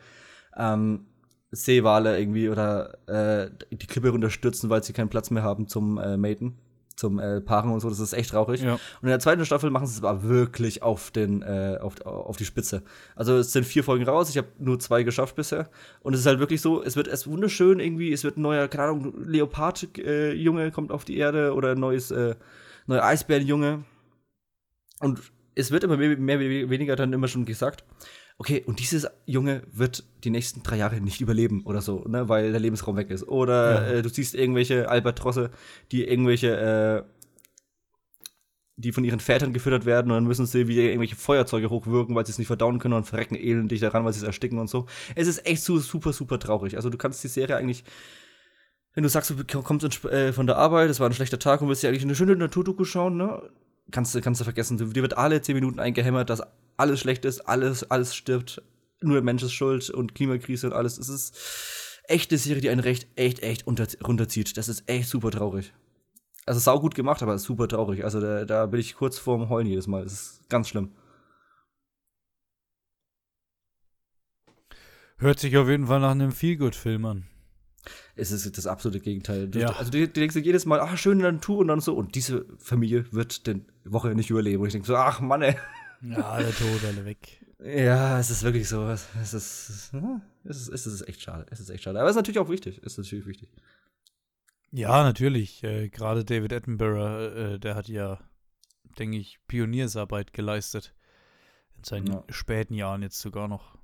ähm, 0.57 1.07
Seewale 1.55 2.19
irgendwie 2.19 2.49
oder 2.49 2.99
äh, 3.09 3.51
die 3.71 3.87
Klippe 3.87 4.11
runterstürzen, 4.11 4.71
weil 4.71 4.83
sie 4.83 4.93
keinen 4.93 5.09
Platz 5.09 5.31
mehr 5.31 5.43
haben 5.43 5.69
zum 5.69 5.99
äh, 5.99 6.17
Maten, 6.17 6.59
zum 6.97 7.19
äh, 7.19 7.41
Paaren 7.41 7.71
und 7.71 7.81
so. 7.81 7.89
Das 7.89 8.01
ist 8.01 8.13
echt 8.13 8.31
traurig. 8.31 8.63
Ja. 8.63 8.75
Und 8.75 9.03
in 9.03 9.09
der 9.09 9.21
zweiten 9.21 9.45
Staffel 9.45 9.71
machen 9.71 9.87
sie 9.87 9.99
es 9.99 10.05
aber 10.05 10.23
wirklich 10.25 10.83
auf, 10.83 11.11
den, 11.11 11.43
äh, 11.43 11.79
auf, 11.81 12.01
auf 12.03 12.37
die 12.37 12.45
Spitze. 12.45 12.83
Also 13.17 13.37
es 13.37 13.53
sind 13.53 13.65
vier 13.65 13.85
Folgen 13.85 14.07
raus, 14.07 14.31
ich 14.31 14.39
habe 14.39 14.49
nur 14.59 14.79
zwei 14.79 15.03
geschafft 15.03 15.37
bisher. 15.37 15.69
Und 16.01 16.15
es 16.15 16.21
ist 16.21 16.27
halt 16.27 16.39
wirklich 16.39 16.61
so, 16.61 16.83
es 16.83 16.97
wird 16.97 17.09
erst 17.09 17.27
wunderschön 17.27 17.81
irgendwie, 17.81 18.13
es 18.13 18.25
wird 18.25 18.37
ein 18.37 18.43
neuer, 18.43 18.69
keine 18.69 18.85
Ahnung, 18.85 19.15
Leopard-Junge 19.25 20.71
kommt 20.71 20.93
auf 20.93 21.05
die 21.05 21.17
Erde 21.19 21.55
oder 21.55 21.73
ein 21.73 21.81
neues, 21.81 22.11
äh, 22.11 22.35
neuer 22.87 23.05
Eisbärenjunge. 23.05 23.85
Und 25.01 25.21
es 25.55 25.71
wird 25.71 25.85
immer 25.85 25.97
mehr, 25.97 26.17
mehr, 26.17 26.39
weniger 26.71 26.97
dann 26.97 27.13
immer 27.13 27.29
schon 27.29 27.45
gesagt, 27.45 27.85
okay, 28.39 28.63
und 28.67 28.81
dieses 28.81 29.07
Junge 29.27 29.63
wird 29.73 30.05
die 30.25 30.31
nächsten 30.31 30.63
drei 30.63 30.77
Jahre 30.77 31.01
nicht 31.01 31.21
überleben 31.21 31.63
oder 31.65 31.81
so, 31.81 32.05
ne, 32.09 32.29
weil 32.29 32.51
der 32.51 32.61
Lebensraum 32.61 32.97
weg 32.97 33.11
ist. 33.11 33.27
Oder 33.29 33.73
Ja. 33.75 33.99
äh, 33.99 34.03
du 34.03 34.09
siehst 34.09 34.35
irgendwelche 34.35 34.89
Albatrosse, 34.89 35.51
die 35.93 36.05
irgendwelche, 36.05 37.05
äh, 37.07 37.11
die 38.77 38.91
von 38.91 39.05
ihren 39.05 39.21
Vätern 39.21 39.53
gefüttert 39.53 39.87
werden 39.87 40.11
und 40.11 40.17
dann 40.17 40.25
müssen 40.27 40.47
sie 40.47 40.67
wieder 40.67 40.83
irgendwelche 40.83 41.15
Feuerzeuge 41.15 41.71
hochwirken, 41.71 42.17
weil 42.17 42.27
sie 42.27 42.33
es 42.33 42.39
nicht 42.39 42.49
verdauen 42.49 42.81
können 42.81 42.95
und 42.95 43.05
verrecken 43.05 43.37
elendig 43.37 43.79
daran, 43.81 44.05
weil 44.05 44.13
sie 44.13 44.19
es 44.19 44.25
ersticken 44.25 44.59
und 44.59 44.69
so. 44.69 44.87
Es 45.15 45.29
ist 45.29 45.47
echt 45.47 45.63
so 45.63 45.79
super, 45.79 46.13
super 46.13 46.41
traurig. 46.41 46.75
Also 46.77 46.91
du 46.91 46.99
kannst 46.99 47.23
die 47.23 47.29
Serie 47.29 47.57
eigentlich, 47.57 47.85
wenn 48.95 49.05
du 49.05 49.09
sagst, 49.09 49.31
du 49.31 49.63
kommst 49.63 50.05
äh, 50.07 50.33
von 50.33 50.49
der 50.49 50.57
Arbeit, 50.57 50.91
es 50.91 50.99
war 50.99 51.09
ein 51.09 51.13
schlechter 51.13 51.39
Tag 51.39 51.63
und 51.63 51.69
willst 51.69 51.85
dir 51.85 51.89
eigentlich 51.89 52.03
eine 52.03 52.17
schöne 52.17 52.35
Naturdoku 52.35 52.85
schauen, 52.85 53.17
ne? 53.17 53.49
Kannst 53.93 54.13
du, 54.15 54.21
kannst 54.21 54.41
du 54.41 54.45
vergessen. 54.45 54.77
Dir 54.79 55.03
wird 55.03 55.17
alle 55.17 55.41
zehn 55.41 55.55
Minuten 55.55 55.79
eingehämmert, 55.79 56.31
dass 56.31 56.43
alles 56.77 57.01
schlecht 57.01 57.25
ist, 57.25 57.41
alles, 57.41 57.91
alles 57.91 58.15
stirbt, 58.15 58.63
nur 59.01 59.15
der 59.15 59.23
Mensch 59.23 59.43
ist 59.43 59.53
schuld 59.53 59.91
und 59.91 60.15
Klimakrise 60.15 60.67
und 60.67 60.73
alles. 60.73 60.99
Es 60.99 61.09
ist 61.09 62.01
echt 62.05 62.31
eine 62.31 62.39
Serie, 62.39 62.63
die 62.63 62.71
einen 62.71 62.81
recht, 62.81 63.09
echt, 63.17 63.43
echt 63.43 63.67
unter, 63.67 63.87
runterzieht. 64.07 64.57
Das 64.57 64.69
ist 64.69 64.89
echt 64.89 65.09
super 65.09 65.31
traurig. 65.31 65.73
Also 66.47 66.61
sau 66.61 66.79
gut 66.79 66.95
gemacht, 66.95 67.23
aber 67.23 67.39
super 67.39 67.69
traurig. 67.69 68.05
Also 68.05 68.21
da, 68.21 68.45
da 68.45 68.67
bin 68.67 68.81
ich 68.81 68.95
kurz 68.95 69.19
vorm 69.19 69.49
Heulen 69.49 69.67
jedes 69.67 69.87
Mal. 69.87 70.05
Das 70.05 70.13
ist 70.13 70.49
ganz 70.49 70.69
schlimm. 70.69 70.93
Hört 75.17 75.39
sich 75.39 75.57
auf 75.57 75.69
jeden 75.69 75.87
Fall 75.87 76.01
nach 76.01 76.11
einem 76.11 76.33
Feelgood-Film 76.33 77.05
an. 77.07 77.27
Es 78.17 78.31
ist 78.31 78.57
das 78.57 78.67
absolute 78.67 79.01
Gegenteil. 79.01 79.51
Ja. 79.55 79.69
Also 79.71 79.91
du, 79.91 79.99
du 80.07 80.09
denkst 80.09 80.35
dir 80.35 80.41
jedes 80.41 80.67
Mal, 80.67 80.81
ach, 80.81 80.97
schöne 80.97 81.23
Natur 81.23 81.59
und 81.59 81.69
dann 81.69 81.81
so. 81.81 81.95
Und 81.95 82.15
diese 82.15 82.47
Familie 82.59 83.11
wird 83.13 83.47
die 83.47 83.63
Woche 83.85 84.15
nicht 84.15 84.31
überleben. 84.31 84.63
Und 84.63 84.69
ich 84.69 84.73
denke 84.73 84.87
so, 84.87 84.97
ach 84.97 85.21
Mann, 85.21 85.43
ey. 85.43 85.57
Ja, 86.05 86.31
alle 86.31 86.53
tot, 86.53 86.85
alle 86.85 87.05
weg. 87.05 87.45
Ja, 87.61 88.19
es 88.19 88.31
ist 88.31 88.43
wirklich 88.43 88.69
so. 88.69 88.87
Es 88.89 89.09
ist, 89.15 89.33
es 89.33 89.93
ist, 90.45 90.69
es 90.69 90.87
ist, 90.87 91.09
echt 91.09 91.23
schade. 91.23 91.47
Es 91.51 91.61
ist 91.61 91.71
echt 91.71 91.85
schade. 91.85 91.99
Aber 91.99 92.09
es 92.09 92.13
ist 92.13 92.17
natürlich 92.17 92.39
auch 92.39 92.51
wichtig. 92.51 92.79
Es 92.79 92.93
ist 92.93 92.99
natürlich 92.99 93.27
wichtig. 93.27 93.49
Ja, 94.71 95.03
natürlich. 95.03 95.63
Äh, 95.65 95.89
Gerade 95.89 96.25
David 96.25 96.53
Attenborough, 96.53 97.37
äh, 97.37 97.59
der 97.59 97.75
hat 97.75 97.89
ja, 97.89 98.21
denke 98.99 99.17
ich, 99.17 99.39
Pioniersarbeit 99.47 100.33
geleistet. 100.33 100.95
In 101.79 101.85
seinen 101.85 102.07
Ja. 102.09 102.25
späten 102.29 102.75
Jahren 102.75 103.03
jetzt 103.03 103.21
sogar 103.21 103.49
noch. 103.49 103.79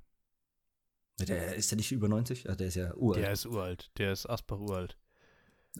Der 1.19 1.55
ist 1.55 1.71
ja 1.71 1.77
nicht 1.77 1.91
über 1.91 2.07
90, 2.07 2.47
also 2.47 2.57
der 2.57 2.67
ist 2.67 2.75
ja 2.75 2.93
uralt. 2.95 3.23
Der 3.23 3.31
ist 3.31 3.45
uralt. 3.45 3.91
Der 3.97 4.11
ist 4.11 4.27
Asbach 4.27 4.59
uralt. 4.59 4.97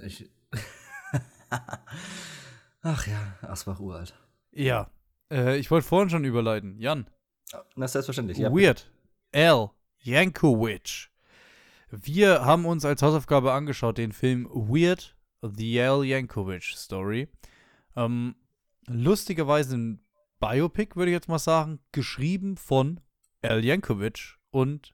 Ich 0.02 0.30
Ach 2.82 3.08
ja, 3.08 3.38
Asbach 3.42 3.80
uralt. 3.80 4.14
Ja. 4.52 4.89
Äh, 5.32 5.58
ich 5.58 5.72
wollte 5.72 5.88
vorhin 5.88 6.10
schon 6.10 6.26
überleiten. 6.26 6.78
Jan. 6.78 7.08
Na, 7.76 7.88
selbstverständlich, 7.88 8.38
ja. 8.38 8.52
Weird. 8.52 8.92
Al 9.34 9.72
Yankovic. 10.00 11.10
Wir 11.90 12.46
haben 12.46 12.66
uns 12.66 12.86
als 12.86 13.02
Hausaufgabe 13.02 13.52
angeschaut 13.52 13.98
den 13.98 14.12
Film 14.12 14.48
Weird, 14.52 15.16
The 15.42 15.82
Al 15.82 16.06
Yankovic 16.06 16.64
Story. 16.64 17.28
Ähm, 17.96 18.36
lustigerweise 18.88 19.78
ein 19.78 20.06
Biopic, 20.40 20.96
würde 20.96 21.12
ich 21.12 21.16
jetzt 21.16 21.28
mal 21.28 21.40
sagen, 21.40 21.80
geschrieben 21.92 22.58
von 22.58 23.00
Al 23.42 23.64
Yankovic 23.64 24.38
und 24.52 24.94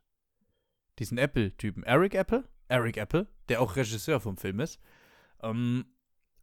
diesen 0.99 1.17
Apple-Typen. 1.17 1.83
Eric 1.83 2.15
Apple? 2.15 2.43
Eric 2.67 2.97
Apple, 2.97 3.27
der 3.49 3.61
auch 3.61 3.75
Regisseur 3.75 4.19
vom 4.19 4.37
Film 4.37 4.59
ist. 4.59 4.79
Ähm, 5.41 5.85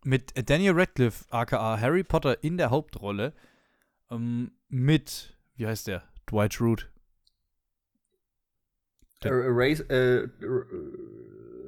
mit 0.04 0.32
Daniel 0.48 0.74
Radcliffe, 0.74 1.24
aka 1.30 1.80
Harry 1.80 2.04
Potter, 2.04 2.42
in 2.44 2.56
der 2.56 2.70
Hauptrolle. 2.70 3.34
Ähm, 4.10 4.52
mit, 4.68 5.36
wie 5.56 5.66
heißt 5.66 5.86
der? 5.86 6.02
Dwight 6.30 6.54
Schrute. 6.54 6.86
Äh, 9.22 9.28
Ray, 9.30 9.72
äh, 9.88 10.28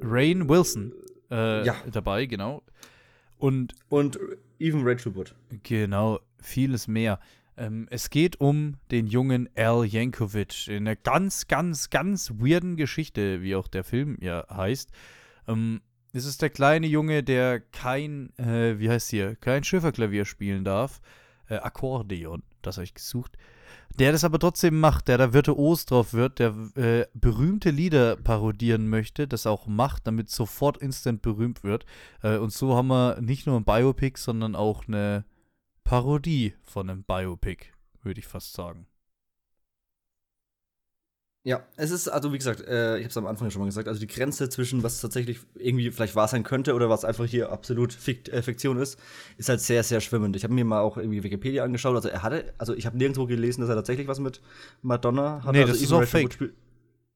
Rain 0.01 0.47
Wilson 0.47 0.93
äh, 1.31 1.65
Ja. 1.65 1.75
dabei, 1.91 2.25
genau. 2.25 2.63
Und 3.37 3.73
und 3.89 4.19
even 4.59 4.87
Rachel 4.87 5.15
Wood. 5.15 5.35
Genau, 5.63 6.19
vieles 6.39 6.87
mehr. 6.87 7.19
Ähm, 7.55 7.87
es 7.89 8.09
geht 8.09 8.39
um 8.39 8.75
den 8.91 9.07
jungen 9.07 9.49
Al 9.55 9.85
Yankovic 9.85 10.67
in 10.67 10.87
einer 10.87 10.95
ganz, 10.95 11.47
ganz, 11.47 11.89
ganz 11.89 12.31
weirden 12.37 12.75
Geschichte, 12.77 13.41
wie 13.41 13.55
auch 13.55 13.67
der 13.67 13.83
Film 13.83 14.17
ja 14.21 14.45
heißt. 14.49 14.91
Ähm, 15.47 15.81
es 16.13 16.25
ist 16.25 16.41
der 16.41 16.49
kleine 16.51 16.87
Junge, 16.87 17.23
der 17.23 17.59
kein, 17.59 18.31
äh, 18.37 18.79
wie 18.79 18.89
heißt 18.89 19.09
hier, 19.09 19.35
kein 19.35 19.63
Schifferklavier 19.63 20.25
spielen 20.25 20.63
darf. 20.63 21.01
Äh, 21.49 21.57
Akkordeon, 21.57 22.43
das 22.61 22.77
habe 22.77 22.85
ich 22.85 22.93
gesucht. 22.93 23.37
Der 23.99 24.11
das 24.11 24.23
aber 24.23 24.37
trotzdem 24.37 24.79
macht, 24.79 25.07
der 25.07 25.17
da 25.17 25.33
virtuos 25.33 25.85
drauf 25.85 26.13
wird, 26.13 26.39
der 26.39 26.53
äh, 26.75 27.05
berühmte 27.13 27.71
Lieder 27.71 28.15
parodieren 28.15 28.89
möchte, 28.89 29.27
das 29.27 29.47
auch 29.47 29.65
macht, 29.65 30.05
damit 30.05 30.29
sofort 30.29 30.77
instant 30.77 31.21
berühmt 31.21 31.63
wird. 31.63 31.85
Äh, 32.21 32.37
und 32.37 32.51
so 32.53 32.75
haben 32.75 32.87
wir 32.87 33.19
nicht 33.21 33.47
nur 33.47 33.59
ein 33.59 33.65
Biopic, 33.65 34.19
sondern 34.19 34.55
auch 34.55 34.87
eine 34.87 35.25
Parodie 35.83 36.53
von 36.63 36.89
einem 36.89 37.03
Biopic, 37.03 37.67
würde 38.03 38.19
ich 38.19 38.27
fast 38.27 38.53
sagen. 38.53 38.87
Ja, 41.47 41.63
es 41.77 41.91
ist, 41.91 42.09
also 42.09 42.33
wie 42.33 42.37
gesagt, 42.37 42.59
äh, 42.67 42.97
ich 42.97 43.03
habe 43.03 43.09
es 43.09 43.15
am 43.15 43.25
Anfang 43.25 43.49
schon 43.51 43.61
mal 43.61 43.67
gesagt, 43.67 43.87
also 43.87 44.01
die 44.01 44.07
Grenze 44.07 44.49
zwischen 44.49 44.83
was 44.83 44.99
tatsächlich 44.99 45.39
irgendwie 45.55 45.91
vielleicht 45.91 46.13
wahr 46.13 46.27
sein 46.27 46.43
könnte 46.43 46.73
oder 46.75 46.89
was 46.89 47.05
einfach 47.05 47.23
hier 47.23 47.53
absolut 47.53 47.93
Fikt, 47.93 48.27
äh, 48.27 48.41
Fiktion 48.41 48.75
ist, 48.77 48.99
ist 49.37 49.47
halt 49.47 49.61
sehr, 49.61 49.81
sehr 49.83 50.01
schwimmend. 50.01 50.35
Ich 50.35 50.43
habe 50.43 50.53
mir 50.53 50.65
mal 50.65 50.81
auch 50.81 50.97
irgendwie 50.97 51.23
Wikipedia 51.23 51.63
angeschaut, 51.63 51.95
also 51.95 52.09
er 52.09 52.21
hatte, 52.21 52.53
also 52.57 52.73
ich 52.73 52.85
habe 52.85 52.97
nirgendwo 52.97 53.27
gelesen, 53.27 53.61
dass 53.61 53.69
er 53.69 53.77
tatsächlich 53.77 54.09
was 54.09 54.19
mit 54.19 54.41
Madonna 54.81 55.41
hatte. 55.41 55.53
Nee, 55.53 55.61
also 55.61 55.71
das 55.71 55.81
ist 55.81 55.93
auch 55.93 56.03
fake. 56.03 56.53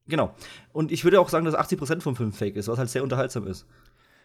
Genau. 0.08 0.34
Und 0.72 0.94
ich 0.94 1.04
würde 1.04 1.20
auch 1.20 1.28
sagen, 1.28 1.44
dass 1.44 1.54
80% 1.54 2.00
vom 2.00 2.16
Film 2.16 2.32
fake 2.32 2.56
ist, 2.56 2.70
was 2.70 2.80
halt 2.80 2.90
sehr 2.90 3.04
unterhaltsam 3.04 3.46
ist. 3.46 3.66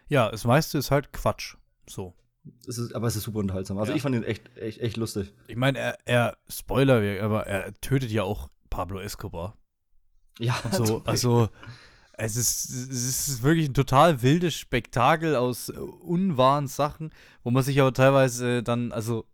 Ja, 0.07 0.31
das 0.31 0.45
meiste 0.45 0.77
ist 0.77 0.89
halt 0.89 1.11
Quatsch. 1.11 1.55
So. 1.85 2.13
Es 2.65 2.77
ist 2.77 2.95
aber 2.95 3.07
es 3.07 3.17
ist 3.17 3.23
super 3.23 3.39
unterhaltsam. 3.39 3.77
Also 3.77 3.91
Ja. 3.91 3.97
ich 3.97 4.01
fand 4.03 4.15
ihn 4.15 4.23
echt, 4.23 4.55
echt, 4.55 4.79
echt 4.79 4.95
lustig. 4.95 5.33
Ich 5.47 5.57
meine, 5.57 5.77
er, 5.79 5.97
er, 6.05 6.37
Spoiler, 6.47 7.21
aber 7.21 7.45
er 7.45 7.73
tötet 7.81 8.09
ja 8.09 8.23
auch 8.23 8.47
Pablo 8.69 9.01
Escobar. 9.01 9.57
Ja, 10.39 10.55
so, 10.71 11.01
also, 11.05 11.49
es 12.13 12.35
ist, 12.35 12.69
es 12.69 13.27
ist 13.27 13.43
wirklich 13.43 13.69
ein 13.69 13.73
total 13.73 14.21
wildes 14.21 14.55
Spektakel 14.55 15.35
aus 15.35 15.69
äh, 15.69 15.73
unwahren 15.73 16.67
Sachen, 16.67 17.11
wo 17.43 17.51
man 17.51 17.63
sich 17.63 17.79
aber 17.79 17.93
teilweise 17.93 18.57
äh, 18.57 18.63
dann, 18.63 18.91
also, 18.91 19.25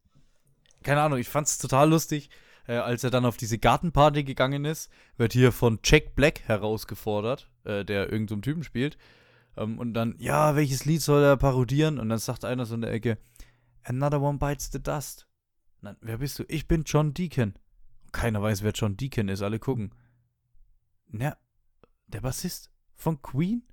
keine 0.84 1.02
Ahnung, 1.02 1.20
ich 1.20 1.30
fand 1.30 1.48
es 1.48 1.58
total 1.58 1.90
lustig, 1.90 2.30
äh, 2.68 2.76
als 2.76 3.04
er 3.04 3.10
dann 3.10 3.26
auf 3.26 3.38
diese 3.38 3.58
Gartenparty 3.58 4.24
gegangen 4.24 4.66
ist, 4.66 4.90
wird 5.18 5.34
hier 5.34 5.52
von 5.52 5.80
Jack 5.84 6.16
Black 6.16 6.42
herausgefordert, 6.42 7.50
äh, 7.64 7.86
der 7.86 8.12
irgendeinen 8.12 8.42
Typen 8.42 8.64
spielt. 8.64 8.98
Ähm, 9.58 9.80
und 9.80 9.94
dann, 9.94 10.16
ja, 10.18 10.56
welches 10.56 10.86
Lied 10.86 11.02
soll 11.02 11.24
er 11.24 11.38
parodieren? 11.38 12.00
Und 12.00 12.10
dann 12.10 12.20
sagt 12.20 12.46
einer 12.46 12.66
so 12.66 12.76
in 12.76 12.82
der 12.82 12.92
Ecke, 12.92 13.18
Another 13.84 14.22
One 14.22 14.38
Bites 14.38 14.72
the 14.72 14.82
Dust. 14.82 15.28
Dann, 15.82 15.98
wer 16.02 16.18
bist 16.18 16.40
du? 16.40 16.44
Ich 16.48 16.68
bin 16.68 16.84
John 16.86 17.14
Deacon. 17.14 17.54
Keiner 18.12 18.42
weiß, 18.42 18.64
wer 18.64 18.72
John 18.72 18.96
Deacon 18.96 19.28
ist, 19.28 19.42
alle 19.42 19.60
gucken. 19.60 19.92
Na, 21.14 21.38
der 22.08 22.22
Bassist 22.22 22.72
von 22.96 23.22
Queen? 23.22 23.64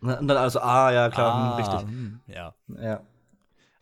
Und 0.00 0.28
dann 0.28 0.30
also, 0.30 0.60
ah, 0.60 0.92
ja, 0.92 1.08
klar, 1.10 1.34
Ah, 1.34 1.56
hm, 1.58 1.64
richtig. 1.64 1.80
hm, 1.88 2.20
Ja. 2.26 2.54
Ja. 2.68 3.02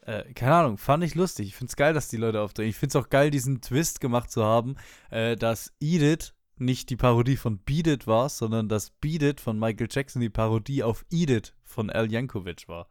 Äh, 0.03 0.33
keine 0.33 0.55
Ahnung, 0.55 0.79
fand 0.79 1.05
ich 1.05 1.15
lustig. 1.15 1.49
Ich 1.49 1.57
find's 1.57 1.77
geil, 1.77 1.93
dass 1.93 2.09
die 2.09 2.17
Leute 2.17 2.41
aufdrehen. 2.41 2.71
Ich 2.71 2.77
find's 2.77 2.97
auch 2.97 3.11
geil, 3.11 3.31
diesen 3.31 3.61
Twist 3.61 4.01
gemacht 4.01 4.31
zu 4.31 4.45
haben, 4.45 4.77
äh, 5.11 5.37
dass 5.37 5.73
Edith 5.81 6.35
nicht 6.57 6.89
die 6.91 6.97
Parodie 6.97 7.37
von 7.37 7.59
Beat 7.59 7.87
It 7.89 8.07
war, 8.07 8.29
sondern 8.29 8.69
dass 8.69 8.91
Beat 8.91 9.23
It 9.23 9.41
von 9.41 9.59
Michael 9.59 9.89
Jackson 9.91 10.21
die 10.23 10.31
Parodie 10.31 10.83
auf 10.83 11.05
Edith 11.11 11.53
von 11.63 11.91
Al 11.91 12.11
Yankovic 12.11 12.69
war. 12.69 12.89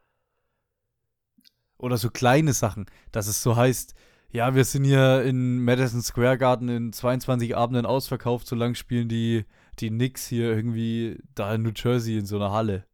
Oder 1.78 1.98
so 1.98 2.10
kleine 2.10 2.54
Sachen, 2.54 2.86
dass 3.12 3.28
es 3.28 3.42
so 3.42 3.56
heißt, 3.56 3.94
ja, 4.32 4.56
wir 4.56 4.66
sind 4.66 4.84
hier 4.84 5.24
in 5.24 5.64
Madison 5.64 6.02
Square 6.02 6.38
Garden 6.38 6.70
in 6.70 6.94
22 6.94 7.56
Abenden 7.56 7.86
ausverkauft, 7.86 8.48
so 8.48 8.56
lang 8.56 8.76
spielen 8.76 9.08
die, 9.10 9.46
die 9.80 9.90
Knicks 9.90 10.28
hier 10.28 10.52
irgendwie 10.52 11.20
da 11.36 11.56
in 11.56 11.64
New 11.64 11.72
Jersey 11.76 12.18
in 12.18 12.26
so 12.26 12.36
einer 12.38 12.52
Halle. 12.52 12.86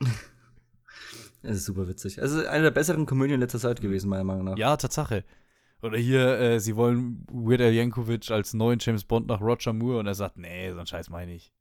Es 1.42 1.58
ist 1.58 1.66
super 1.66 1.86
witzig. 1.86 2.18
Es 2.18 2.32
ist 2.32 2.46
eine 2.46 2.64
der 2.64 2.70
besseren 2.72 3.06
Komödien 3.06 3.38
letzter 3.38 3.60
Zeit 3.60 3.80
gewesen, 3.80 4.08
meiner 4.08 4.24
Meinung 4.24 4.46
nach. 4.46 4.58
Ja, 4.58 4.76
Tatsache. 4.76 5.24
Oder 5.80 5.96
hier, 5.96 6.40
äh, 6.40 6.58
sie 6.58 6.74
wollen 6.74 7.24
Weird 7.30 7.60
Al 7.60 7.72
Yankovic 7.72 8.30
als 8.32 8.52
neuen 8.52 8.80
James 8.80 9.04
Bond 9.04 9.28
nach 9.28 9.40
Roger 9.40 9.72
Moore 9.72 10.00
und 10.00 10.06
er 10.06 10.14
sagt, 10.14 10.38
nee, 10.38 10.70
so 10.72 10.78
einen 10.78 10.86
Scheiß 10.86 11.08
meine 11.10 11.34
ich. 11.34 11.52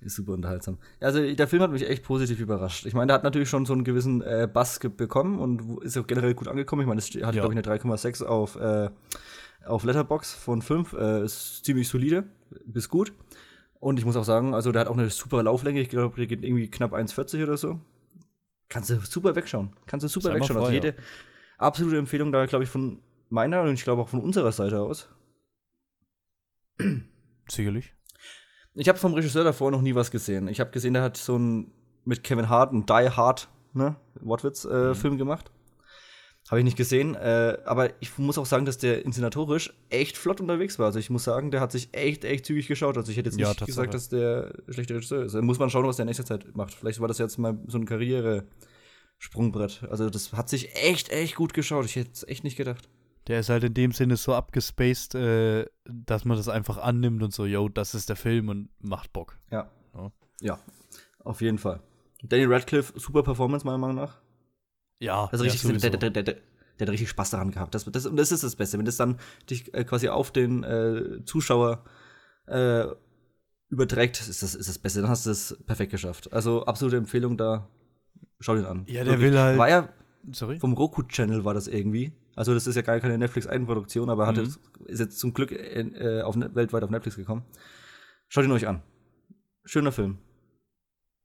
Ist 0.00 0.16
super 0.16 0.32
unterhaltsam. 0.32 0.78
Also 1.00 1.34
der 1.34 1.48
Film 1.48 1.62
hat 1.62 1.70
mich 1.70 1.88
echt 1.88 2.02
positiv 2.02 2.40
überrascht. 2.40 2.86
Ich 2.86 2.94
meine, 2.94 3.06
der 3.08 3.14
hat 3.14 3.24
natürlich 3.24 3.48
schon 3.48 3.64
so 3.66 3.72
einen 3.72 3.84
gewissen 3.84 4.22
äh, 4.22 4.48
Bass 4.52 4.78
bekommen 4.80 5.38
und 5.38 5.82
ist 5.82 5.96
auch 5.96 6.06
generell 6.06 6.34
gut 6.34 6.48
angekommen. 6.48 6.82
Ich 6.82 6.88
meine, 6.88 6.98
es 6.98 7.06
hat, 7.06 7.14
Ja. 7.14 7.30
glaube 7.30 7.48
ich, 7.54 7.58
eine 7.58 7.62
3,6 7.62 8.24
auf, 8.24 8.56
äh, 8.56 8.90
auf 9.64 9.84
Letterbox 9.84 10.34
von 10.34 10.62
5. 10.62 10.92
Äh, 10.94 11.24
ist 11.24 11.64
ziemlich 11.64 11.88
solide, 11.88 12.24
bis 12.66 12.88
gut. 12.88 13.12
Und 13.78 13.98
ich 13.98 14.04
muss 14.04 14.16
auch 14.16 14.24
sagen, 14.24 14.54
also 14.54 14.70
der 14.72 14.82
hat 14.82 14.88
auch 14.88 14.96
eine 14.96 15.10
super 15.10 15.42
Lauflänge. 15.42 15.80
Ich 15.80 15.88
glaube, 15.88 16.16
der 16.16 16.26
geht 16.26 16.42
irgendwie 16.44 16.70
knapp 16.70 16.92
1,40 16.92 17.42
oder 17.42 17.56
so. 17.56 17.80
Kannst 18.68 18.90
du 18.90 19.00
super 19.00 19.34
wegschauen. 19.34 19.70
Kannst 19.86 20.04
du 20.04 20.08
super 20.08 20.34
wegschauen. 20.34 20.56
Also 20.56 20.66
frei, 20.68 20.74
jede 20.74 20.94
absolute 21.58 21.98
Empfehlung 21.98 22.32
da, 22.32 22.46
glaube 22.46 22.64
ich, 22.64 22.70
von 22.70 23.00
meiner 23.28 23.62
und 23.62 23.74
ich 23.74 23.84
glaube 23.84 24.02
auch 24.02 24.08
von 24.08 24.20
unserer 24.20 24.52
Seite 24.52 24.80
aus. 24.80 25.08
Sicherlich. 27.48 27.92
Ich 28.74 28.88
habe 28.88 28.98
vom 28.98 29.14
Regisseur 29.14 29.44
davor 29.44 29.70
noch 29.70 29.82
nie 29.82 29.94
was 29.94 30.10
gesehen. 30.10 30.48
Ich 30.48 30.60
habe 30.60 30.70
gesehen, 30.70 30.94
der 30.94 31.02
hat 31.02 31.16
so 31.16 31.36
ein 31.38 31.70
mit 32.04 32.24
Kevin 32.24 32.48
Hart 32.48 32.72
einen 32.72 32.86
Die 32.86 33.10
Hard, 33.10 33.48
ne, 33.74 33.96
Wortwitz 34.20 34.64
äh, 34.64 34.88
Mhm. 34.90 34.94
Film 34.94 35.18
gemacht. 35.18 35.50
Habe 36.50 36.58
ich 36.58 36.64
nicht 36.64 36.76
gesehen, 36.76 37.14
äh, 37.14 37.56
aber 37.64 37.90
ich 38.00 38.18
muss 38.18 38.36
auch 38.36 38.46
sagen, 38.46 38.64
dass 38.64 38.76
der 38.76 39.04
inszenatorisch 39.04 39.72
echt 39.90 40.16
flott 40.18 40.40
unterwegs 40.40 40.76
war. 40.78 40.86
Also 40.86 40.98
ich 40.98 41.08
muss 41.08 41.22
sagen, 41.22 41.50
der 41.52 41.60
hat 41.60 41.70
sich 41.70 41.90
echt, 41.92 42.24
echt 42.24 42.44
zügig 42.46 42.66
geschaut. 42.66 42.96
Also 42.96 43.12
ich 43.12 43.16
hätte 43.16 43.30
jetzt 43.30 43.38
Ja, 43.38 43.48
nicht 43.50 43.64
gesagt, 43.64 43.94
dass 43.94 44.08
der 44.08 44.52
schlechte 44.68 44.94
Regisseur 44.96 45.22
ist. 45.24 45.34
Da 45.34 45.40
muss 45.42 45.60
man 45.60 45.70
schauen, 45.70 45.86
was 45.86 45.96
der 45.96 46.02
in 46.02 46.08
nächster 46.08 46.24
Zeit 46.24 46.56
macht. 46.56 46.74
Vielleicht 46.74 47.00
war 47.00 47.06
das 47.08 47.18
jetzt 47.18 47.38
mal 47.38 47.56
so 47.68 47.78
ein 47.78 47.86
Karriere-Sprungbrett. 47.86 49.84
Also 49.88 50.10
das 50.10 50.32
hat 50.32 50.48
sich 50.48 50.74
echt, 50.74 51.10
echt 51.10 51.36
gut 51.36 51.54
geschaut. 51.54 51.84
Ich 51.84 51.94
hätte 51.96 52.10
es 52.12 52.26
echt 52.26 52.42
nicht 52.44 52.56
gedacht. 52.56 52.88
Der 53.28 53.40
ist 53.40 53.48
halt 53.50 53.62
in 53.64 53.74
dem 53.74 53.92
Sinne 53.92 54.16
so 54.16 54.34
abgespaced, 54.34 55.14
äh, 55.14 55.66
dass 55.84 56.24
man 56.24 56.36
das 56.36 56.48
einfach 56.48 56.78
annimmt 56.78 57.22
und 57.22 57.32
so, 57.32 57.46
yo, 57.46 57.68
das 57.68 57.94
ist 57.94 58.08
der 58.08 58.16
Film 58.16 58.48
und 58.48 58.68
macht 58.80 59.12
Bock. 59.12 59.38
Ja. 59.50 59.70
Ja. 59.94 60.12
Ja, 60.40 60.58
auf 61.20 61.40
jeden 61.40 61.58
Fall. 61.58 61.80
Danny 62.24 62.44
Radcliffe, 62.44 62.98
super 62.98 63.22
Performance 63.22 63.64
meiner 63.64 63.78
Meinung 63.78 63.96
nach. 63.96 64.20
Ja, 64.98 65.26
Also 65.30 65.44
ja, 65.44 65.52
richtig, 65.52 65.68
sowieso. 65.70 65.88
der, 65.88 65.98
der, 65.98 66.10
der, 66.10 66.22
der, 66.22 66.36
hat 66.80 66.88
richtig 66.90 67.08
Spaß 67.10 67.30
daran 67.30 67.50
gehabt. 67.52 67.74
Das, 67.74 67.84
das, 67.84 68.06
und 68.06 68.16
das 68.16 68.32
ist 68.32 68.42
das 68.42 68.56
Beste, 68.56 68.78
wenn 68.78 68.84
das 68.84 68.96
dann 68.96 69.18
dich 69.50 69.72
äh, 69.74 69.84
quasi 69.84 70.08
auf 70.08 70.32
den 70.32 70.64
äh, 70.64 71.24
Zuschauer 71.24 71.84
äh, 72.46 72.86
überträgt, 73.68 74.20
ist 74.20 74.42
das, 74.42 74.54
ist 74.54 74.68
das 74.68 74.78
Beste. 74.78 75.00
Dann 75.00 75.10
hast 75.10 75.26
du 75.26 75.30
es 75.30 75.56
perfekt 75.66 75.92
geschafft. 75.92 76.32
Also 76.32 76.64
absolute 76.66 76.96
Empfehlung 76.96 77.36
da. 77.36 77.68
Schau 78.40 78.54
den 78.56 78.66
an. 78.66 78.84
Ja, 78.88 79.04
der 79.04 79.20
will 79.20 79.38
halt- 79.38 79.58
War 79.58 79.68
ja 79.68 79.88
Sorry? 80.30 80.58
vom 80.60 80.72
Roku-Channel 80.74 81.44
war 81.44 81.54
das 81.54 81.66
irgendwie. 81.66 82.12
Also 82.36 82.54
das 82.54 82.66
ist 82.66 82.76
ja 82.76 82.82
gar 82.82 83.00
keine 83.00 83.18
Netflix-Eigenproduktion, 83.18 84.08
aber 84.08 84.26
hat 84.26 84.36
Mhm. 84.36 84.44
jetzt, 84.44 84.60
ist 84.86 85.00
jetzt 85.00 85.18
zum 85.18 85.34
Glück 85.34 85.50
äh, 85.52 86.22
auf, 86.22 86.36
Ne- 86.36 86.54
weltweit 86.54 86.84
auf 86.84 86.90
Netflix 86.90 87.16
gekommen. 87.16 87.42
Schaut 88.28 88.44
ihn 88.44 88.52
euch 88.52 88.66
an. 88.68 88.82
Schöner 89.64 89.92
Film. 89.92 90.18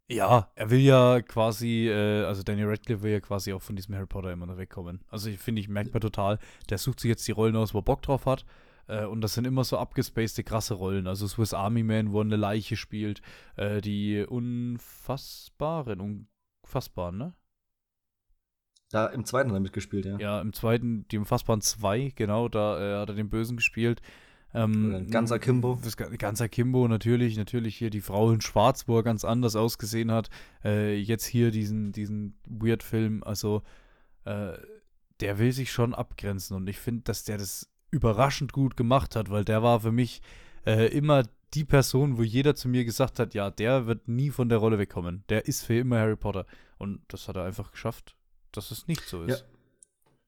Ja, 0.10 0.50
er 0.56 0.70
will 0.70 0.80
ja 0.80 1.22
quasi, 1.22 1.88
äh, 1.89 2.24
also 2.24 2.41
Daniel 2.41 2.68
Radcliffe 2.70 3.04
will 3.04 3.12
ja 3.12 3.20
quasi 3.20 3.52
auch 3.54 3.62
von 3.62 3.76
diesem 3.76 3.93
Harry 3.95 4.06
Potter 4.08 4.32
immer 4.32 4.45
noch 4.45 4.58
wegkommen. 4.58 5.02
Also 5.10 5.30
ich 5.30 5.38
finde, 5.39 5.60
ich 5.62 5.68
merkt 5.68 5.93
man 5.93 6.02
total, 6.02 6.39
der 6.70 6.78
sucht 6.78 7.02
sich 7.02 7.10
jetzt 7.10 7.28
die 7.28 7.34
Rollen 7.34 7.56
aus, 7.58 7.74
wo 7.74 7.80
er 7.80 7.84
Bock 7.84 8.02
drauf 8.02 8.26
hat. 8.26 8.45
Äh, 8.88 9.06
und 9.06 9.20
das 9.22 9.34
sind 9.34 9.45
immer 9.45 9.66
so 9.66 9.78
abgespacede, 9.78 10.43
krasse 10.45 10.76
Rollen. 10.76 11.08
Also 11.08 11.28
Swiss 11.28 11.54
Army 11.54 11.84
Man, 11.84 12.12
wo 12.14 12.20
er 12.20 12.26
eine 12.26 12.38
Leiche 12.38 12.78
spielt. 12.78 13.22
Äh, 13.58 13.82
die 13.82 14.26
Unfassbaren, 14.28 16.28
Unfassbaren, 16.64 17.18
ne? 17.18 17.34
Da 18.90 19.08
im 19.08 19.26
zweiten 19.26 19.50
hat 19.50 19.58
er 19.58 19.62
mitgespielt, 19.62 20.06
ja. 20.06 20.18
Ja, 20.18 20.42
im 20.42 20.54
zweiten, 20.54 21.06
die 21.10 21.18
Unfassbaren 21.18 21.62
2, 21.62 22.14
genau, 22.16 22.48
da 22.48 22.80
äh, 22.80 23.02
hat 23.02 23.10
er 23.10 23.16
den 23.16 23.30
Bösen 23.30 23.58
gespielt. 23.58 24.02
Ähm, 24.54 25.08
ganz 25.12 25.32
Akimbo. 25.32 25.78
Das 25.84 25.98
ganz 25.98 26.42
Akimbo, 26.42 26.88
natürlich, 26.88 27.36
natürlich 27.38 27.76
hier 27.76 27.90
die 27.90 28.02
Frau 28.02 28.32
in 28.32 28.40
Schwarz, 28.40 28.88
wo 28.88 28.98
er 28.98 29.04
ganz 29.04 29.26
anders 29.26 29.58
ausgesehen 29.58 30.12
hat. 30.12 30.30
Äh, 30.64 30.96
jetzt 30.96 31.26
hier 31.26 31.52
diesen, 31.52 31.92
diesen 31.92 32.36
Weird-Film, 32.46 33.24
also 33.24 33.62
äh, 34.24 34.54
der 35.20 35.38
will 35.38 35.52
sich 35.52 35.72
schon 35.72 35.94
abgrenzen 35.94 36.56
und 36.56 36.68
ich 36.70 36.78
finde, 36.78 37.04
dass 37.04 37.24
der 37.24 37.38
das 37.38 37.70
überraschend 37.92 38.54
gut 38.54 38.78
gemacht 38.78 39.16
hat, 39.16 39.30
weil 39.30 39.44
der 39.44 39.64
war 39.64 39.82
für 39.82 39.92
mich 39.92 40.22
äh, 40.66 40.88
immer 40.96 41.24
die 41.54 41.66
Person, 41.66 42.18
wo 42.18 42.24
jeder 42.24 42.56
zu 42.56 42.70
mir 42.70 42.86
gesagt 42.86 43.20
hat, 43.20 43.34
ja, 43.34 43.50
der 43.50 43.86
wird 43.86 44.08
nie 44.08 44.30
von 44.30 44.50
der 44.50 44.58
Rolle 44.60 44.78
wegkommen. 44.78 45.24
Der 45.30 45.46
ist 45.48 45.64
für 45.64 45.76
immer 45.76 46.00
Harry 46.00 46.18
Potter. 46.18 46.46
Und 46.78 47.02
das 47.08 47.28
hat 47.28 47.38
er 47.38 47.46
einfach 47.46 47.72
geschafft 47.72 48.16
dass 48.58 48.72
es 48.72 48.88
nicht 48.88 49.01
so 49.01 49.24
ist. 49.24 49.39
Ja. 49.39 49.45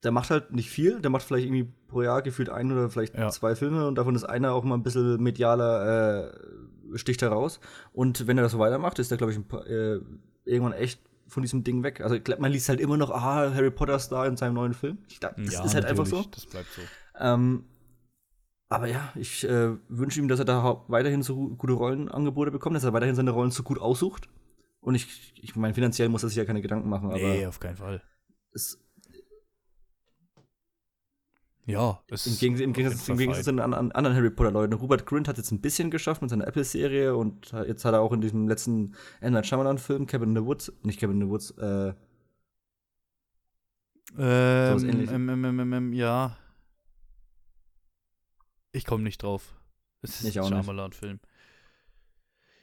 Der 0.02 0.12
macht 0.12 0.30
halt 0.30 0.52
nicht 0.52 0.70
viel, 0.70 1.00
der 1.00 1.10
macht 1.10 1.24
vielleicht 1.24 1.46
irgendwie 1.46 1.70
pro 1.88 2.02
Jahr 2.02 2.22
gefühlt 2.22 2.48
ein 2.48 2.72
oder 2.72 2.88
vielleicht 2.88 3.14
ja. 3.14 3.28
zwei 3.28 3.54
Filme 3.54 3.86
und 3.86 3.96
davon 3.96 4.14
ist 4.14 4.24
einer 4.24 4.54
auch 4.54 4.64
mal 4.64 4.76
ein 4.76 4.82
bisschen 4.82 5.22
medialer, 5.22 6.30
äh, 6.30 6.98
sticht 6.98 7.20
heraus. 7.20 7.60
Und 7.92 8.26
wenn 8.26 8.38
er 8.38 8.42
das 8.42 8.52
so 8.52 8.58
weitermacht, 8.58 8.98
ist 8.98 9.10
er, 9.10 9.18
glaube 9.18 9.32
ich, 9.32 9.48
paar, 9.48 9.66
äh, 9.66 10.00
irgendwann 10.44 10.72
echt 10.72 11.00
von 11.26 11.42
diesem 11.42 11.64
Ding 11.64 11.82
weg. 11.82 12.00
Also 12.00 12.16
man 12.38 12.50
liest 12.50 12.68
halt 12.68 12.80
immer 12.80 12.96
noch, 12.96 13.10
ah, 13.10 13.52
Harry 13.54 13.70
Potter 13.70 13.98
Star 13.98 14.26
in 14.26 14.36
seinem 14.36 14.54
neuen 14.54 14.74
Film. 14.74 14.98
Ich, 15.08 15.20
das 15.20 15.32
ja, 15.36 15.64
ist 15.64 15.74
halt 15.74 15.84
einfach 15.84 16.06
so. 16.06 16.24
Das 16.30 16.46
bleibt 16.46 16.68
so. 16.72 16.82
Ähm, 17.18 17.64
aber 18.68 18.86
ja, 18.86 19.12
ich 19.16 19.46
äh, 19.48 19.76
wünsche 19.88 20.20
ihm, 20.20 20.28
dass 20.28 20.38
er 20.38 20.44
da 20.44 20.84
weiterhin 20.88 21.22
so 21.22 21.50
gute 21.50 21.72
Rollenangebote 21.72 22.50
bekommt, 22.50 22.76
dass 22.76 22.84
er 22.84 22.92
weiterhin 22.92 23.16
seine 23.16 23.32
Rollen 23.32 23.50
so 23.50 23.62
gut 23.62 23.80
aussucht. 23.80 24.28
Und 24.80 24.94
ich, 24.94 25.34
ich 25.42 25.56
meine, 25.56 25.74
finanziell 25.74 26.08
muss 26.08 26.22
er 26.22 26.28
sich 26.28 26.38
ja 26.38 26.44
keine 26.44 26.62
Gedanken 26.62 26.88
machen. 26.88 27.08
Nee, 27.08 27.46
auf 27.46 27.60
keinen 27.60 27.76
Fall. 27.76 28.02
Es, 28.52 28.78
ja, 31.66 32.02
es 32.08 32.26
im, 32.26 32.56
Geg 32.56 32.60
im 32.60 32.72
Gegensatz, 32.72 33.08
im 33.08 33.16
Gegensatz 33.16 33.44
zu 33.44 33.52
den 33.52 33.60
anderen 33.60 34.14
Harry 34.14 34.30
Potter-Leuten. 34.30 34.74
Robert 34.74 35.06
Grint 35.06 35.28
hat 35.28 35.36
jetzt 35.36 35.52
ein 35.52 35.60
bisschen 35.60 35.90
geschafft 35.90 36.20
mit 36.20 36.30
seiner 36.30 36.46
Apple-Serie 36.46 37.14
und 37.14 37.52
jetzt 37.52 37.84
hat 37.84 37.94
er 37.94 38.00
auch 38.00 38.12
in 38.12 38.20
diesem 38.20 38.48
letzten 38.48 38.96
M. 39.20 39.34
Night 39.34 39.46
Shyamalan-Film 39.46 40.06
Cabin 40.06 40.30
in 40.30 40.36
the 40.36 40.44
Woods, 40.44 40.72
nicht 40.82 40.98
Cabin 41.00 41.20
in 41.20 41.26
the 41.26 41.32
Woods, 41.32 41.50
äh, 41.58 41.94
ähm, 44.18 45.28
ähm, 45.30 45.44
ähm, 45.44 45.72
ähm, 45.72 45.92
ja. 45.92 46.36
Ich 48.72 48.84
komme 48.84 49.04
nicht 49.04 49.22
drauf. 49.22 49.54
Es 50.02 50.20
ist 50.20 50.36
ein 50.36 50.44
Shyamalan-Film. 50.44 51.20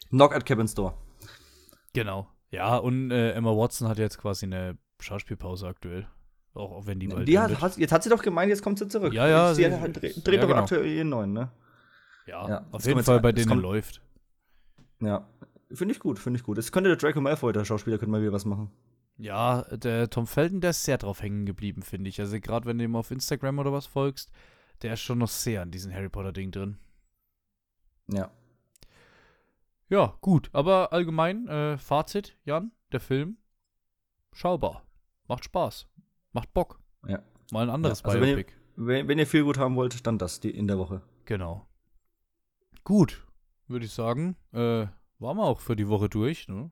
Knock 0.10 0.36
at 0.36 0.46
Cabin's 0.46 0.74
Door. 0.74 0.98
Genau. 1.94 2.28
Ja, 2.50 2.78
und 2.78 3.12
äh, 3.12 3.32
Emma 3.32 3.52
Watson 3.52 3.88
hat 3.88 3.98
jetzt 3.98 4.18
quasi 4.18 4.46
eine 4.46 4.78
Schauspielpause 5.00 5.68
aktuell. 5.68 6.08
Auch, 6.54 6.72
auch 6.72 6.86
wenn 6.88 7.00
die 7.00 7.08
bald. 7.08 7.28
Die 7.28 7.38
hat, 7.38 7.62
hat, 7.62 7.78
jetzt 7.78 7.92
hat 7.92 8.04
sie 8.04 8.10
doch 8.10 8.22
gemeint, 8.22 8.50
jetzt 8.50 8.64
kommt 8.64 8.80
sie 8.80 8.88
zurück. 8.88 9.14
Ja, 9.14 9.28
ja. 9.28 9.54
Sie, 9.54 9.64
sie 9.64 9.70
dreht, 9.70 10.16
ja, 10.16 10.42
doch 10.42 10.48
genau. 10.48 10.62
aktuell 10.62 10.86
ihren 10.88 11.10
neuen, 11.10 11.34
ne? 11.34 11.52
Ja, 12.26 12.50
ja 12.50 12.66
auf 12.72 12.86
jeden 12.86 13.04
Fall 13.04 13.20
bei 13.20 13.32
denen 13.32 13.48
kommt, 13.48 13.62
läuft. 13.62 14.02
Ja, 15.00 15.28
finde 15.72 15.94
ich 15.94 16.00
gut, 16.00 16.20
finde 16.20 16.40
ich 16.40 16.44
gut. 16.44 16.58
Es 16.58 16.72
könnte 16.72 16.90
der 16.90 16.98
Draco 16.98 17.22
Malfoy, 17.22 17.54
der 17.54 17.64
Schauspieler, 17.64 17.98
könnte 17.98 18.12
mal 18.12 18.22
wieder 18.22 18.34
was 18.34 18.46
machen. 18.46 18.72
Ja, 19.18 19.64
der 19.72 20.10
Tom 20.10 20.28
Felton, 20.28 20.62
der 20.62 20.72
ist 20.72 20.84
sehr 20.84 20.98
drauf 20.98 21.22
hängen 21.22 21.46
geblieben, 21.46 21.82
finde 21.82 22.10
ich. 22.10 22.20
Also 22.20 22.40
gerade 22.40 22.66
wenn 22.66 22.78
du 22.78 22.84
ihm 22.84 22.96
auf 22.96 23.12
Instagram 23.12 23.60
oder 23.60 23.72
was 23.72 23.86
folgst, 23.86 24.32
der 24.82 24.94
ist 24.94 25.02
schon 25.02 25.18
noch 25.20 25.28
sehr 25.28 25.62
an 25.64 25.72
diesem 25.72 25.94
Harry 25.94 26.10
Potter 26.10 26.32
Ding 26.32 26.52
drin. 26.52 26.78
Ja. 28.12 28.32
Ja, 29.90 30.18
gut. 30.22 30.50
Aber 30.54 30.94
allgemein, 30.94 31.48
äh, 31.48 31.78
Fazit, 31.78 32.38
Jan, 32.46 32.72
der 32.92 33.00
Film, 33.00 33.38
schaubar. 34.34 34.87
Macht 35.28 35.46
Spaß. 35.46 35.88
Macht 36.34 36.54
Bock. 36.54 36.80
Ja. 37.08 37.22
Mal 37.52 37.64
ein 37.64 37.70
anderes 37.70 38.02
ja, 38.02 38.06
also 38.08 38.20
Biopic. 38.20 38.54
Wenn 38.76 38.88
ihr, 38.88 39.02
wenn, 39.02 39.08
wenn 39.08 39.20
ihr 39.20 39.28
viel 39.28 39.44
gut 39.44 39.58
haben 39.58 39.76
wollt, 39.76 40.06
dann 40.06 40.18
das 40.18 40.40
die 40.40 40.52
in 40.52 40.68
der 40.68 40.78
Woche. 40.78 41.02
Genau. 41.26 41.68
Gut, 42.84 43.26
würde 43.68 43.86
ich 43.86 43.92
sagen. 43.92 44.36
Äh, 44.54 44.88
waren 45.20 45.38
wir 45.38 45.44
auch 45.44 45.60
für 45.60 45.76
die 45.76 45.88
Woche 45.88 46.10
durch. 46.10 46.48
Ne? 46.48 46.72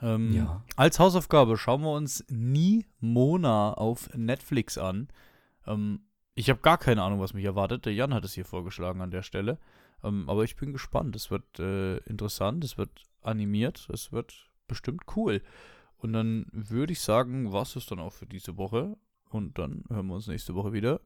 Ähm, 0.00 0.32
ja. 0.32 0.64
Als 0.76 0.98
Hausaufgabe 0.98 1.56
schauen 1.56 1.82
wir 1.82 1.92
uns 1.92 2.24
nie 2.28 2.86
Mona 3.00 3.74
auf 3.74 4.10
Netflix 4.14 4.78
an. 4.78 5.08
Ähm, 5.66 6.02
ich 6.34 6.48
habe 6.48 6.60
gar 6.60 6.78
keine 6.78 7.02
Ahnung, 7.02 7.20
was 7.20 7.34
mich 7.34 7.44
erwartet. 7.44 7.84
Der 7.84 7.94
Jan 7.94 8.14
hat 8.14 8.24
es 8.24 8.34
hier 8.34 8.44
vorgeschlagen 8.44 9.00
an 9.00 9.10
der 9.10 9.22
Stelle. 9.22 9.58
Ähm, 10.02 10.28
aber 10.28 10.44
ich 10.44 10.56
bin 10.56 10.72
gespannt. 10.72 11.16
Es 11.16 11.30
wird 11.30 11.58
äh, 11.58 11.98
interessant, 11.98 12.64
es 12.64 12.78
wird 12.78 13.02
animiert, 13.22 13.88
es 13.92 14.12
wird 14.12 14.50
bestimmt 14.66 15.02
cool. 15.16 15.42
Und 16.00 16.14
dann 16.14 16.46
würde 16.50 16.92
ich 16.92 17.00
sagen, 17.00 17.52
was 17.52 17.76
ist 17.76 17.90
dann 17.90 18.00
auch 18.00 18.12
für 18.12 18.26
diese 18.26 18.56
Woche. 18.56 18.96
Und 19.28 19.58
dann 19.58 19.84
hören 19.88 20.06
wir 20.06 20.14
uns 20.14 20.26
nächste 20.26 20.54
Woche 20.54 20.72
wieder. 20.72 21.00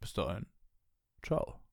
Bis 0.00 0.12
dahin. 0.12 0.46
Ciao. 1.22 1.65